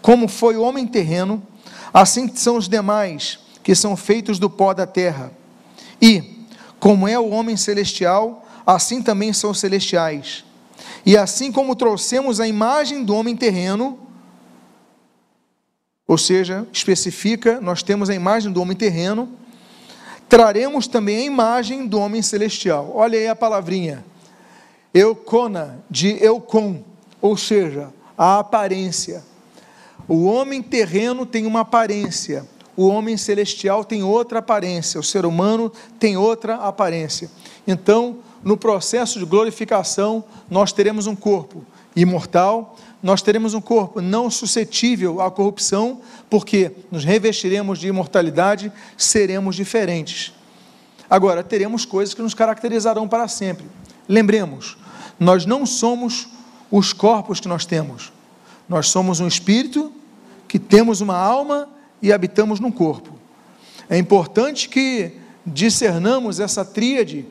como 0.01 0.27
foi 0.27 0.57
o 0.57 0.61
homem 0.61 0.85
terreno, 0.85 1.41
assim 1.93 2.29
são 2.35 2.57
os 2.57 2.67
demais 2.67 3.39
que 3.65 3.73
são 3.73 3.97
feitos 3.97 4.37
do 4.37 4.47
pó 4.47 4.75
da 4.75 4.85
terra. 4.85 5.31
E, 5.99 6.45
como 6.79 7.07
é 7.07 7.17
o 7.17 7.29
homem 7.29 7.57
celestial, 7.57 8.45
assim 8.63 9.01
também 9.01 9.33
são 9.33 9.49
os 9.49 9.59
celestiais. 9.59 10.45
E 11.03 11.17
assim 11.17 11.51
como 11.51 11.75
trouxemos 11.75 12.39
a 12.39 12.47
imagem 12.47 13.03
do 13.03 13.15
homem 13.15 13.35
terreno, 13.35 13.97
ou 16.07 16.15
seja, 16.15 16.67
especifica, 16.71 17.59
nós 17.59 17.81
temos 17.81 18.07
a 18.07 18.13
imagem 18.13 18.51
do 18.51 18.61
homem 18.61 18.77
terreno, 18.77 19.27
traremos 20.29 20.85
também 20.85 21.17
a 21.17 21.25
imagem 21.25 21.87
do 21.87 21.99
homem 21.99 22.21
celestial. 22.21 22.91
Olha 22.93 23.17
aí 23.17 23.27
a 23.27 23.35
palavrinha. 23.35 24.05
Eucona, 24.93 25.83
de 25.89 26.23
eucon, 26.23 26.83
ou 27.19 27.35
seja, 27.35 27.91
a 28.15 28.37
aparência. 28.37 29.23
O 30.07 30.25
homem 30.25 30.61
terreno 30.61 31.25
tem 31.25 31.47
uma 31.47 31.61
aparência, 31.61 32.45
o 32.75 32.87
homem 32.87 33.17
celestial 33.17 33.85
tem 33.85 34.03
outra 34.03 34.39
aparência, 34.39 34.99
o 34.99 35.03
ser 35.03 35.25
humano 35.25 35.71
tem 35.99 36.17
outra 36.17 36.55
aparência. 36.55 37.29
Então, 37.65 38.17
no 38.43 38.57
processo 38.57 39.17
de 39.19 39.25
glorificação, 39.25 40.23
nós 40.49 40.71
teremos 40.71 41.07
um 41.07 41.15
corpo 41.15 41.63
imortal, 41.95 42.75
nós 43.01 43.21
teremos 43.21 43.53
um 43.53 43.61
corpo 43.61 44.01
não 44.01 44.29
suscetível 44.29 45.21
à 45.21 45.31
corrupção, 45.31 46.01
porque 46.29 46.71
nos 46.91 47.03
revestiremos 47.03 47.79
de 47.79 47.87
imortalidade, 47.87 48.71
seremos 48.97 49.55
diferentes. 49.55 50.33
Agora, 51.09 51.43
teremos 51.43 51.85
coisas 51.85 52.13
que 52.13 52.21
nos 52.21 52.33
caracterizarão 52.33 53.07
para 53.07 53.27
sempre. 53.27 53.65
Lembremos, 54.09 54.77
nós 55.19 55.45
não 55.45 55.65
somos 55.65 56.27
os 56.69 56.91
corpos 56.93 57.39
que 57.39 57.47
nós 57.47 57.65
temos, 57.65 58.11
nós 58.67 58.89
somos 58.89 59.19
um 59.19 59.27
espírito 59.27 59.91
que 60.47 60.59
temos 60.59 60.99
uma 60.99 61.15
alma 61.15 61.69
e 62.05 62.13
habitamos 62.13 62.59
num 62.59 62.69
corpo. 62.69 63.09
É 63.89 63.97
importante 63.97 64.69
que 64.69 65.13
discernamos 65.43 66.39
essa 66.39 66.63
tríade. 66.63 67.25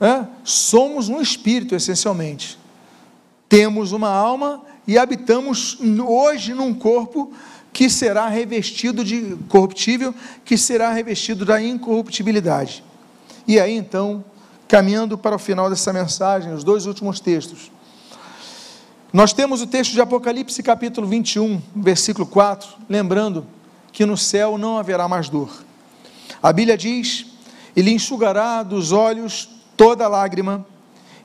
Né? 0.00 0.26
Somos 0.42 1.08
um 1.08 1.20
espírito, 1.20 1.72
essencialmente. 1.76 2.58
Temos 3.48 3.92
uma 3.92 4.10
alma 4.10 4.64
e 4.88 4.98
habitamos 4.98 5.78
hoje 6.04 6.52
num 6.52 6.74
corpo 6.74 7.32
que 7.72 7.88
será 7.88 8.26
revestido 8.26 9.04
de 9.04 9.36
corruptível, 9.48 10.12
que 10.44 10.58
será 10.58 10.90
revestido 10.92 11.44
da 11.44 11.62
incorruptibilidade. 11.62 12.82
E 13.46 13.60
aí 13.60 13.76
então, 13.76 14.24
caminhando 14.66 15.16
para 15.16 15.36
o 15.36 15.38
final 15.38 15.70
dessa 15.70 15.92
mensagem, 15.92 16.52
os 16.52 16.64
dois 16.64 16.86
últimos 16.86 17.20
textos. 17.20 17.70
Nós 19.12 19.32
temos 19.32 19.62
o 19.62 19.66
texto 19.68 19.92
de 19.92 20.00
Apocalipse, 20.00 20.60
capítulo 20.60 21.06
21, 21.06 21.62
versículo 21.76 22.26
4, 22.26 22.68
lembrando 22.88 23.46
que 23.98 24.06
no 24.06 24.16
céu 24.16 24.56
não 24.56 24.78
haverá 24.78 25.08
mais 25.08 25.28
dor. 25.28 25.50
A 26.40 26.52
Bíblia 26.52 26.78
diz: 26.78 27.26
Ele 27.74 27.90
enxugará 27.90 28.62
dos 28.62 28.92
olhos 28.92 29.48
toda 29.76 30.06
lágrima, 30.06 30.64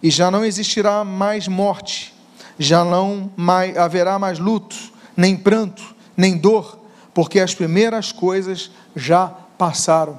e 0.01 0.09
já 0.09 0.31
não 0.31 0.43
existirá 0.43 1.03
mais 1.03 1.47
morte, 1.47 2.11
já 2.57 2.83
não 2.83 3.31
mais, 3.37 3.77
haverá 3.77 4.17
mais 4.17 4.39
luto, 4.39 4.75
nem 5.15 5.37
pranto, 5.37 5.95
nem 6.17 6.35
dor, 6.35 6.79
porque 7.13 7.39
as 7.39 7.53
primeiras 7.53 8.11
coisas 8.11 8.71
já 8.95 9.27
passaram. 9.55 10.17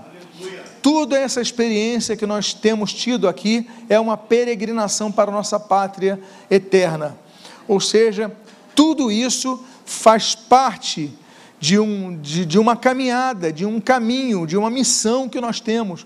Toda 0.81 1.19
essa 1.19 1.41
experiência 1.41 2.17
que 2.17 2.25
nós 2.25 2.55
temos 2.55 2.95
tido 2.95 3.27
aqui 3.27 3.69
é 3.89 3.99
uma 3.99 4.17
peregrinação 4.17 5.11
para 5.11 5.29
a 5.29 5.35
nossa 5.35 5.59
pátria 5.59 6.21
eterna. 6.49 7.19
Ou 7.67 7.81
seja, 7.81 8.31
tudo 8.77 9.11
isso 9.11 9.61
faz 9.85 10.37
parte 10.37 11.13
de, 11.65 11.79
um, 11.79 12.19
de, 12.21 12.45
de 12.45 12.59
uma 12.59 12.77
caminhada, 12.77 13.51
de 13.51 13.65
um 13.65 13.81
caminho, 13.81 14.47
de 14.47 14.55
uma 14.55 14.69
missão 14.69 15.31
que 15.31 15.41
nós 15.41 15.61
temos. 15.61 16.05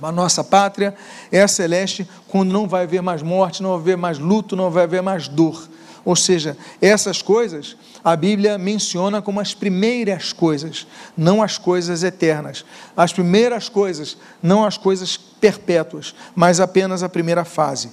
A 0.00 0.10
nossa 0.10 0.42
pátria 0.42 0.94
é 1.30 1.42
a 1.42 1.48
celeste, 1.48 2.08
quando 2.26 2.50
não 2.50 2.66
vai 2.66 2.84
haver 2.84 3.02
mais 3.02 3.20
morte, 3.20 3.62
não 3.62 3.72
vai 3.72 3.80
haver 3.80 3.96
mais 3.98 4.18
luto, 4.18 4.56
não 4.56 4.70
vai 4.70 4.84
haver 4.84 5.02
mais 5.02 5.28
dor. 5.28 5.68
Ou 6.02 6.16
seja, 6.16 6.56
essas 6.80 7.20
coisas 7.20 7.76
a 8.02 8.16
Bíblia 8.16 8.56
menciona 8.56 9.20
como 9.20 9.38
as 9.38 9.52
primeiras 9.52 10.32
coisas, 10.32 10.86
não 11.14 11.42
as 11.42 11.58
coisas 11.58 12.02
eternas. 12.02 12.64
As 12.96 13.12
primeiras 13.12 13.68
coisas, 13.68 14.16
não 14.42 14.64
as 14.64 14.78
coisas 14.78 15.14
perpétuas, 15.18 16.14
mas 16.34 16.58
apenas 16.58 17.02
a 17.02 17.08
primeira 17.08 17.44
fase. 17.44 17.90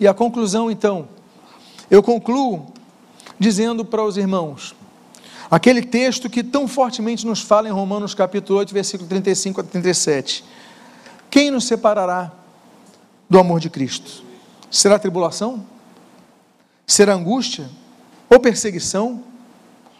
E 0.00 0.08
a 0.08 0.14
conclusão, 0.14 0.68
então, 0.68 1.08
eu 1.88 2.02
concluo 2.02 2.72
dizendo 3.38 3.84
para 3.84 4.02
os 4.02 4.16
irmãos, 4.16 4.74
aquele 5.54 5.82
texto 5.82 6.28
que 6.28 6.42
tão 6.42 6.66
fortemente 6.66 7.24
nos 7.24 7.40
fala 7.40 7.68
em 7.68 7.70
Romanos 7.70 8.12
capítulo 8.12 8.58
8, 8.58 8.74
versículo 8.74 9.08
35 9.08 9.60
a 9.60 9.64
37. 9.64 10.44
Quem 11.30 11.48
nos 11.48 11.64
separará 11.64 12.32
do 13.30 13.38
amor 13.38 13.60
de 13.60 13.70
Cristo? 13.70 14.24
Será 14.68 14.98
tribulação? 14.98 15.64
Será 16.84 17.14
angústia? 17.14 17.70
Ou 18.28 18.40
perseguição? 18.40 19.22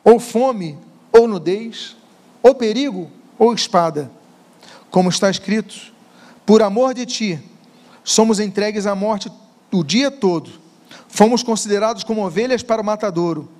Ou 0.03 0.19
fome? 0.19 0.77
Ou 1.13 1.29
nudez? 1.29 1.97
Ou 2.43 2.53
perigo? 2.57 3.09
Ou 3.39 3.55
espada? 3.55 4.11
Como 4.91 5.09
está 5.09 5.31
escrito: 5.31 5.93
Por 6.45 6.63
amor 6.63 6.95
de 6.95 7.07
ti, 7.07 7.41
somos 8.03 8.41
entregues 8.41 8.87
à 8.87 8.95
morte 8.97 9.31
o 9.71 9.85
dia 9.85 10.11
todo. 10.11 10.51
Fomos 11.07 11.45
considerados 11.45 12.03
como 12.03 12.27
ovelhas 12.27 12.61
para 12.61 12.83
o 12.83 12.85
matadouro. 12.85 13.54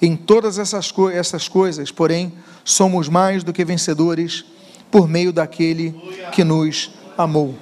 Em 0.00 0.16
todas 0.16 0.58
essas, 0.58 0.92
co 0.92 1.10
essas 1.10 1.48
coisas, 1.48 1.90
porém, 1.90 2.32
somos 2.64 3.08
mais 3.08 3.42
do 3.42 3.52
que 3.52 3.64
vencedores 3.64 4.44
por 4.90 5.08
meio 5.08 5.32
daquele 5.32 5.92
que 6.32 6.44
nos 6.44 6.90
amou. 7.16 7.54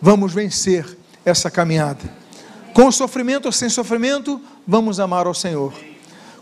Vamos 0.00 0.32
vencer 0.32 0.96
essa 1.24 1.50
caminhada. 1.50 2.10
Com 2.72 2.90
sofrimento 2.90 3.46
ou 3.46 3.52
sem 3.52 3.68
sofrimento, 3.68 4.40
vamos 4.66 4.98
amar 4.98 5.26
ao 5.26 5.34
Senhor. 5.34 5.72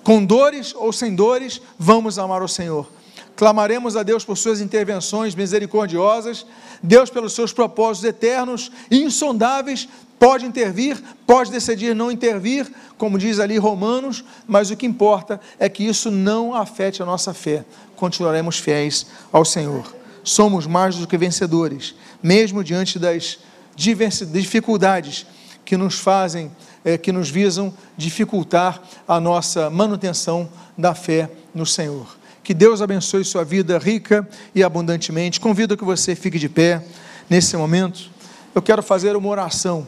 Com 0.03 0.25
dores 0.25 0.75
ou 0.75 0.93
sem 0.93 1.15
dores, 1.15 1.61
vamos 1.79 2.19
amar 2.19 2.41
ao 2.43 2.49
Senhor. 2.49 2.89
Clamaremos 3.37 3.97
a 3.97 4.03
Deus 4.03 4.25
por 4.25 4.37
suas 4.37 4.61
intervenções 4.61 5.35
misericordiosas, 5.35 6.47
Deus 6.83 7.11
pelos 7.11 7.33
seus 7.33 7.53
propósitos 7.53 8.09
eternos 8.09 8.71
insondáveis, 8.91 9.89
pode 10.23 10.47
intervir, 10.47 11.03
pode 11.27 11.51
decidir 11.51 11.97
não 11.97 12.09
intervir, 12.09 12.71
como 12.97 13.19
diz 13.19 13.41
ali 13.41 13.59
Romanos, 13.59 14.25
mas 14.47 14.71
o 14.71 14.77
que 14.77 14.87
importa 14.87 15.41
é 15.59 15.69
que 15.69 15.83
isso 15.83 16.13
não 16.13 16.55
afete 16.55 17.03
a 17.03 17.05
nossa 17.05 17.35
fé. 17.35 17.65
Continuaremos 17.97 18.57
fiéis 18.57 19.05
ao 19.33 19.45
Senhor. 19.45 19.93
Somos 20.23 20.65
mais 20.65 20.95
do 20.95 21.09
que 21.09 21.19
vencedores, 21.19 21.97
mesmo 22.23 22.63
diante 22.63 23.01
das 23.01 23.41
dificuldades 23.75 25.27
que 25.65 25.77
nos 25.77 25.99
fazem, 25.99 26.53
é, 26.85 26.97
que 26.97 27.11
nos 27.11 27.29
visam 27.29 27.75
dificultar 27.97 28.81
a 29.09 29.19
nossa 29.19 29.71
manutenção 29.71 30.49
da 30.79 30.95
fé 30.95 31.29
no 31.53 31.67
Senhor. 31.67 32.17
Que 32.45 32.55
Deus 32.55 32.81
abençoe 32.81 33.25
sua 33.25 33.45
vida 33.45 33.77
rica 33.77 34.29
e 34.55 34.63
abundantemente. 34.63 35.41
Convido 35.41 35.77
que 35.77 35.85
você 35.85 36.15
fique 36.15 36.39
de 36.39 36.49
pé 36.49 36.81
nesse 37.29 37.57
momento. 37.57 38.09
Eu 38.55 38.63
quero 38.63 38.85
fazer 38.85 39.17
uma 39.17 39.29
oração. 39.29 39.85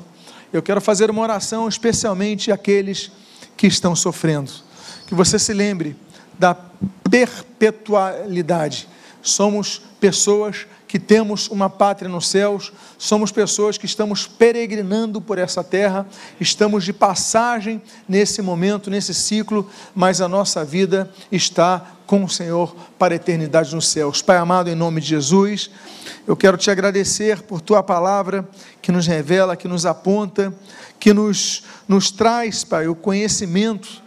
Eu 0.55 0.63
quero 0.63 0.81
fazer 0.81 1.11
uma 1.11 1.21
oração 1.21 1.69
especialmente 1.69 2.53
àqueles 2.53 3.11
que 3.57 3.67
estão 3.67 3.97
sofrendo. 3.97 4.53
Que 5.05 5.13
você 5.13 5.37
se 5.37 5.53
lembre 5.53 5.97
da 6.39 6.55
perpetualidade. 7.11 8.89
Somos 9.21 9.83
pessoas 9.99 10.65
que 10.95 10.99
temos 11.01 11.49
uma 11.49 11.68
pátria 11.68 12.09
nos 12.09 12.28
céus, 12.28 12.72
somos 12.97 13.32
pessoas 13.32 13.76
que 13.76 13.84
estamos 13.84 14.28
peregrinando 14.28 15.20
por 15.20 15.38
essa 15.38 15.64
terra, 15.64 16.07
estamos 16.38 16.84
de 16.84 16.92
passagem 16.92 17.82
nesse 18.09 18.40
momento, 18.40 18.88
nesse 18.88 19.12
ciclo, 19.12 19.68
mas 19.92 20.20
a 20.20 20.28
nossa 20.28 20.64
vida 20.64 21.12
está 21.32 21.97
com 22.07 22.22
o 22.22 22.28
Senhor 22.28 22.76
para 22.97 23.12
a 23.12 23.16
eternidade 23.16 23.74
nos 23.74 23.88
céus. 23.88 24.22
Pai 24.22 24.36
amado, 24.36 24.70
em 24.70 24.76
nome 24.76 25.01
de 25.01 25.09
Jesus, 25.09 25.68
eu 26.28 26.36
quero 26.36 26.57
te 26.57 26.70
agradecer 26.70 27.42
por 27.42 27.61
tua 27.61 27.82
palavra 27.82 28.49
que 28.80 28.92
nos 28.92 29.05
revela, 29.05 29.57
que 29.57 29.66
nos 29.66 29.84
aponta, 29.84 30.55
que 31.01 31.12
nos, 31.12 31.64
nos 31.88 32.12
traz, 32.12 32.62
Pai, 32.62 32.86
o 32.86 32.95
conhecimento 32.95 34.01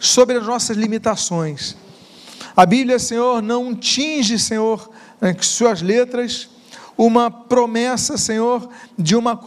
sobre 0.00 0.38
as 0.38 0.44
nossas 0.44 0.76
limitações. 0.76 1.76
A 2.56 2.66
Bíblia, 2.66 2.98
Senhor, 2.98 3.40
não 3.40 3.76
tinge, 3.76 4.40
Senhor, 4.40 4.90
em 5.22 5.40
suas 5.40 5.80
letras, 5.80 6.48
uma 6.96 7.30
promessa, 7.30 8.18
Senhor, 8.18 8.68
de 8.98 9.16
uma 9.16 9.40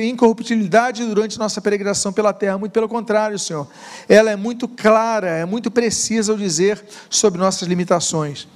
incorruptibilidade 0.00 1.04
durante 1.06 1.38
nossa 1.38 1.60
peregrinação 1.60 2.12
pela 2.12 2.32
terra. 2.32 2.58
Muito 2.58 2.72
pelo 2.72 2.88
contrário, 2.88 3.38
Senhor. 3.38 3.66
Ela 4.08 4.30
é 4.30 4.36
muito 4.36 4.68
clara, 4.68 5.28
é 5.28 5.44
muito 5.44 5.70
precisa 5.70 6.32
ao 6.32 6.38
dizer 6.38 6.82
sobre 7.08 7.40
nossas 7.40 7.66
limitações. 7.66 8.46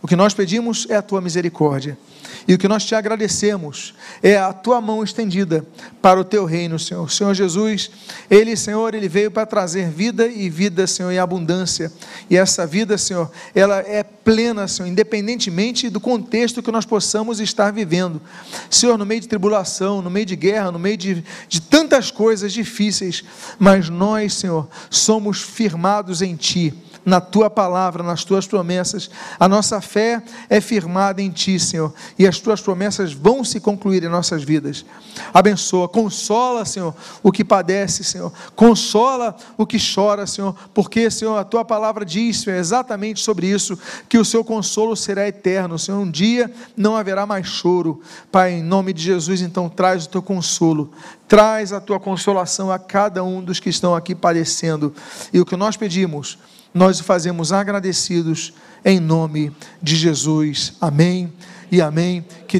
O 0.00 0.08
que 0.08 0.16
nós 0.16 0.32
pedimos 0.32 0.86
é 0.88 0.96
a 0.96 1.02
tua 1.02 1.20
misericórdia. 1.20 1.98
E 2.46 2.54
o 2.54 2.58
que 2.58 2.68
nós 2.68 2.84
te 2.84 2.94
agradecemos 2.94 3.94
é 4.22 4.36
a 4.36 4.52
tua 4.52 4.80
mão 4.80 5.02
estendida 5.02 5.64
para 6.00 6.18
o 6.18 6.24
teu 6.24 6.44
reino, 6.44 6.78
Senhor. 6.78 7.04
O 7.04 7.08
Senhor 7.08 7.34
Jesus, 7.34 7.90
ele, 8.30 8.56
Senhor, 8.56 8.94
ele 8.94 9.08
veio 9.08 9.30
para 9.30 9.46
trazer 9.46 9.90
vida 9.90 10.26
e 10.26 10.48
vida, 10.48 10.86
Senhor, 10.86 11.10
em 11.10 11.18
abundância. 11.18 11.92
E 12.28 12.36
essa 12.36 12.66
vida, 12.66 12.96
Senhor, 12.96 13.30
ela 13.54 13.78
é 13.80 14.02
plena, 14.02 14.66
Senhor, 14.66 14.88
independentemente 14.88 15.88
do 15.88 16.00
contexto 16.00 16.62
que 16.62 16.70
nós 16.70 16.84
possamos 16.84 17.40
estar 17.40 17.72
vivendo. 17.72 18.20
Senhor, 18.68 18.96
no 18.96 19.06
meio 19.06 19.20
de 19.20 19.28
tribulação, 19.28 20.00
no 20.00 20.10
meio 20.10 20.26
de 20.26 20.36
guerra, 20.36 20.70
no 20.70 20.78
meio 20.78 20.96
de, 20.96 21.24
de 21.48 21.60
tantas 21.60 22.10
coisas 22.10 22.52
difíceis, 22.52 23.24
mas 23.58 23.88
nós, 23.88 24.34
Senhor, 24.34 24.68
somos 24.88 25.40
firmados 25.40 26.22
em 26.22 26.36
Ti 26.36 26.74
na 27.04 27.20
tua 27.20 27.48
palavra, 27.48 28.02
nas 28.02 28.24
tuas 28.24 28.46
promessas. 28.46 29.10
A 29.38 29.48
nossa 29.48 29.80
fé 29.80 30.22
é 30.48 30.60
firmada 30.60 31.22
em 31.22 31.30
ti, 31.30 31.58
Senhor, 31.58 31.92
e 32.18 32.26
as 32.26 32.38
tuas 32.38 32.60
promessas 32.60 33.12
vão 33.12 33.44
se 33.44 33.60
concluir 33.60 34.04
em 34.04 34.08
nossas 34.08 34.42
vidas. 34.42 34.84
Abençoa, 35.32 35.88
consola, 35.88 36.64
Senhor, 36.64 36.94
o 37.22 37.32
que 37.32 37.44
padece, 37.44 38.04
Senhor. 38.04 38.32
Consola 38.54 39.36
o 39.56 39.66
que 39.66 39.78
chora, 39.78 40.26
Senhor, 40.26 40.54
porque, 40.72 41.10
Senhor, 41.10 41.36
a 41.36 41.44
tua 41.44 41.64
palavra 41.64 42.04
diz, 42.04 42.40
Senhor, 42.40 42.56
exatamente 42.56 43.20
sobre 43.20 43.46
isso, 43.46 43.78
que 44.08 44.18
o 44.18 44.24
seu 44.24 44.44
consolo 44.44 44.96
será 44.96 45.26
eterno, 45.26 45.78
Senhor. 45.78 45.98
Um 45.98 46.10
dia 46.10 46.50
não 46.76 46.96
haverá 46.96 47.26
mais 47.26 47.46
choro. 47.46 48.00
Pai, 48.30 48.52
em 48.52 48.62
nome 48.62 48.92
de 48.92 49.02
Jesus, 49.02 49.40
então 49.40 49.68
traz 49.68 50.04
o 50.04 50.08
teu 50.08 50.22
consolo. 50.22 50.90
Traz 51.26 51.72
a 51.72 51.80
tua 51.80 52.00
consolação 52.00 52.72
a 52.72 52.78
cada 52.78 53.22
um 53.22 53.42
dos 53.42 53.60
que 53.60 53.68
estão 53.68 53.94
aqui 53.94 54.14
padecendo. 54.14 54.92
E 55.32 55.40
o 55.40 55.46
que 55.46 55.56
nós 55.56 55.76
pedimos, 55.76 56.38
nós 56.72 57.00
o 57.00 57.04
fazemos 57.04 57.52
agradecidos 57.52 58.52
em 58.84 58.98
nome 59.00 59.52
de 59.82 59.96
Jesus. 59.96 60.74
Amém 60.80 61.32
e 61.70 61.80
amém. 61.80 62.24
Que 62.46 62.58